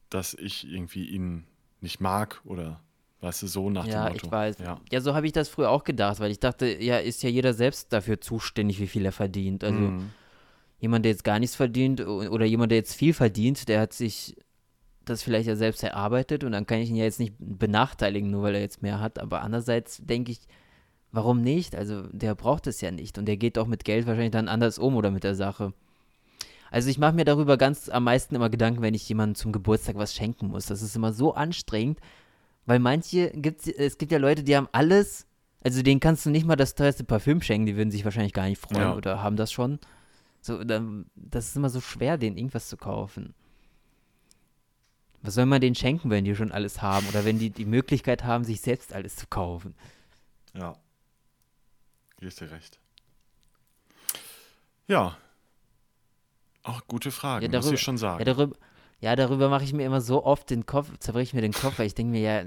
dass 0.09 0.33
ich 0.33 0.67
irgendwie 0.67 1.05
ihn 1.07 1.45
nicht 1.81 1.99
mag 1.99 2.41
oder 2.45 2.81
weißt 3.21 3.43
du, 3.43 3.47
so 3.47 3.69
nach 3.69 3.85
ja, 3.85 4.05
dem 4.05 4.13
Motto. 4.13 4.27
ich 4.27 4.31
weiß. 4.31 4.59
Ja. 4.59 4.79
Ja, 4.91 5.01
so 5.01 5.13
habe 5.13 5.25
ich 5.25 5.33
das 5.33 5.49
früher 5.49 5.69
auch 5.69 5.83
gedacht, 5.83 6.19
weil 6.19 6.31
ich 6.31 6.39
dachte, 6.39 6.67
ja, 6.81 6.97
ist 6.97 7.23
ja 7.23 7.29
jeder 7.29 7.53
selbst 7.53 7.91
dafür 7.91 8.21
zuständig, 8.21 8.79
wie 8.79 8.87
viel 8.87 9.05
er 9.05 9.11
verdient. 9.11 9.63
Also 9.63 9.79
Mhm. 9.79 10.11
Jemand, 10.85 11.05
der 11.05 11.11
jetzt 11.11 11.23
gar 11.23 11.39
nichts 11.39 11.55
verdient 11.55 11.99
oder 12.01 12.45
jemand, 12.45 12.71
der 12.71 12.77
jetzt 12.77 12.95
viel 12.95 13.13
verdient, 13.13 13.67
der 13.67 13.81
hat 13.81 13.93
sich 13.93 14.35
das 15.03 15.23
vielleicht 15.23 15.47
ja 15.47 15.55
selbst 15.55 15.83
erarbeitet 15.83 16.43
und 16.43 16.51
dann 16.51 16.65
kann 16.65 16.79
ich 16.79 16.89
ihn 16.89 16.95
ja 16.95 17.03
jetzt 17.03 17.19
nicht 17.19 17.33
benachteiligen, 17.39 18.31
nur 18.31 18.43
weil 18.43 18.55
er 18.55 18.61
jetzt 18.61 18.81
mehr 18.81 18.99
hat. 18.99 19.19
Aber 19.19 19.41
andererseits 19.41 20.01
denke 20.03 20.31
ich, 20.31 20.41
warum 21.11 21.41
nicht? 21.41 21.75
Also 21.75 22.03
der 22.11 22.35
braucht 22.35 22.67
es 22.67 22.81
ja 22.81 22.91
nicht 22.91 23.17
und 23.17 23.25
der 23.25 23.37
geht 23.37 23.57
auch 23.57 23.67
mit 23.67 23.85
Geld 23.85 24.07
wahrscheinlich 24.07 24.31
dann 24.31 24.47
anders 24.47 24.79
um 24.79 24.95
oder 24.95 25.11
mit 25.11 25.23
der 25.23 25.35
Sache. 25.35 25.73
Also 26.71 26.89
ich 26.89 26.97
mache 26.97 27.13
mir 27.13 27.25
darüber 27.25 27.57
ganz 27.57 27.89
am 27.89 28.03
meisten 28.03 28.35
immer 28.35 28.49
Gedanken, 28.49 28.81
wenn 28.81 28.93
ich 28.93 29.07
jemandem 29.07 29.35
zum 29.35 29.51
Geburtstag 29.51 29.95
was 29.95 30.13
schenken 30.13 30.47
muss. 30.47 30.65
Das 30.65 30.81
ist 30.81 30.95
immer 30.95 31.13
so 31.13 31.33
anstrengend, 31.33 31.99
weil 32.65 32.79
manche 32.79 33.29
gibt 33.31 33.67
es 33.67 33.97
gibt 33.97 34.11
ja 34.11 34.17
Leute, 34.17 34.43
die 34.43 34.55
haben 34.57 34.67
alles, 34.71 35.27
also 35.63 35.81
denen 35.83 35.99
kannst 35.99 36.25
du 36.25 36.31
nicht 36.31 36.45
mal 36.45 36.55
das 36.55 36.75
teuerste 36.75 37.03
Parfüm 37.03 37.41
schenken, 37.41 37.65
die 37.67 37.77
würden 37.77 37.91
sich 37.91 38.03
wahrscheinlich 38.03 38.33
gar 38.33 38.47
nicht 38.49 38.59
freuen 38.59 38.81
Ja. 38.81 38.95
oder 38.95 39.23
haben 39.23 39.37
das 39.37 39.51
schon. 39.51 39.79
So, 40.45 40.63
dann, 40.63 41.07
das 41.15 41.47
ist 41.47 41.55
immer 41.55 41.71
so 41.71 41.81
schwer, 41.81 42.19
denen 42.19 42.37
irgendwas 42.37 42.69
zu 42.69 42.77
kaufen. 42.77 43.33
Was 45.23 45.33
soll 45.33 45.47
man 45.47 45.59
denen 45.59 45.73
schenken, 45.73 46.11
wenn 46.11 46.23
die 46.23 46.35
schon 46.35 46.51
alles 46.51 46.83
haben 46.83 47.07
oder 47.07 47.25
wenn 47.25 47.39
die 47.39 47.49
die 47.49 47.65
Möglichkeit 47.65 48.23
haben, 48.25 48.43
sich 48.43 48.61
selbst 48.61 48.93
alles 48.93 49.15
zu 49.15 49.25
kaufen? 49.25 49.73
Ja. 50.53 50.77
Ich 52.21 52.35
dir 52.35 52.51
recht. 52.51 52.79
Ja. 54.87 55.17
Auch 56.61 56.85
gute 56.87 57.09
Frage, 57.09 57.47
Ja, 57.47 57.57
muss 57.57 57.71
ich 57.71 57.81
schon 57.81 57.97
sagen. 57.97 58.19
Ja, 58.19 58.25
darüber, 58.31 58.55
ja, 58.99 59.15
darüber 59.15 59.49
mache 59.49 59.63
ich 59.63 59.73
mir 59.73 59.83
immer 59.87 60.01
so 60.01 60.23
oft 60.23 60.51
den 60.51 60.67
Kopf, 60.67 60.95
zerbreche 60.99 61.29
ich 61.29 61.33
mir 61.33 61.41
den 61.41 61.53
Kopf, 61.53 61.79
weil 61.79 61.87
ich 61.87 61.95
denke 61.95 62.11
mir 62.11 62.21
ja, 62.21 62.43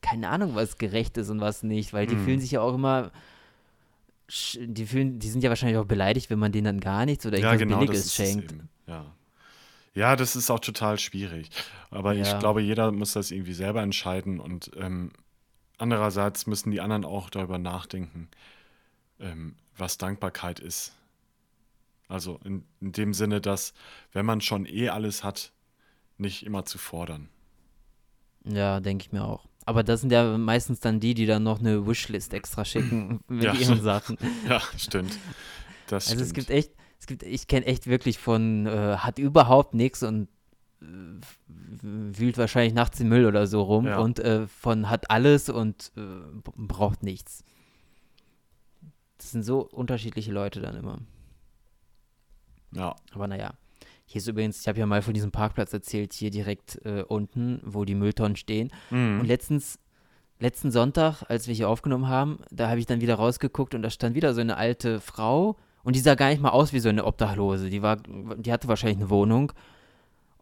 keine 0.00 0.30
Ahnung, 0.30 0.56
was 0.56 0.78
gerecht 0.78 1.16
ist 1.16 1.30
und 1.30 1.40
was 1.40 1.62
nicht, 1.62 1.92
weil 1.92 2.08
die 2.08 2.16
Mhm. 2.16 2.24
fühlen 2.24 2.40
sich 2.40 2.50
ja 2.50 2.60
auch 2.60 2.74
immer, 2.74 3.12
die 4.60 4.86
fühlen, 4.86 5.18
die 5.18 5.28
sind 5.28 5.42
ja 5.42 5.50
wahrscheinlich 5.50 5.78
auch 5.78 5.86
beleidigt, 5.86 6.30
wenn 6.30 6.38
man 6.38 6.52
denen 6.52 6.64
dann 6.64 6.80
gar 6.80 7.04
nichts 7.06 7.26
oder 7.26 7.38
Ja, 7.38 7.52
irgendwas 7.52 7.68
genau, 7.68 7.84
das 7.84 7.88
Billiges 7.88 8.14
schenkt. 8.14 8.54
Ja. 8.86 9.14
ja, 9.94 10.16
das 10.16 10.36
ist 10.36 10.50
auch 10.50 10.60
total 10.60 10.98
schwierig. 10.98 11.50
Aber 11.90 12.14
ich 12.14 12.28
Ja. 12.28 12.38
glaube, 12.38 12.60
jeder 12.62 12.92
muss 12.92 13.12
das 13.12 13.30
irgendwie 13.30 13.54
selber 13.54 13.82
entscheiden 13.82 14.40
und 14.40 14.70
ähm, 14.76 15.10
andererseits 15.78 16.46
müssen 16.46 16.70
die 16.70 16.80
anderen 16.80 17.04
auch 17.04 17.30
darüber 17.30 17.58
nachdenken, 17.58 18.28
ähm, 19.18 19.56
was 19.76 19.98
Dankbarkeit 19.98 20.60
ist. 20.60 20.92
Also 22.08 22.40
in, 22.44 22.64
in 22.80 22.92
dem 22.92 23.14
Sinne, 23.14 23.40
dass 23.40 23.72
wenn 24.12 24.26
man 24.26 24.40
schon 24.40 24.66
eh 24.66 24.88
alles 24.88 25.22
hat, 25.24 25.52
nicht 26.18 26.44
immer 26.44 26.64
zu 26.64 26.76
fordern. 26.78 27.28
Ja, 28.44 28.80
denke 28.80 29.04
ich 29.04 29.12
mir 29.12 29.24
auch. 29.24 29.44
Aber 29.66 29.82
das 29.84 30.00
sind 30.00 30.10
ja 30.10 30.36
meistens 30.38 30.80
dann 30.80 31.00
die, 31.00 31.14
die 31.14 31.26
dann 31.26 31.42
noch 31.42 31.60
eine 31.60 31.86
Wishlist 31.86 32.32
extra 32.34 32.64
schicken 32.64 33.20
mit 33.28 33.44
Ja. 33.44 33.54
ihren 33.54 33.80
Sachen. 33.82 34.16
Ja, 34.48 34.60
stimmt. 34.76 35.18
Das 35.86 36.08
Also 36.10 36.22
es 36.22 36.30
stimmt. 36.30 36.34
gibt 36.48 36.50
echt, 36.50 36.72
es 36.98 37.06
gibt, 37.06 37.22
ich 37.22 37.46
kenne 37.46 37.66
echt 37.66 37.86
wirklich 37.86 38.18
von, 38.18 38.66
äh, 38.66 38.96
hat 38.98 39.18
überhaupt 39.18 39.74
nichts 39.74 40.02
und 40.02 40.28
äh, 40.82 40.86
wühlt 41.82 42.38
wahrscheinlich 42.38 42.72
nachts 42.74 43.00
im 43.00 43.08
Müll 43.08 43.26
oder 43.26 43.46
so 43.46 43.62
rum 43.62 43.86
Ja. 43.86 43.98
und 43.98 44.18
äh, 44.18 44.46
von 44.46 44.88
hat 44.88 45.10
alles 45.10 45.48
und 45.48 45.92
äh, 45.96 46.00
braucht 46.56 47.02
nichts. 47.02 47.44
Das 49.18 49.30
sind 49.32 49.42
so 49.42 49.60
unterschiedliche 49.68 50.32
Leute 50.32 50.60
dann 50.60 50.76
immer. 50.76 50.98
ja. 52.72 52.96
Aber 53.12 53.28
naja. 53.28 53.52
Hier 54.10 54.18
ist 54.18 54.26
übrigens, 54.26 54.60
ich 54.60 54.66
habe 54.66 54.76
ja 54.76 54.86
mal 54.86 55.02
von 55.02 55.14
diesem 55.14 55.30
Parkplatz 55.30 55.72
erzählt, 55.72 56.12
hier 56.12 56.32
direkt 56.32 56.84
äh, 56.84 57.04
unten, 57.06 57.60
wo 57.64 57.84
die 57.84 57.94
Mülltonnen 57.94 58.34
stehen. 58.34 58.72
Mhm. 58.90 59.20
Und 59.20 59.26
letztens, 59.26 59.78
letzten 60.40 60.72
Sonntag, 60.72 61.22
als 61.28 61.46
wir 61.46 61.54
hier 61.54 61.68
aufgenommen 61.68 62.08
haben, 62.08 62.40
da 62.50 62.68
habe 62.68 62.80
ich 62.80 62.86
dann 62.86 63.00
wieder 63.00 63.14
rausgeguckt 63.14 63.72
und 63.72 63.82
da 63.82 63.90
stand 63.90 64.16
wieder 64.16 64.34
so 64.34 64.40
eine 64.40 64.56
alte 64.56 64.98
Frau 64.98 65.56
und 65.84 65.94
die 65.94 66.00
sah 66.00 66.16
gar 66.16 66.30
nicht 66.30 66.42
mal 66.42 66.48
aus 66.48 66.72
wie 66.72 66.80
so 66.80 66.88
eine 66.88 67.04
Obdachlose. 67.04 67.70
Die 67.70 67.82
war, 67.82 67.98
die 67.98 68.50
hatte 68.52 68.66
wahrscheinlich 68.66 68.98
eine 68.98 69.10
Wohnung 69.10 69.52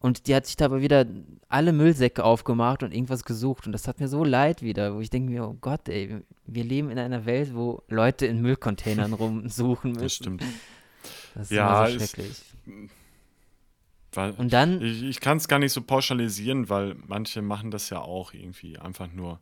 und 0.00 0.28
die 0.28 0.34
hat 0.34 0.46
sich 0.46 0.56
da 0.56 0.64
aber 0.64 0.80
wieder 0.80 1.04
alle 1.50 1.74
Müllsäcke 1.74 2.24
aufgemacht 2.24 2.82
und 2.82 2.94
irgendwas 2.94 3.22
gesucht 3.24 3.66
und 3.66 3.72
das 3.72 3.86
hat 3.86 4.00
mir 4.00 4.08
so 4.08 4.24
leid 4.24 4.62
wieder, 4.62 4.94
wo 4.94 5.00
ich 5.00 5.10
denke 5.10 5.30
mir, 5.30 5.46
oh 5.46 5.58
Gott, 5.60 5.90
ey, 5.90 6.22
wir 6.46 6.64
leben 6.64 6.88
in 6.88 6.98
einer 6.98 7.26
Welt, 7.26 7.54
wo 7.54 7.82
Leute 7.88 8.24
in 8.24 8.40
Müllcontainern 8.40 9.12
rumsuchen 9.12 9.92
müssen. 9.92 10.02
Das 10.02 10.14
stimmt. 10.14 10.42
Das 11.34 11.50
ist 11.50 11.50
Ja, 11.50 11.86
so 11.86 11.98
schrecklich. 11.98 12.42
Weil 14.18 14.32
Und 14.32 14.52
dann, 14.52 14.82
Ich, 14.82 15.04
ich 15.04 15.20
kann 15.20 15.36
es 15.36 15.46
gar 15.46 15.60
nicht 15.60 15.72
so 15.72 15.80
pauschalisieren, 15.80 16.68
weil 16.68 16.96
manche 17.06 17.40
machen 17.40 17.70
das 17.70 17.88
ja 17.88 18.00
auch 18.00 18.34
irgendwie 18.34 18.76
einfach 18.76 19.06
nur. 19.12 19.38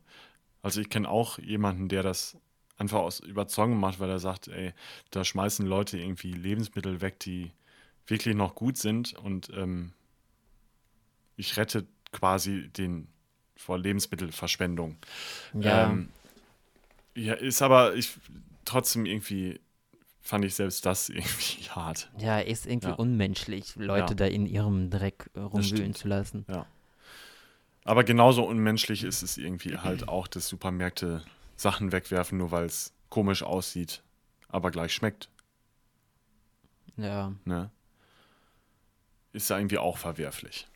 Also 0.61 0.81
ich 0.81 0.89
kenne 0.89 1.09
auch 1.09 1.39
jemanden, 1.39 1.89
der 1.89 2.03
das 2.03 2.37
einfach 2.77 2.99
aus 2.99 3.19
Überzeugung 3.19 3.79
macht, 3.79 3.99
weil 3.99 4.11
er 4.11 4.19
sagt, 4.19 4.49
ey, 4.49 4.73
da 5.09 5.23
schmeißen 5.23 5.65
Leute 5.65 5.97
irgendwie 5.97 6.31
Lebensmittel 6.31 7.01
weg, 7.01 7.19
die 7.19 7.49
wirklich 8.05 8.35
noch 8.35 8.53
gut 8.53 8.77
sind 8.77 9.15
und 9.15 9.49
ähm, 9.55 9.93
ich 11.37 11.57
rette 11.57 11.87
quasi 12.11 12.69
den 12.69 13.07
vor 13.55 13.79
Lebensmittelverschwendung. 13.79 14.97
ja, 15.53 15.85
Ähm, 15.85 16.09
ja, 17.15 17.33
ist 17.33 17.63
aber 17.63 17.95
ich 17.95 18.15
trotzdem 18.63 19.07
irgendwie 19.07 19.59
fand 20.27 20.45
ich 20.45 20.55
selbst 20.55 20.85
das 20.85 21.09
irgendwie 21.09 21.69
hart. 21.69 22.09
ja, 22.17 22.39
ist 22.39 22.65
irgendwie 22.65 22.89
ja. 22.89 22.95
unmenschlich, 22.95 23.75
Leute 23.75 24.09
Ja. 24.11 24.15
da 24.15 24.25
in 24.25 24.45
ihrem 24.45 24.89
Dreck 24.89 25.29
äh, 25.33 25.39
rumwühlen 25.39 25.93
zu 25.95 26.07
lassen. 26.07 26.45
Aber 27.85 28.03
genauso 28.03 28.43
unmenschlich 28.43 29.03
ist 29.03 29.23
es 29.23 29.37
irgendwie 29.37 29.77
halt 29.77 30.09
auch, 30.09 30.27
dass 30.27 30.47
Supermärkte 30.49 31.23
Sachen 31.55 31.91
wegwerfen, 31.93 32.37
nur 32.37 32.51
weil 32.51 32.65
es 32.65 32.93
komisch 33.09 33.43
aussieht, 33.43 34.03
aber 34.49 34.71
gleich 34.71 34.93
schmeckt. 34.93 35.29
Ja. 36.97 37.31
Ne? 37.45 37.71
Ist 39.31 39.49
ja 39.49 39.57
irgendwie 39.57 39.77
auch 39.77 39.97
verwerflich. 39.97 40.67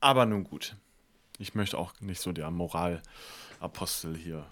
Aber 0.00 0.26
nun 0.26 0.44
gut. 0.44 0.76
Ich 1.38 1.54
möchte 1.54 1.78
auch 1.78 1.94
nicht 2.00 2.20
so 2.20 2.32
der 2.32 2.50
Moralapostel 2.50 4.14
hier. 4.16 4.44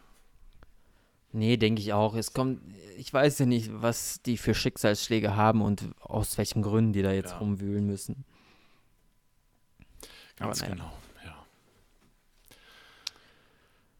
Nee, 1.32 1.56
denke 1.56 1.80
ich 1.80 1.92
auch. 1.92 2.14
Es 2.16 2.32
kommt, 2.32 2.60
ich 2.96 3.12
weiß 3.12 3.38
ja 3.38 3.46
nicht, 3.46 3.70
was 3.72 4.20
die 4.22 4.36
für 4.36 4.52
Schicksalsschläge 4.54 5.36
haben 5.36 5.62
und 5.62 5.88
aus 6.00 6.36
welchen 6.38 6.62
Gründen 6.62 6.92
die 6.92 7.02
da 7.02 7.12
jetzt 7.12 7.30
Ja. 7.32 7.38
rumwühlen 7.38 7.86
müssen. 7.86 8.24
Ganz 10.36 10.60
naja. 10.60 10.72
genau. 10.74 10.92
Ja. 11.24 11.36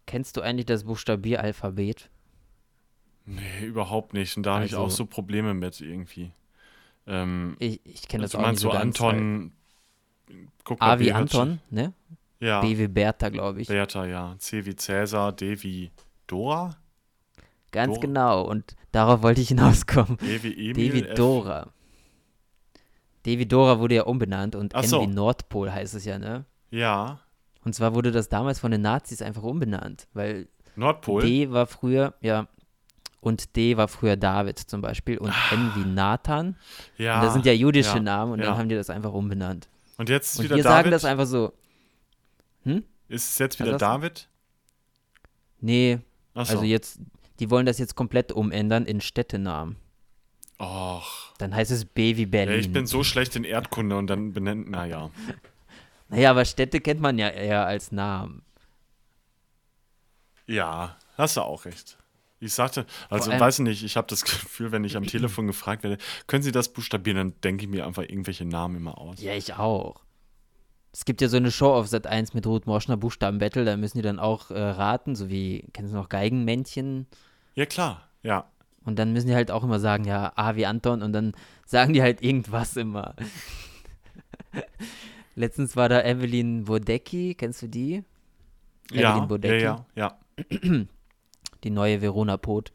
Kennst 0.06 0.36
du 0.36 0.40
eigentlich 0.40 0.66
das 0.66 0.84
Buchstabieralphabet? 0.84 2.10
Nee, 3.26 3.64
überhaupt 3.66 4.12
nicht. 4.12 4.36
Und 4.36 4.44
da 4.44 4.56
habe 4.56 4.64
ich 4.64 4.74
auch 4.74 4.84
Also- 4.84 4.96
so 4.96 5.06
Probleme 5.06 5.54
mit 5.54 5.80
irgendwie. 5.80 6.32
Ähm, 7.06 7.56
Ich, 7.58 7.80
ich 7.84 8.08
kenne 8.08 8.22
das 8.22 8.32
du 8.32 8.38
auch 8.38 8.48
nicht 8.50 8.60
so 8.60 8.70
so 8.70 8.76
Anton, 8.76 9.52
guck 10.64 10.80
mal, 10.80 10.90
A 10.94 10.98
wie 10.98 11.12
Anton, 11.12 11.60
ne? 11.70 11.92
Ja. 12.40 12.60
B 12.60 12.76
wie 12.78 12.88
Bertha, 12.88 13.28
glaube 13.28 13.60
ich. 13.62 13.68
Bertha, 13.68 14.06
ja. 14.06 14.34
C 14.38 14.64
wie 14.64 14.74
Cäsar, 14.74 15.32
D 15.32 15.62
wie 15.62 15.90
Dora, 16.26 16.76
Ganz 17.72 17.94
Dora. 17.94 18.00
genau. 18.00 18.42
Und 18.42 18.76
darauf 18.92 19.22
wollte 19.22 19.40
ich 19.40 19.48
hinauskommen. 19.48 20.18
Wie 20.20 20.70
Emil, 20.70 20.72
D 20.74 20.92
wie 20.92 21.02
F- 21.04 21.14
Dora. 21.14 21.68
D 23.26 23.38
wie 23.38 23.46
Dora 23.46 23.78
wurde 23.78 23.96
ja 23.96 24.02
umbenannt 24.04 24.54
und 24.56 24.74
Ach 24.74 24.84
so. 24.84 25.02
wie 25.02 25.06
Nordpol 25.06 25.70
heißt 25.72 25.94
es 25.94 26.04
ja, 26.04 26.18
ne? 26.18 26.46
Ja. 26.70 27.20
Und 27.64 27.74
zwar 27.74 27.94
wurde 27.94 28.10
das 28.12 28.28
damals 28.30 28.58
von 28.58 28.70
den 28.70 28.80
Nazis 28.82 29.20
einfach 29.20 29.42
umbenannt, 29.42 30.08
weil 30.14 30.48
Nordpol. 30.76 31.22
D 31.22 31.50
war 31.50 31.66
früher, 31.66 32.14
ja, 32.22 32.48
und 33.20 33.54
D 33.56 33.76
war 33.76 33.88
früher 33.88 34.16
David 34.16 34.58
zum 34.58 34.80
Beispiel 34.80 35.18
und 35.18 35.34
N 35.52 35.72
wie 35.74 35.84
Nathan. 35.84 36.56
ja. 36.96 37.16
Und 37.18 37.24
das 37.26 37.34
sind 37.34 37.44
ja 37.44 37.52
jüdische 37.52 37.96
ja, 37.96 38.00
Namen 38.00 38.32
und 38.32 38.38
ja. 38.40 38.46
dann 38.46 38.56
haben 38.56 38.68
die 38.70 38.74
das 38.76 38.88
einfach 38.88 39.12
umbenannt. 39.12 39.68
Und 39.98 40.08
jetzt 40.08 40.32
ist 40.32 40.38
Und 40.38 40.44
wieder 40.46 40.56
wir 40.56 40.62
David. 40.64 40.76
sagen 40.76 40.90
das 40.90 41.04
einfach 41.04 41.26
so. 41.26 41.52
Hm? 42.62 42.84
ist 43.08 43.28
es 43.30 43.38
jetzt 43.38 43.58
wieder? 43.60 43.76
David? 43.76 44.28
Nee, 45.60 45.98
Achso. 46.32 46.52
also 46.54 46.64
jetzt, 46.64 47.00
die 47.40 47.50
wollen 47.50 47.66
das 47.66 47.78
jetzt 47.78 47.96
komplett 47.96 48.32
umändern 48.32 48.86
in 48.86 49.00
Städtenamen. 49.00 49.76
Och. 50.60 51.32
Dann 51.38 51.54
heißt 51.54 51.70
es 51.70 51.86
B 51.86 52.16
wie 52.16 52.26
Berlin. 52.26 52.54
Ja, 52.54 52.60
ich 52.60 52.72
bin 52.72 52.86
so 52.86 53.02
schlecht 53.02 53.34
in 53.34 53.44
Erdkunde 53.44 53.96
und 53.96 54.08
dann 54.08 54.34
benennt, 54.34 54.70
naja. 54.70 55.10
naja, 56.08 56.30
aber 56.32 56.44
Städte 56.44 56.80
kennt 56.80 57.00
man 57.00 57.18
ja 57.18 57.28
eher 57.28 57.66
als 57.66 57.92
Namen. 57.92 58.42
Ja, 60.46 60.98
hast 61.16 61.38
du 61.38 61.40
auch 61.40 61.64
recht. 61.64 61.96
Ich 62.40 62.54
sagte, 62.54 62.86
also 63.08 63.30
weiß 63.30 63.60
nicht, 63.60 63.84
ich 63.84 63.96
habe 63.96 64.06
das 64.08 64.24
Gefühl, 64.24 64.72
wenn 64.72 64.84
ich 64.84 64.96
am 64.96 65.06
Telefon 65.06 65.46
gefragt 65.46 65.82
werde, 65.82 65.98
können 66.26 66.42
Sie 66.42 66.52
das 66.52 66.72
buchstabieren, 66.72 67.16
dann 67.16 67.40
denke 67.42 67.64
ich 67.64 67.70
mir 67.70 67.86
einfach 67.86 68.02
irgendwelche 68.02 68.44
Namen 68.44 68.76
immer 68.76 68.98
aus. 68.98 69.20
Ja, 69.20 69.34
ich 69.34 69.54
auch. 69.54 70.02
Es 70.92 71.04
gibt 71.04 71.20
ja 71.20 71.28
so 71.28 71.36
eine 71.36 71.52
Show 71.52 71.72
auf 71.72 71.86
Sat 71.86 72.06
1 72.06 72.34
mit 72.34 72.46
Ruth 72.46 72.66
Moschner 72.66 72.96
Buchstabenbattle, 72.96 73.64
da 73.64 73.76
müssen 73.76 73.98
die 73.98 74.02
dann 74.02 74.18
auch 74.18 74.50
äh, 74.50 74.58
raten, 74.58 75.14
so 75.14 75.28
wie, 75.28 75.66
kennst 75.72 75.92
du 75.92 75.96
noch 75.96 76.08
Geigenmännchen? 76.08 77.06
Ja, 77.54 77.66
klar, 77.66 78.08
ja. 78.22 78.46
Und 78.84 78.98
dann 78.98 79.12
müssen 79.12 79.28
die 79.28 79.34
halt 79.34 79.50
auch 79.50 79.62
immer 79.62 79.78
sagen, 79.78 80.04
ja, 80.04 80.32
A 80.36 80.56
wie 80.56 80.66
Anton 80.66 81.02
und 81.02 81.12
dann 81.12 81.32
sagen 81.66 81.92
die 81.92 82.02
halt 82.02 82.22
irgendwas 82.22 82.76
immer. 82.76 83.14
Letztens 85.34 85.76
war 85.76 85.88
da 85.88 86.02
Evelyn 86.02 86.64
Bodecki, 86.64 87.34
kennst 87.34 87.62
du 87.62 87.68
die? 87.68 88.04
Ja, 88.90 89.10
Evelyn 89.10 89.22
ja, 89.22 89.26
Bodecki, 89.26 89.62
ja, 89.62 89.86
ja. 89.94 90.18
die 91.64 91.70
neue 91.70 92.00
Verona 92.00 92.36
Pot. 92.36 92.72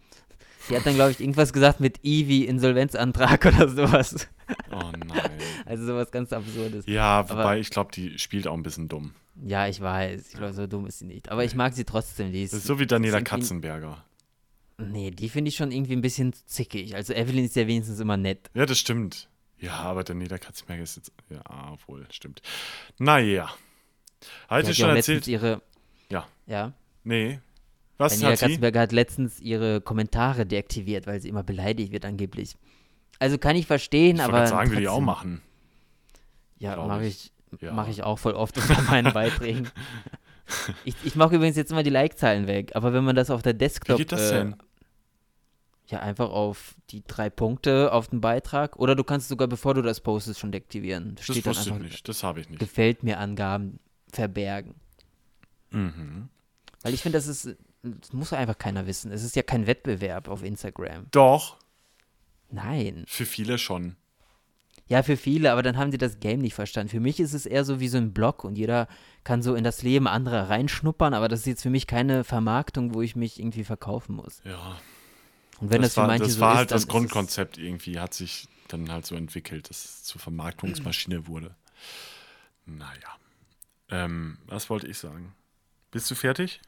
Die 0.69 0.75
hat 0.75 0.85
dann, 0.85 0.95
glaube 0.95 1.11
ich, 1.11 1.19
irgendwas 1.19 1.53
gesagt 1.53 1.79
mit 1.79 2.03
I 2.03 2.27
wie 2.27 2.45
Insolvenzantrag 2.45 3.45
oder 3.53 3.69
sowas. 3.69 4.27
Oh 4.71 4.91
nein. 5.07 5.31
Also 5.65 5.85
sowas 5.85 6.11
ganz 6.11 6.33
Absurdes. 6.33 6.85
Ja, 6.87 7.29
wobei 7.29 7.59
ich 7.59 7.69
glaube, 7.69 7.91
die 7.93 8.17
spielt 8.17 8.47
auch 8.47 8.53
ein 8.53 8.63
bisschen 8.63 8.87
dumm. 8.87 9.13
Ja, 9.43 9.67
ich 9.67 9.81
weiß. 9.81 10.29
Ich 10.29 10.37
glaube, 10.37 10.53
so 10.53 10.65
dumm 10.65 10.87
ist 10.87 10.99
sie 10.99 11.05
nicht. 11.05 11.29
Aber 11.29 11.43
ich 11.43 11.55
mag 11.55 11.73
sie 11.73 11.83
trotzdem. 11.83 12.31
Die 12.31 12.43
ist, 12.43 12.53
Das 12.53 12.61
ist 12.61 12.67
so 12.67 12.79
wie 12.79 12.87
Daniela 12.87 13.21
Katzenberger. 13.21 14.03
Nee, 14.77 15.11
die 15.11 15.29
finde 15.29 15.49
ich 15.49 15.55
schon 15.55 15.71
irgendwie 15.71 15.93
ein 15.93 16.01
bisschen 16.01 16.33
zickig. 16.33 16.95
Also 16.95 17.13
Evelyn 17.13 17.45
ist 17.45 17.55
ja 17.55 17.65
wenigstens 17.67 17.99
immer 17.99 18.17
nett. 18.17 18.49
Ja, 18.53 18.65
das 18.65 18.77
stimmt. 18.77 19.29
Ja, 19.57 19.73
aber 19.75 20.03
Daniela 20.03 20.37
Katzenberger 20.37 20.83
ist 20.83 20.97
jetzt. 20.97 21.11
Ja, 21.29 21.41
obwohl, 21.71 22.05
stimmt. 22.11 22.41
Naja. 22.99 23.49
Die 24.21 24.27
Hatte 24.49 24.67
hat 24.67 24.69
ich 24.71 24.77
ja 24.77 24.87
schon 24.87 24.95
erzählt? 24.95 25.27
ihre. 25.27 25.61
Ja. 26.11 26.27
Ja. 26.45 26.73
Nee. 27.03 27.39
Was 27.97 28.13
Daniela 28.13 28.31
hat 28.33 28.39
sie? 28.39 28.45
Katzenberger 28.45 28.79
hat 28.81 28.91
letztens 28.91 29.39
ihre 29.39 29.79
Kommentare 29.79 30.45
deaktiviert, 30.45 31.07
weil 31.07 31.21
sie 31.21 31.29
immer 31.29 31.43
beleidigt 31.43 31.93
wird 31.93 32.03
angeblich. 32.03 32.55
Also 33.19 33.37
kann 33.37 33.55
ich 33.55 33.65
verstehen, 33.67 34.17
Ich 34.17 34.21
aber. 34.23 34.33
gerade 34.33 34.47
sagen, 34.49 34.69
würde 34.71 34.81
ich 34.81 34.89
auch 34.89 34.99
machen. 34.99 35.41
Ja, 36.57 36.75
mache 36.85 37.05
ich. 37.05 37.31
ich, 37.53 37.61
Ja. 37.61 37.71
mach 37.71 37.87
ich 37.87 38.03
auch 38.03 38.19
voll 38.19 38.33
oft 38.33 38.57
unter 38.57 38.81
meinen 38.83 39.13
Beiträgen. 39.13 39.69
Ich, 40.83 40.95
ich 41.05 41.15
mache 41.15 41.35
übrigens 41.35 41.55
jetzt 41.55 41.71
immer 41.71 41.81
die 41.83 41.89
Like-Zahlen 41.89 42.45
weg, 42.47 42.71
aber 42.75 42.91
wenn 42.93 43.03
man 43.05 43.15
das 43.15 43.29
auf 43.31 43.41
der 43.41 43.53
Wie 43.53 43.57
Desktop. 43.59 43.97
geht 43.97 44.11
das 44.11 44.31
äh, 44.31 44.33
denn? 44.39 44.55
Ja, 45.87 45.99
einfach 45.99 46.29
auf 46.31 46.75
die 46.89 47.03
drei 47.05 47.29
Punkte 47.29 47.91
auf 47.93 48.07
den 48.07 48.19
Beitrag. 48.19 48.77
Oder 48.77 48.95
du 48.95 49.03
kannst 49.03 49.29
sogar, 49.29 49.47
bevor 49.47 49.75
du 49.75 49.83
das 49.83 49.99
postest, 50.01 50.39
schon 50.39 50.51
deaktivieren. 50.51 51.15
Da 51.15 51.21
Das 51.21 51.27
dann 51.27 51.35
wusste 51.35 51.49
ich 51.69 51.71
einfach 51.73 51.83
nicht. 51.83 52.09
Das 52.09 52.23
habe 52.23 52.39
ich 52.41 52.49
nicht. 52.49 52.59
gefällt 52.59 53.03
mir 53.03 53.19
Angaben 53.19 53.79
verbergen. 54.11 54.73
Mhm. 55.69 56.29
Weil 56.81 56.93
ich 56.93 57.01
finde, 57.01 57.17
das 57.19 57.27
ist, 57.27 57.55
das 57.83 58.13
muss 58.13 58.33
einfach 58.33 58.57
keiner 58.57 58.87
wissen. 58.87 59.11
Es 59.11 59.23
ist 59.23 59.35
ja 59.35 59.43
kein 59.43 59.67
Wettbewerb 59.67 60.27
auf 60.27 60.43
Instagram. 60.43 61.05
Doch, 61.11 61.57
Nein. 62.49 63.03
für 63.07 63.25
viele 63.25 63.57
schon. 63.57 63.95
Ja, 64.87 65.01
für 65.01 65.17
viele, 65.17 65.51
aber 65.51 65.63
dann 65.63 65.77
haben 65.77 65.89
die 65.89 65.97
das 65.97 66.19
Game 66.19 66.41
nicht 66.41 66.53
verstanden. 66.53 66.89
Für 66.89 66.99
mich 66.99 67.19
ist 67.19 67.33
es 67.33 67.47
eher 67.47 67.65
so 67.65 67.79
wie 67.79 67.87
so 67.87 67.97
ein 67.97 68.13
Blog 68.13 68.43
und 68.43 68.55
jeder 68.55 68.87
kann 69.23 69.41
so 69.41 69.55
in 69.55 69.63
das 69.63 69.81
Leben 69.81 70.07
anderer 70.07 70.49
reinschnuppern, 70.49 71.15
aber 71.15 71.27
das 71.27 71.39
ist 71.41 71.45
jetzt 71.47 71.63
für 71.63 71.71
mich 71.71 71.87
keine 71.87 72.23
Vermarktung, 72.23 72.93
wo 72.93 73.01
ich 73.01 73.15
mich 73.15 73.39
irgendwie 73.39 73.63
verkaufen 73.63 74.15
muss. 74.15 74.41
Ja. 74.43 74.77
Und 75.59 75.69
wenn 75.69 75.81
das, 75.81 75.93
für 75.93 76.01
war, 76.01 76.07
manche 76.07 76.25
das 76.25 76.33
so 76.35 76.39
war 76.41 76.51
ist, 76.53 76.57
halt 76.57 76.71
das 76.71 76.87
Grundkonzept 76.87 77.57
irgendwie, 77.57 77.99
hat 77.99 78.13
sich 78.13 78.47
dann 78.67 78.91
halt 78.91 79.05
so 79.05 79.15
entwickelt, 79.15 79.69
dass 79.69 79.85
es 79.85 80.03
zur 80.03 80.19
Vermarktungsmaschine 80.19 81.27
wurde. 81.27 81.55
Naja. 82.65 83.15
Ähm, 83.89 84.37
was 84.47 84.69
wollte 84.69 84.87
ich 84.87 84.97
sagen? 84.97 85.33
Bist 85.91 86.09
du 86.11 86.15
fertig? 86.15 86.61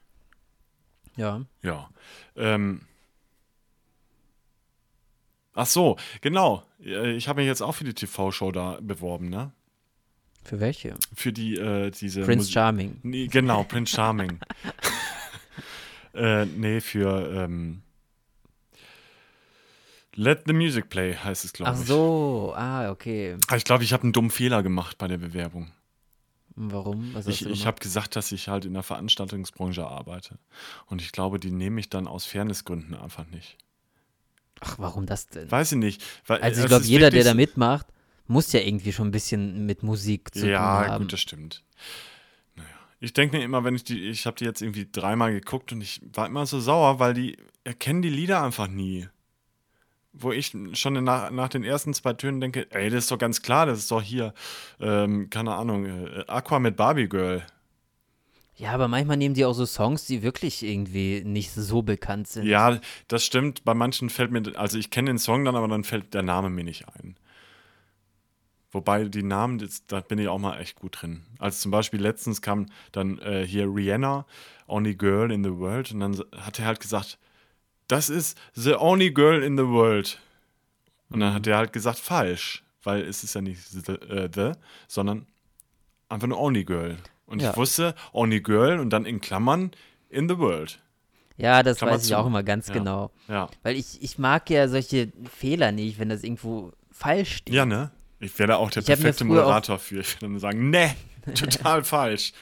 Ja. 1.15 1.41
Ja. 1.63 1.89
Ähm. 2.35 2.81
Ach 5.53 5.65
so, 5.65 5.97
genau. 6.21 6.63
Äh, 6.83 7.13
Ich 7.15 7.27
habe 7.27 7.41
mich 7.41 7.47
jetzt 7.47 7.61
auch 7.61 7.73
für 7.73 7.83
die 7.83 7.93
TV-Show 7.95 8.51
da 8.51 8.77
beworben, 8.81 9.29
ne? 9.29 9.51
Für 10.43 10.59
welche? 10.59 10.95
Für 11.13 11.33
die, 11.33 11.55
äh, 11.55 11.89
diese 11.91 12.21
Prince 12.21 12.47
Musi- 12.47 12.53
Charming. 12.53 12.99
Nee, 13.03 13.27
genau, 13.27 13.63
Prince 13.63 13.93
Charming. 13.95 14.39
äh, 16.13 16.45
nee, 16.45 16.79
für 16.79 17.43
ähm, 17.43 17.81
Let 20.20 20.43
the 20.47 20.53
Music 20.53 20.89
Play 20.89 21.15
heißt 21.15 21.45
es, 21.45 21.53
glaube 21.53 21.72
Ach 21.76 21.80
ich. 21.80 21.88
so, 21.88 22.53
ah, 22.55 22.89
okay. 22.89 23.38
Aber 23.47 23.57
Ich 23.57 23.63
glaube, 23.63 23.84
ich 23.84 23.93
habe 23.93 24.01
einen 24.03 24.13
dummen 24.13 24.32
Fehler 24.32 24.63
gemacht 24.63 24.97
bei 24.97 25.07
der 25.07 25.20
Bewerbung. 25.20 25.72
Warum? 26.55 27.13
Was 27.13 27.28
Ich, 27.28 27.45
ich 27.45 27.68
habe 27.68 27.80
gesagt, 27.80 28.15
dass 28.15 28.32
ich 28.32 28.47
halt 28.49 28.65
in 28.65 28.74
der 28.74 28.82
Veranstaltungsbranche 28.82 29.86
arbeite. 29.86 30.39
Und 30.88 31.03
ich 31.03 31.11
glaube, 31.11 31.39
die 31.39 31.51
nehme 31.51 31.80
ich 31.80 31.89
dann 31.91 32.07
aus 32.07 32.26
Fairnessgründen 32.26 32.95
einfach 32.95 33.28
nicht. 33.28 33.57
Ach, 34.61 34.80
warum 34.80 35.05
das 35.05 35.28
denn? 35.28 35.51
Weiß 35.51 35.74
ich 35.74 35.78
nicht. 35.78 36.03
Weil, 36.26 36.41
Also 36.41 36.61
ich 36.63 36.68
glaube, 36.68 36.86
jeder, 36.86 37.11
der 37.11 37.24
da 37.24 37.36
mitmacht, 37.36 37.86
muss 38.26 38.51
ja 38.53 38.59
irgendwie 38.61 38.91
schon 38.91 39.09
ein 39.09 39.11
bisschen 39.11 39.68
mit 39.68 39.84
Musik 39.84 40.34
zu 40.34 40.49
Ja, 40.49 40.82
tun 40.82 40.91
haben. 40.93 41.03
gut, 41.03 41.13
das 41.13 41.20
stimmt. 41.20 41.63
Naja. 42.55 42.68
Ich 42.99 43.13
denke 43.13 43.38
mir 43.38 43.43
immer, 43.43 43.63
wenn 43.63 43.76
ich 43.76 43.84
die, 43.84 44.09
ich 44.09 44.26
habe 44.26 44.36
die 44.38 44.45
jetzt 44.45 44.63
irgendwie 44.63 44.88
dreimal 44.91 45.32
geguckt 45.32 45.72
und 45.74 45.82
ich 45.82 46.01
war 46.11 46.26
immer 46.26 46.47
so 46.47 46.59
sauer, 46.59 46.97
weil 46.97 47.13
die 47.13 47.38
erkennen 47.65 48.01
die 48.01 48.09
Lieder 48.09 48.41
einfach 48.41 48.68
nie. 48.68 49.07
Wo 50.20 50.32
ich 50.32 50.55
schon 50.74 51.03
nach, 51.03 51.32
nach 51.32 51.49
den 51.49 51.63
ersten 51.63 51.93
zwei 51.93 52.13
Tönen 52.13 52.41
denke, 52.41 52.68
ey, 52.72 52.89
das 52.89 53.05
ist 53.05 53.11
doch 53.11 53.20
ganz 53.20 53.41
klar, 53.41 53.65
das 53.65 53.80
ist 53.80 53.91
doch 53.91 54.01
hier, 54.01 54.34
ähm, 54.80 55.30
keine 55.30 55.53
Ahnung, 55.53 55.86
äh, 55.86 56.24
Aqua 56.28 56.59
mit 56.59 56.76
Barbie 56.76 57.07
Girl. 57.07 57.45
Ja, 58.55 58.72
aber 58.72 58.88
manchmal 58.88 59.18
nehmen 59.18 59.36
die 59.36 59.45
auch 59.45 59.53
so 59.53 59.68
Songs, 59.68 60.05
die 60.05 60.24
wirklich 60.24 60.63
irgendwie 60.63 61.22
nicht 61.24 61.51
so 61.51 61.84
bekannt 61.84 62.28
sind. 62.28 62.47
Ja, 62.47 62.80
das 63.07 63.24
stimmt. 63.24 63.63
Bei 63.63 63.76
manchen 63.76 64.09
fällt 64.09 64.32
mir, 64.32 64.41
also 64.55 64.80
ich 64.80 64.89
kenne 64.89 65.11
den 65.11 65.20
Song 65.20 65.45
dann, 65.45 65.55
aber 65.55 65.68
dann 65.68 65.84
fällt 65.84 66.15
der 66.15 66.24
Name 66.24 66.49
mir 66.49 66.63
nicht 66.63 66.86
ein. 66.88 67.15
Wobei 68.72 69.05
die 69.05 69.24
Namen, 69.24 69.59
das, 69.59 69.86
da 69.86 70.01
bin 70.01 70.18
ich 70.18 70.28
auch 70.28 70.39
mal 70.39 70.59
echt 70.59 70.76
gut 70.76 71.01
drin. 71.01 71.22
Also 71.38 71.61
zum 71.61 71.72
Beispiel 71.72 72.01
letztens 72.01 72.41
kam 72.41 72.65
dann 72.91 73.20
äh, 73.20 73.45
hier 73.45 73.65
Rihanna, 73.65 74.26
Only 74.68 74.95
Girl 74.95 75.32
in 75.32 75.43
the 75.43 75.55
World, 75.55 75.91
und 75.91 75.99
dann 75.99 76.20
hat 76.36 76.59
er 76.59 76.65
halt 76.65 76.80
gesagt, 76.80 77.20
das 77.88 78.09
ist 78.09 78.38
the 78.53 78.73
only 78.75 79.11
girl 79.11 79.41
in 79.43 79.57
the 79.57 79.65
world. 79.67 80.19
Und 81.09 81.19
dann 81.21 81.33
hat 81.33 81.47
er 81.47 81.57
halt 81.57 81.71
gesagt, 81.73 81.99
falsch, 81.99 82.63
weil 82.83 83.01
es 83.03 83.23
ist 83.23 83.33
ja 83.33 83.41
nicht 83.41 83.61
the, 83.69 83.93
äh, 83.93 84.29
the 84.33 84.51
sondern 84.88 85.25
einfach 86.09 86.27
nur 86.27 86.39
Only 86.39 86.63
Girl. 86.65 86.97
Und 87.25 87.41
Ja. 87.41 87.51
ich 87.51 87.57
wusste, 87.57 87.95
Only 88.13 88.41
Girl 88.41 88.79
und 88.79 88.89
dann 88.91 89.05
in 89.05 89.21
Klammern 89.21 89.71
in 90.09 90.27
the 90.29 90.38
world. 90.38 90.79
Ja, 91.38 91.63
das 91.63 91.77
Klammer 91.77 91.93
weiß 91.93 92.03
ich 92.03 92.09
zu. 92.09 92.17
auch 92.17 92.25
immer 92.25 92.43
ganz 92.43 92.67
Ja. 92.67 92.73
genau. 92.73 93.11
Ja. 93.27 93.49
Weil 93.63 93.75
ich, 93.77 94.01
ich 94.01 94.17
mag 94.17 94.49
ja 94.49 94.67
solche 94.67 95.11
Fehler 95.38 95.71
nicht, 95.71 95.99
wenn 95.99 96.09
das 96.09 96.23
irgendwo 96.23 96.71
falsch 96.91 97.38
steht. 97.38 97.53
Ja, 97.53 97.65
ne? 97.65 97.91
Ich 98.19 98.38
wäre 98.39 98.47
da 98.47 98.55
auch 98.57 98.71
der 98.71 98.81
Ich 98.81 98.88
perfekte 98.88 99.23
Moderator 99.23 99.77
für. 99.79 99.99
Ich 99.99 100.15
würde 100.15 100.33
dann 100.33 100.39
sagen, 100.39 100.69
ne, 100.71 100.95
total 101.35 101.83
falsch. 101.83 102.33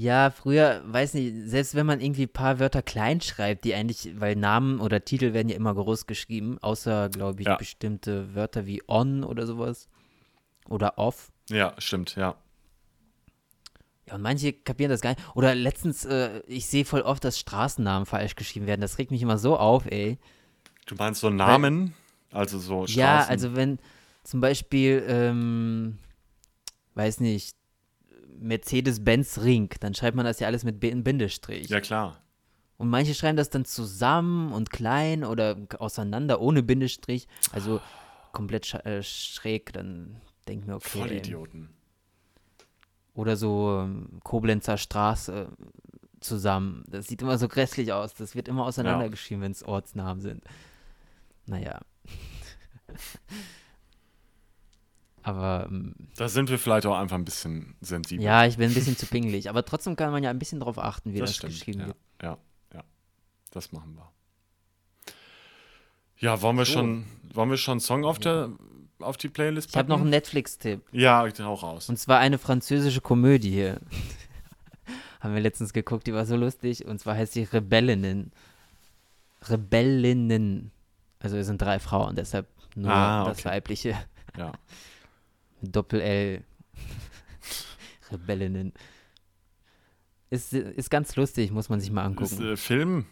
Ja, 0.00 0.30
früher, 0.30 0.80
weiß 0.86 1.14
nicht, 1.14 1.50
selbst 1.50 1.74
wenn 1.74 1.84
man 1.84 2.00
irgendwie 2.00 2.26
ein 2.26 2.32
paar 2.32 2.60
Wörter 2.60 2.82
klein 2.82 3.20
schreibt, 3.20 3.64
die 3.64 3.74
eigentlich, 3.74 4.12
weil 4.20 4.36
Namen 4.36 4.78
oder 4.78 5.04
Titel 5.04 5.32
werden 5.32 5.48
ja 5.48 5.56
immer 5.56 5.74
groß 5.74 6.06
geschrieben, 6.06 6.56
außer, 6.60 7.08
glaube 7.08 7.40
ich, 7.42 7.48
Ja. 7.48 7.56
bestimmte 7.56 8.32
Wörter 8.32 8.64
wie 8.64 8.80
on 8.86 9.24
oder 9.24 9.44
sowas. 9.44 9.88
Oder 10.68 10.98
off. 10.98 11.32
Ja, 11.50 11.74
stimmt, 11.78 12.14
ja. 12.14 12.36
Ja, 14.06 14.14
und 14.14 14.22
manche 14.22 14.52
kapieren 14.52 14.90
das 14.90 15.00
gar 15.00 15.10
nicht. 15.16 15.22
Oder 15.34 15.56
letztens, 15.56 16.04
äh, 16.04 16.42
ich 16.46 16.66
sehe 16.66 16.84
voll 16.84 17.00
oft, 17.02 17.24
dass 17.24 17.36
Straßennamen 17.36 18.06
falsch 18.06 18.36
geschrieben 18.36 18.68
werden. 18.68 18.80
Das 18.80 18.98
regt 18.98 19.10
mich 19.10 19.20
immer 19.22 19.36
so 19.36 19.56
auf, 19.56 19.84
ey. 19.86 20.16
Du 20.86 20.94
meinst 20.94 21.20
so 21.22 21.28
Namen, 21.28 21.92
also 22.30 22.60
so 22.60 22.86
Straßen. 22.86 23.00
Ja, 23.00 23.24
also 23.24 23.56
wenn 23.56 23.80
zum 24.22 24.40
Beispiel, 24.40 25.04
ähm, 25.08 25.98
weiß 26.94 27.18
nicht, 27.18 27.57
Mercedes-Benz 28.40 29.38
Ring, 29.38 29.70
dann 29.80 29.94
schreibt 29.94 30.16
man 30.16 30.24
das 30.24 30.40
ja 30.40 30.46
alles 30.46 30.64
mit 30.64 30.80
B 30.80 30.94
Bindestrich. 30.94 31.68
Ja, 31.68 31.80
klar. 31.80 32.22
Und 32.76 32.88
manche 32.88 33.14
schreiben 33.14 33.36
das 33.36 33.50
dann 33.50 33.64
zusammen 33.64 34.52
und 34.52 34.70
klein 34.70 35.24
oder 35.24 35.56
auseinander 35.78 36.40
ohne 36.40 36.62
Bindestrich. 36.62 37.26
Also 37.52 37.80
komplett 38.32 38.66
sch 38.66 38.74
äh, 38.74 39.02
schräg, 39.02 39.72
dann 39.72 40.20
denke 40.46 40.62
ich 40.62 40.68
mir, 40.68 40.76
okay. 40.76 40.98
Voll 40.98 41.10
ey. 41.10 41.18
Idioten. 41.18 41.70
Oder 43.14 43.36
so 43.36 43.80
ähm, 43.82 44.20
Koblenzer 44.22 44.78
Straße 44.78 45.48
zusammen. 46.20 46.84
Das 46.88 47.08
sieht 47.08 47.20
immer 47.20 47.36
so 47.36 47.48
grässlich 47.48 47.92
aus. 47.92 48.14
Das 48.14 48.36
wird 48.36 48.46
immer 48.46 48.64
auseinandergeschrieben, 48.64 49.42
wenn 49.42 49.52
es 49.52 49.64
Ortsnamen 49.64 50.20
sind. 50.20 50.44
Naja. 51.46 51.80
Aber 55.28 55.66
ähm, 55.70 55.94
Da 56.16 56.26
sind 56.28 56.48
wir 56.48 56.58
vielleicht 56.58 56.86
auch 56.86 56.96
einfach 56.96 57.16
ein 57.16 57.24
bisschen 57.24 57.74
sensibel. 57.82 58.24
ja, 58.24 58.46
ich 58.46 58.56
bin 58.56 58.68
ein 58.70 58.74
bisschen 58.74 58.96
zu 58.96 59.04
pingelig. 59.06 59.50
Aber 59.50 59.62
trotzdem 59.64 59.94
kann 59.94 60.10
man 60.10 60.22
ja 60.22 60.30
ein 60.30 60.38
bisschen 60.38 60.60
drauf 60.60 60.78
achten, 60.78 61.12
wie 61.12 61.18
das, 61.18 61.30
das 61.30 61.36
stimmt. 61.36 61.52
geschrieben 61.52 61.80
ja, 61.80 61.86
wird. 61.88 61.96
ja, 62.22 62.38
ja. 62.74 62.84
Das 63.50 63.72
machen 63.72 63.94
wir. 63.96 64.10
Ja, 66.16 66.40
wollen 66.40 66.56
wir 66.56 66.64
So. 66.64 66.72
schon, 66.72 67.04
wollen 67.34 67.50
wir 67.50 67.56
schon 67.58 67.72
einen 67.72 67.80
Song 67.80 68.04
auf, 68.06 68.18
der, 68.18 68.50
auf 69.00 69.16
die 69.18 69.28
Playlist 69.28 69.68
Ich 69.68 69.76
habe 69.76 69.84
packen? 69.84 69.90
noch 69.98 70.00
einen 70.00 70.10
Netflix-Tipp. 70.10 70.80
Ja, 70.92 71.26
ich 71.26 71.38
hau 71.40 71.54
raus. 71.54 71.88
Und 71.90 71.98
zwar 71.98 72.18
eine 72.20 72.38
französische 72.38 73.00
Komödie 73.02 73.50
hier. 73.50 73.80
Haben 75.20 75.34
wir 75.34 75.40
letztens 75.42 75.72
geguckt, 75.74 76.06
die 76.06 76.14
war 76.14 76.24
so 76.26 76.36
lustig. 76.36 76.86
Und 76.86 77.00
zwar 77.00 77.16
heißt 77.16 77.34
sie 77.34 77.42
Rebellinnen. 77.42 78.32
Rebellinnen. 79.48 80.70
Also 81.20 81.36
es 81.36 81.46
sind 81.46 81.60
drei 81.60 81.78
Frauen, 81.80 82.14
deshalb 82.16 82.46
nur 82.74 82.90
Ah, 82.92 83.24
das 83.24 83.40
okay. 83.40 83.48
weibliche. 83.50 83.96
Ja. 84.36 84.52
Doppel-L. 85.62 86.44
Rebellinnen. 88.12 88.72
Ist, 90.30 90.52
ist 90.52 90.90
ganz 90.90 91.16
lustig, 91.16 91.50
muss 91.50 91.68
man 91.68 91.80
sich 91.80 91.90
mal 91.90 92.04
angucken. 92.04 92.34
Ist 92.34 92.40
äh, 92.40 92.56
Film? 92.56 93.06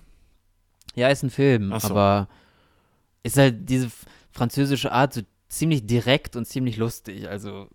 Ja, 0.94 1.08
ist 1.08 1.22
ein 1.22 1.30
Film, 1.30 1.68
so. 1.78 1.88
aber 1.88 2.28
ist 3.22 3.36
halt 3.36 3.68
diese 3.68 3.90
französische 4.30 4.92
Art 4.92 5.14
so 5.14 5.22
ziemlich 5.48 5.86
direkt 5.86 6.36
und 6.36 6.46
ziemlich 6.46 6.76
lustig. 6.76 7.28
Also 7.28 7.68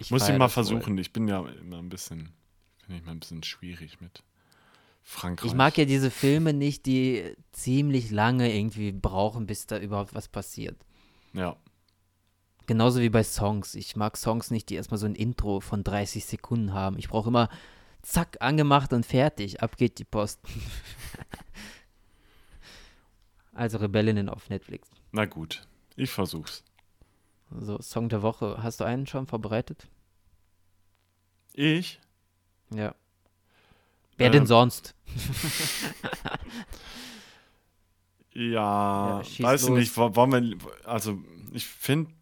ich 0.00 0.10
Muss 0.10 0.28
ich 0.28 0.36
mal 0.36 0.48
versuchen. 0.48 0.98
Ich 0.98 1.12
bin 1.12 1.28
ja 1.28 1.46
immer 1.60 1.78
ein 1.78 1.88
bisschen, 1.88 2.30
bin 2.86 2.96
ich 2.96 3.04
mal 3.04 3.12
ein 3.12 3.20
bisschen 3.20 3.42
schwierig 3.42 4.00
mit 4.00 4.22
Frankreich. 5.02 5.50
Ich 5.50 5.54
mag 5.54 5.76
ja 5.78 5.84
diese 5.84 6.10
Filme 6.10 6.52
nicht, 6.52 6.86
die 6.86 7.36
ziemlich 7.52 8.10
lange 8.10 8.54
irgendwie 8.54 8.92
brauchen, 8.92 9.46
bis 9.46 9.66
da 9.66 9.78
überhaupt 9.78 10.14
was 10.14 10.28
passiert. 10.28 10.76
Ja. 11.32 11.56
Genauso 12.66 13.00
wie 13.00 13.10
bei 13.10 13.22
Songs. 13.22 13.74
Ich 13.74 13.96
mag 13.96 14.16
Songs 14.16 14.50
nicht, 14.50 14.68
die 14.70 14.74
erstmal 14.74 14.98
so 14.98 15.06
ein 15.06 15.14
Intro 15.14 15.60
von 15.60 15.84
30 15.84 16.24
Sekunden 16.24 16.72
haben. 16.74 16.98
Ich 16.98 17.08
brauche 17.08 17.28
immer 17.28 17.48
zack, 18.02 18.36
angemacht 18.40 18.92
und 18.92 19.06
fertig. 19.06 19.62
Ab 19.62 19.76
geht 19.76 19.98
die 19.98 20.04
Post. 20.04 20.40
also 23.52 23.78
Rebellinnen 23.78 24.28
auf 24.28 24.48
Netflix. 24.50 24.88
Na 25.12 25.24
gut. 25.26 25.66
Ich 25.96 26.10
versuch's. 26.10 26.64
So, 27.60 27.80
Song 27.80 28.08
der 28.08 28.22
Woche. 28.22 28.58
Hast 28.62 28.80
du 28.80 28.84
einen 28.84 29.06
schon 29.06 29.26
vorbereitet? 29.26 29.86
Ich? 31.54 32.00
Ja. 32.74 32.94
Wer 34.18 34.26
Ähm, 34.26 34.32
denn 34.32 34.46
sonst? 34.46 34.94
Ja, 38.32 39.22
Ja, 39.22 39.44
weiß 39.44 39.64
ich 39.64 39.70
nicht. 39.70 39.96
wo- 39.96 40.14
Wollen 40.14 40.60
wir, 40.60 40.86
also 40.86 41.18
ich 41.52 41.66
finde 41.66 42.12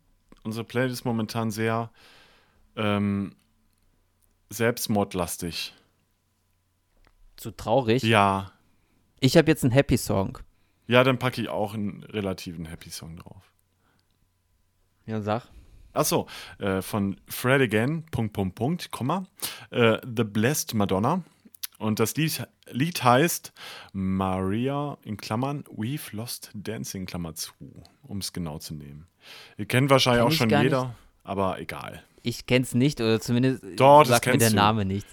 unsere 0.45 0.65
Playlist 0.65 1.05
momentan 1.05 1.51
sehr 1.51 1.91
ähm, 2.77 3.35
selbstmordlastig. 4.51 5.75
Zu 7.37 7.51
traurig. 7.51 8.03
Ja. 8.03 8.53
Ich 9.21 9.37
habe 9.37 9.51
jetzt 9.51 9.65
einen 9.65 9.73
Happy 9.73 9.97
Song. 9.97 10.39
Ja, 10.87 11.03
dann 11.03 11.19
packe 11.19 11.41
ich 11.41 11.49
auch 11.49 11.75
einen 11.75 12.05
relativen 12.05 12.67
Happy 12.67 12.91
Song 12.91 13.17
drauf. 13.17 13.51
Ja, 15.07 15.21
sag. 15.21 15.49
Achso, 15.93 16.27
äh, 16.59 16.83
von 16.83 17.17
Fred 17.29 17.63
Again, 17.63 18.05
Punkt, 18.11 18.33
Punkt, 18.33 18.55
Punkt, 18.57 18.91
Komma, 18.91 19.27
äh, 19.71 19.99
The 20.05 20.25
Blessed 20.25 20.75
Madonna. 20.75 21.23
Und 21.85 22.01
das 22.01 22.17
Lied, 22.17 22.47
Lied 22.71 23.05
heißt 23.05 23.53
Maria 23.93 24.97
in 25.05 25.17
Klammern, 25.17 25.65
We've 25.65 26.15
Lost 26.17 26.51
Dancing, 26.55 27.05
Klammer 27.07 27.35
zu, 27.35 27.53
um 28.03 28.19
es 28.19 28.33
genau 28.33 28.59
zu 28.59 28.75
nehmen. 28.75 29.07
Ihr 29.59 29.67
kennt 29.67 29.91
wahrscheinlich 29.91 30.23
Kenn 30.23 30.33
auch 30.33 30.51
schon 30.55 30.63
jeder, 30.63 30.95
aber 31.25 31.59
egal. 31.61 32.03
Ich 32.23 32.47
kenn's 32.47 32.75
nicht 32.75 33.01
oder 33.01 33.21
zumindest 33.21 33.63
Doch, 33.77 34.05
sagt 34.07 34.27
mir 34.27 34.39
der 34.39 34.51
du. 34.51 34.57
Name 34.57 34.85
nichts. 34.85 35.13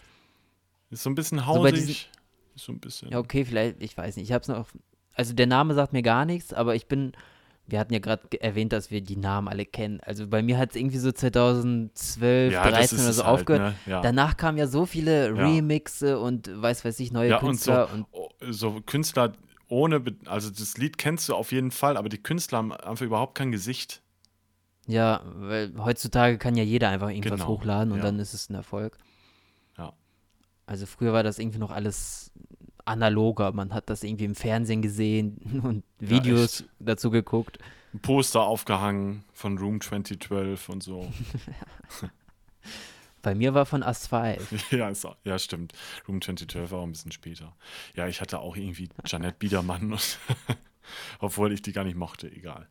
Ist 0.90 1.04
so 1.04 1.10
ein 1.10 1.16
bisschen 1.16 1.40
bei 1.40 1.46
hausig. 1.46 1.74
diesen- 1.74 1.96
ist 2.56 2.66
so 2.66 2.72
ein 2.72 2.80
bisschen. 2.80 3.10
Ja, 3.12 3.20
okay, 3.20 3.44
vielleicht, 3.46 3.82
ich 3.82 3.98
weiß 3.98 4.16
nicht. 4.18 4.30
Ich 4.30 4.34
hab's 4.34 4.48
noch. 4.48 4.68
Also 5.14 5.34
der 5.34 5.48
Name 5.48 5.74
sagt 5.74 5.94
mir 5.94 6.02
gar 6.04 6.26
nichts, 6.26 6.54
aber 6.54 6.76
ich 6.76 6.88
bin. 6.88 7.12
Wir 7.68 7.80
hatten 7.80 7.94
ja 7.94 8.00
gerade 8.00 8.28
ge- 8.30 8.40
erwähnt, 8.42 8.74
dass 8.74 8.92
wir 8.92 9.02
die 9.02 9.16
Namen 9.16 9.48
alle 9.48 9.66
kennen. 9.66 10.00
Also 10.02 10.28
bei 10.28 10.42
mir 10.42 10.58
hat 10.58 10.72
es 10.72 10.76
irgendwie 10.76 10.98
so 10.98 11.12
2012, 11.12 12.52
Ja, 12.54 12.64
das 12.70 12.74
13 12.92 12.98
ist 12.98 13.04
oder 13.06 13.14
so 13.14 13.24
halt, 13.26 13.40
aufgehört. 13.40 13.62
ne? 13.86 13.92
Ja. 13.92 14.02
Danach 14.02 14.36
kamen 14.38 14.58
ja 14.58 14.68
so 14.68 14.86
viele. 14.86 15.36
Remixe 15.38 16.20
und 16.20 16.50
weiß 16.62 16.84
weiß 16.86 17.00
ich, 17.00 17.12
neue 17.12 17.30
ja, 17.30 17.38
und 17.38 17.60
so, 17.60 17.72
Künstler 17.72 17.94
und, 17.94 18.06
oh, 18.12 18.30
so 18.50 18.82
Künstler 18.86 19.34
ohne, 19.70 20.00
Be- 20.02 20.16
also 20.26 20.50
das 20.50 20.78
Lied 20.78 20.98
kennst 20.98 21.30
du 21.30 21.36
auf 21.36 21.52
jeden 21.54 21.72
Fall, 21.72 21.96
aber 21.96 22.10
die 22.10 22.22
Künstler 22.22 22.58
haben 22.58 22.74
einfach 22.74 23.06
überhaupt 23.06 23.36
kein 23.36 23.52
Gesicht. 23.52 24.02
ja, 24.88 25.22
weil 25.36 25.72
heutzutage 25.78 26.38
kann 26.38 26.56
ja 26.58 26.64
jeder 26.64 26.90
einfach 26.90 27.10
irgendwas 27.10 27.40
Genau, 27.40 27.48
hochladen 27.48 27.94
und 27.94 28.00
ja. 28.00 28.04
dann 28.06 28.20
ist 28.20 28.34
es 28.34 28.50
ein 28.50 28.56
Erfolg. 28.56 28.98
Ja. 29.78 29.94
Also 30.66 30.86
früher 30.86 31.14
war 31.14 31.24
das 31.24 31.40
irgendwie 31.40 31.60
noch 31.60 31.72
alles 31.72 32.32
analoger. 32.86 33.52
Man 33.52 33.74
hat 33.74 33.90
das 33.90 34.04
irgendwie 34.04 34.26
im 34.26 34.36
Fernsehen 34.36 34.82
gesehen 34.82 35.38
und 35.64 35.84
Videos 36.00 36.64
dazu 36.80 37.12
geguckt. 37.12 37.60
Ein 37.94 38.00
Poster 38.00 38.42
aufgehangen 38.42 39.24
von 39.34 39.58
Room 39.58 39.82
2012 39.82 40.70
und 40.70 40.84
so. 40.84 41.12
Bei 43.22 43.36
mir 43.36 43.54
war 43.54 43.68
von 43.68 43.84
Asphalt. 43.84 44.42
ja, 44.72 44.90
ist, 44.90 45.06
auch- 45.06 45.18
ja, 45.24 45.38
stimmt. 45.38 45.74
Room 46.08 46.22
2012 46.22 46.72
war 46.72 46.80
auch 46.80 46.84
ein 46.84 46.92
bisschen 46.92 47.12
später. 47.12 47.56
Ja, 47.96 48.08
ich 48.08 48.20
hatte 48.20 48.40
auch 48.40 48.56
irgendwie 48.56 48.90
Janet 49.06 49.38
Biedermann, 49.38 49.92
und 49.94 50.20
obwohl 51.20 51.54
ich 51.54 51.62
die 51.62 51.72
gar 51.72 51.84
nicht 51.84 51.98
mochte, 51.98 52.32
egal. 52.32 52.68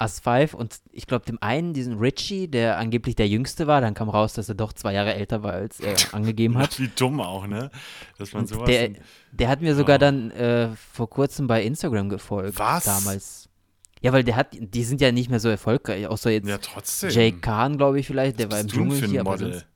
As 0.00 0.20
5 0.20 0.54
und 0.54 0.76
ich 0.92 1.06
glaube 1.08 1.24
dem 1.26 1.38
einen, 1.40 1.74
diesen 1.74 1.98
Richie, 1.98 2.46
der 2.46 2.78
angeblich 2.78 3.16
der 3.16 3.26
Jüngste 3.26 3.66
war, 3.66 3.80
dann 3.80 3.94
kam 3.94 4.08
raus, 4.08 4.32
dass 4.32 4.48
er 4.48 4.54
doch 4.54 4.72
zwei 4.72 4.92
Jahre 4.94 5.14
älter 5.14 5.42
war, 5.42 5.54
als 5.54 5.80
er 5.80 5.96
angegeben 6.14 6.56
hat. 6.56 6.78
Wie 6.78 6.88
dumm 6.94 7.20
auch, 7.20 7.46
ne? 7.48 7.70
Dass 8.16 8.32
man 8.32 8.46
sowas. 8.46 8.66
der, 8.66 8.90
der 9.32 9.48
hat 9.48 9.60
mir 9.60 9.74
sogar 9.74 9.94
Ja. 9.94 9.98
dann 9.98 10.30
äh, 10.30 10.68
vor 10.92 11.10
kurzem 11.10 11.48
bei 11.48 11.64
Instagram 11.64 12.08
gefolgt. 12.08 12.58
Was? 12.60 12.84
Damals. 12.84 13.48
Ja, 14.00 14.12
weil 14.12 14.22
der 14.22 14.36
hat, 14.36 14.48
die 14.52 14.84
sind 14.84 15.00
ja 15.00 15.10
nicht 15.10 15.28
mehr 15.30 15.40
so 15.40 15.48
erfolgreich, 15.48 16.06
außer 16.06 16.30
jetzt 16.30 16.46
ja, 16.46 16.58
trotzdem. 16.58 17.10
Jake 17.10 17.38
Kahn, 17.38 17.76
glaube 17.76 17.98
ich 17.98 18.06
vielleicht, 18.06 18.38
der 18.38 18.52
war 18.52 18.60
im 18.60 18.68
Dschungel 18.68 19.04
hier. 19.08 19.20
Aber 19.22 19.36
sonst, 19.36 19.66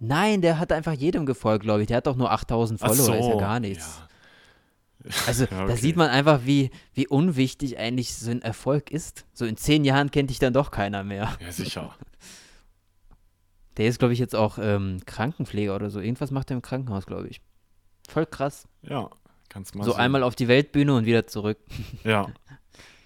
nein, 0.00 0.40
der 0.40 0.58
hat 0.58 0.72
einfach 0.72 0.94
jedem 0.94 1.26
gefolgt, 1.26 1.62
glaube 1.64 1.82
ich. 1.82 1.86
Der 1.86 1.98
hat 1.98 2.06
doch 2.08 2.16
nur 2.16 2.32
8000 2.32 2.82
Ach 2.82 2.88
Follower, 2.88 3.14
ist 3.14 3.24
ja 3.24 3.32
so, 3.32 3.38
gar 3.38 3.60
nichts. 3.60 3.98
Ja. 4.00 4.08
Also 5.26 5.44
Ja, 5.50 5.50
da 5.50 5.64
okay. 5.64 5.76
sieht 5.76 5.96
man 5.96 6.08
einfach, 6.10 6.40
wie, 6.44 6.70
wie 6.94 7.06
unwichtig 7.08 7.78
eigentlich 7.78 8.14
so 8.14 8.30
ein 8.30 8.42
Erfolg 8.42 8.90
ist. 8.90 9.24
So 9.32 9.44
in 9.46 9.56
zehn 9.56 9.84
Jahren 9.84 10.10
kennt 10.10 10.30
dich 10.30 10.38
dann 10.38 10.52
doch 10.52 10.70
keiner 10.70 11.04
mehr. 11.04 11.36
ja, 11.40 11.52
sicher. 11.52 11.94
Der 13.76 13.86
ist, 13.86 13.98
glaube 13.98 14.12
ich, 14.12 14.18
jetzt 14.18 14.34
auch 14.36 14.58
ähm, 14.60 15.00
Krankenpfleger 15.06 15.74
oder 15.74 15.90
so. 15.90 16.00
Irgendwas 16.00 16.30
macht 16.30 16.50
er 16.50 16.56
im 16.56 16.62
Krankenhaus, 16.62 17.06
glaube 17.06 17.28
ich. 17.28 17.40
Voll 18.08 18.26
krass. 18.26 18.66
Ja, 18.82 19.08
kannst 19.48 19.74
mal 19.74 19.84
so 19.84 19.92
sehen. 19.92 20.00
einmal 20.00 20.22
auf 20.22 20.34
die 20.34 20.48
Weltbühne 20.48 20.94
und 20.94 21.06
wieder 21.06 21.26
zurück. 21.26 21.58
Ja. 22.04 22.28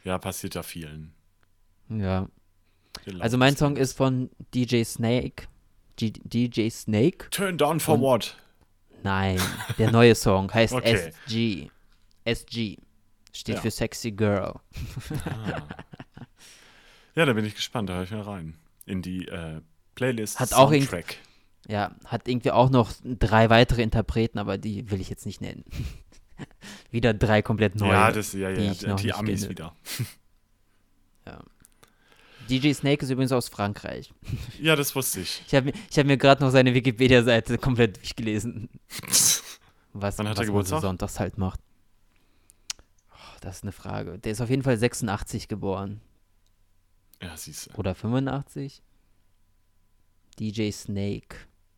Ja, 0.05 0.19
passiert 0.19 0.55
ja 0.55 0.63
vielen. 0.63 1.15
Ja. 1.89 2.29
Also 3.21 3.39
mein 3.39 3.57
Song 3.57 3.77
ist 3.77 3.97
von 3.97 4.31
DJ 4.55 4.83
Snake. 4.85 5.47
G 5.97 6.11
DJ 6.25 6.69
Snake? 6.71 7.29
Turn 7.31 7.57
down 7.57 7.81
for 7.81 7.95
Und- 7.95 8.01
what? 8.03 8.37
Nein, 9.03 9.39
der 9.79 9.91
neue 9.93 10.15
Song 10.15 10.53
heißt 10.53 10.73
Okay. 10.75 11.13
SG. 11.27 11.71
SG. 12.25 12.79
Steht 13.33 13.57
Ja. 13.57 13.61
für 13.61 13.70
Sexy 13.70 14.12
Girl. 14.12 14.55
Ah. 15.27 15.62
Ja, 17.16 17.25
da 17.27 17.33
bin 17.33 17.45
ich 17.45 17.55
gespannt, 17.55 17.89
da 17.89 17.95
höre 17.95 18.03
ich 18.03 18.11
mal 18.11 18.22
rein. 18.22 18.57
In 18.87 19.01
die 19.01 19.29
äh, 19.29 19.61
Playlist 19.95 20.41
Hat 20.41 20.53
auch 20.53 20.72
Soundtrack. 20.72 21.16
Ja, 21.68 21.95
hat 22.07 22.27
irgendwie 22.27 22.51
auch 22.51 22.70
noch 22.70 22.91
drei 23.05 23.51
weitere 23.51 23.83
Interpreten, 23.83 24.37
aber 24.41 24.59
die 24.59 24.91
will 24.91 25.01
ich 25.01 25.11
jetzt 25.11 25.25
nicht 25.25 25.41
nennen. 25.41 25.64
wieder 26.91 27.14
drei 27.14 27.41
komplett 27.41 27.77
neue. 27.77 27.93
ja, 27.93 28.11
das, 28.11 28.33
ja, 28.33 28.53
die 28.53 28.64
ja, 28.64 28.75
die, 28.75 28.87
noch 28.89 29.01
nicht 29.01 29.14
Amis 29.14 29.43
kenne. 29.43 29.51
wieder. 29.51 29.77
DJ 32.51 32.72
Snake 32.72 33.05
ist 33.05 33.11
übrigens 33.11 33.33
aus 33.33 33.49
Frankreich. 33.49 34.12
Ja, 34.61 34.77
das 34.77 34.95
wusste 34.95 35.20
ich. 35.20 35.43
Ich 35.47 35.55
habe 35.55 35.72
hab 35.97 36.07
mir 36.07 36.18
gerade 36.18 36.43
noch 36.45 36.51
seine 36.51 36.75
Wikipedia-Seite 36.75 37.57
komplett 37.59 37.97
durchgelesen. 37.97 38.68
Was, 39.93 40.18
Wann 40.18 40.29
hat 40.29 40.37
was 40.37 40.41
er 40.41 40.41
man 40.41 40.47
Geburtstag? 40.47 40.81
so 40.83 40.87
sonntags 40.89 41.20
halt 41.20 41.39
macht. 41.39 41.61
Das 43.45 43.57
ist 43.57 43.63
eine 43.65 43.73
Frage. 43.73 44.19
Der 44.19 44.33
ist 44.33 44.41
auf 44.41 44.49
jeden 44.49 44.63
Fall 44.63 44.79
86 44.79 45.49
geboren. 45.49 46.01
Ja, 47.21 47.37
siehst 47.37 47.67
du. 47.67 47.79
Oder 47.79 47.95
85? 47.95 48.83
DJ 50.39 50.71
Snake. 50.71 51.37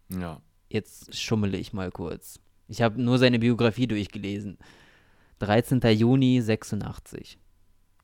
Ja. 0.08 0.40
Jetzt 0.68 1.16
schummele 1.16 1.58
ich 1.58 1.72
mal 1.72 1.90
kurz. 1.90 2.38
Ich 2.68 2.82
habe 2.82 3.02
nur 3.02 3.18
seine 3.18 3.40
Biografie 3.40 3.88
durchgelesen. 3.88 4.58
13. 5.40 5.80
Juni 5.80 6.40
86. 6.40 7.36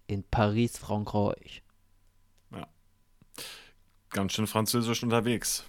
In 0.09 0.25
Paris, 0.25 0.77
Frankreich. 0.77 1.63
Ganz 4.11 4.33
schön 4.33 4.49
französisch 4.49 5.05
unterwegs. 5.05 5.65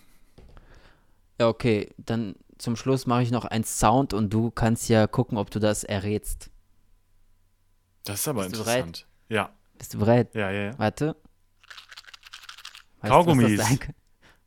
Ja, 1.40 1.48
okay. 1.48 1.92
Dann 1.98 2.36
zum 2.58 2.76
Schluss 2.76 3.06
mache 3.06 3.22
ich 3.22 3.30
noch 3.30 3.46
einen 3.46 3.64
Sound 3.64 4.16
und 4.16 4.34
du 4.34 4.50
kannst 4.50 4.90
ja 4.90 5.06
gucken, 5.06 5.38
ob 5.38 5.52
du 5.52 5.60
das 5.60 5.84
errätst. 5.84 6.50
Das 8.04 8.20
ist 8.20 8.28
aber 8.28 8.44
Bist 8.44 8.56
du 8.56 8.60
interessant. 8.60 9.08
Ja, 9.30 9.54
Bist 9.78 9.94
du 9.94 10.00
bereit? 10.00 10.34
ja, 10.36 10.52
ja, 10.52 10.62
ja. 10.72 10.80
Warte. 10.80 11.16
Weißt 13.00 13.06
du, 13.06 13.08
Kaugummis. 13.10 13.60
kann? 13.80 13.96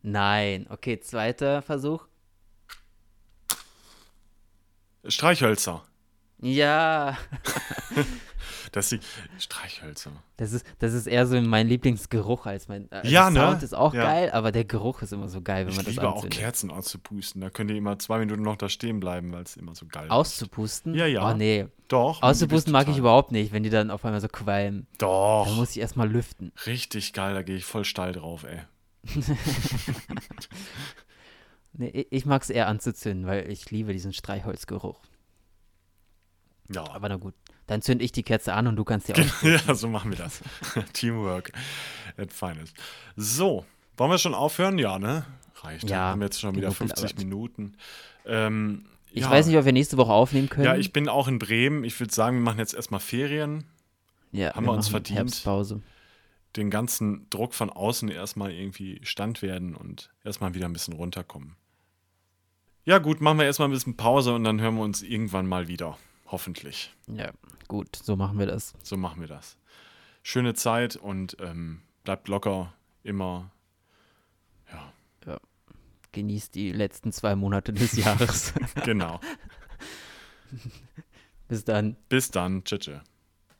Nein. 0.02 0.66
Okay, 0.68 1.00
zweiter 1.00 1.62
Versuch. 1.62 2.06
Streichhölzer. 5.06 5.84
Ja, 6.38 7.16
Das 8.76 8.90
sind 8.90 9.02
Streichhölzer. 9.38 10.12
das 10.36 10.52
ist, 10.52 10.66
das 10.80 10.92
ist 10.92 11.06
eher 11.06 11.26
so 11.26 11.40
mein 11.40 11.66
Lieblingsgeruch 11.66 12.44
als 12.44 12.68
mein. 12.68 12.92
Also 12.92 13.10
Ja, 13.10 13.30
ne? 13.30 13.40
Sound 13.40 13.62
ist 13.62 13.74
auch 13.74 13.94
Ja. 13.94 14.02
geil, 14.04 14.30
aber 14.32 14.52
der 14.52 14.64
Geruch 14.66 15.00
ist 15.00 15.14
immer 15.14 15.30
so 15.30 15.40
geil, 15.40 15.64
wenn 15.64 15.70
Ich 15.70 15.76
man 15.76 15.86
das 15.86 15.94
liebe 15.94 16.06
auch. 16.08 16.28
Kerzen 16.28 16.70
auszupusten. 16.70 17.40
Da 17.40 17.48
könnt 17.48 17.70
ihr 17.70 17.76
immer 17.78 17.98
zwei 17.98 18.18
Minuten 18.18 18.42
noch 18.42 18.56
da 18.56 18.68
stehen 18.68 19.00
bleiben, 19.00 19.32
weil 19.32 19.44
es 19.44 19.56
immer 19.56 19.74
so 19.74 19.86
geil 19.86 20.04
ist. 20.04 20.10
Auszupusten? 20.10 20.94
Ja, 20.94 21.06
ja. 21.06 21.30
Oh 21.30 21.34
nee. 21.34 21.66
Doch. 21.88 22.22
Auszupusten 22.22 22.70
mag 22.72 22.86
ich 22.88 22.98
überhaupt 22.98 23.32
nicht, 23.32 23.52
wenn 23.52 23.62
die 23.62 23.70
dann 23.70 23.90
auf 23.90 24.04
einmal 24.04 24.20
so 24.20 24.28
qualmen. 24.28 24.86
Da 24.98 25.06
Doch. 25.06 25.56
muss 25.56 25.70
ich 25.70 25.80
erstmal 25.80 26.10
lüften. 26.10 26.52
Richtig 26.66 27.14
geil, 27.14 27.32
da 27.32 27.40
gehe 27.42 27.56
ich 27.56 27.64
voll 27.64 27.86
steil 27.86 28.12
drauf, 28.12 28.44
ey. 28.44 28.60
Nee, 31.78 31.88
ich- 31.88 32.06
ich 32.10 32.26
mag 32.26 32.42
es 32.42 32.50
eher 32.50 32.68
anzuzünden, 32.68 33.26
weil 33.26 33.50
ich 33.50 33.70
liebe 33.70 33.92
diesen 33.92 34.12
Streichholzgeruch. 34.12 35.00
Ja, 36.72 36.84
Aber 36.90 37.08
na 37.08 37.16
gut. 37.16 37.34
Dann 37.66 37.82
zünd 37.82 38.00
ich 38.02 38.12
die 38.12 38.22
Kerze 38.22 38.52
an 38.54 38.66
und 38.68 38.76
du 38.76 38.84
kannst 38.84 39.08
die 39.08 39.14
auch. 39.14 39.42
ja, 39.42 39.74
so 39.74 39.88
machen 39.88 40.10
wir 40.12 40.18
das. 40.18 40.40
Teamwork 40.92 41.52
at 42.16 42.32
finest. 42.32 42.74
So, 43.16 43.64
wollen 43.96 44.10
wir 44.10 44.18
schon 44.18 44.34
aufhören? 44.34 44.78
Ja, 44.78 44.98
ne? 44.98 45.24
Reicht. 45.56 45.84
Ja, 45.84 45.96
Ja, 45.96 46.02
haben 46.10 46.22
jetzt 46.22 46.40
schon 46.40 46.54
wieder 46.54 46.68
genug 46.68 46.76
50 46.76 46.96
gelabert. 46.96 47.18
Minuten. 47.18 47.74
Ähm, 48.24 48.86
Ich 49.10 49.22
ja. 49.22 49.30
weiß 49.30 49.46
nicht, 49.46 49.56
ob 49.56 49.64
wir 49.64 49.72
nächste 49.72 49.96
Woche 49.96 50.12
aufnehmen 50.12 50.48
können. 50.48 50.66
Ja, 50.66 50.76
ich 50.76 50.92
bin 50.92 51.08
auch 51.08 51.26
in 51.28 51.38
Bremen. 51.38 51.82
Ich 51.84 51.98
würde 51.98 52.12
sagen, 52.14 52.36
wir 52.36 52.42
machen 52.42 52.58
jetzt 52.58 52.74
erstmal 52.74 53.00
Ferien. 53.00 53.64
Ja, 54.32 54.54
haben 54.54 54.66
wir 54.66 54.72
uns 54.72 54.86
machen 54.86 55.04
verdient. 55.04 55.18
Herbstpause. 55.18 55.80
Den 56.56 56.70
ganzen 56.70 57.28
Druck 57.30 57.52
von 57.54 57.68
außen 57.70 58.08
erstmal 58.08 58.50
irgendwie 58.52 59.00
stand 59.02 59.42
werden 59.42 59.74
und 59.74 60.10
erstmal 60.24 60.54
wieder 60.54 60.66
ein 60.66 60.72
bisschen 60.72 60.94
runterkommen. 60.94 61.54
Ja, 62.84 62.98
gut, 62.98 63.20
machen 63.20 63.38
wir 63.38 63.44
erstmal 63.46 63.68
ein 63.68 63.72
bisschen 63.72 63.96
Pause 63.96 64.34
und 64.34 64.44
dann 64.44 64.60
hören 64.60 64.76
wir 64.76 64.82
uns 64.82 65.02
irgendwann 65.02 65.46
mal 65.46 65.68
wieder. 65.68 65.98
Hoffentlich. 66.28 66.92
Ja, 67.08 67.30
gut, 67.68 67.96
so 67.96 68.16
machen 68.16 68.38
wir 68.38 68.46
das. 68.46 68.74
So 68.82 68.96
machen 68.96 69.20
wir 69.20 69.28
das. 69.28 69.56
Schöne 70.22 70.54
Zeit 70.54 70.96
und 70.96 71.36
ähm, 71.40 71.82
bleibt 72.04 72.28
locker, 72.28 72.72
immer. 73.02 73.50
Ja, 74.72 74.92
Genießt 76.12 76.54
die 76.54 76.72
letzten 76.72 77.12
zwei 77.12 77.36
Monate 77.36 77.74
des 77.74 77.92
Jahres. 77.96 78.54
genau. 78.84 79.20
Bis 81.46 81.64
dann. 81.64 81.96
Bis 82.08 82.30
dann. 82.30 82.64
Tschüss. 82.64 83.02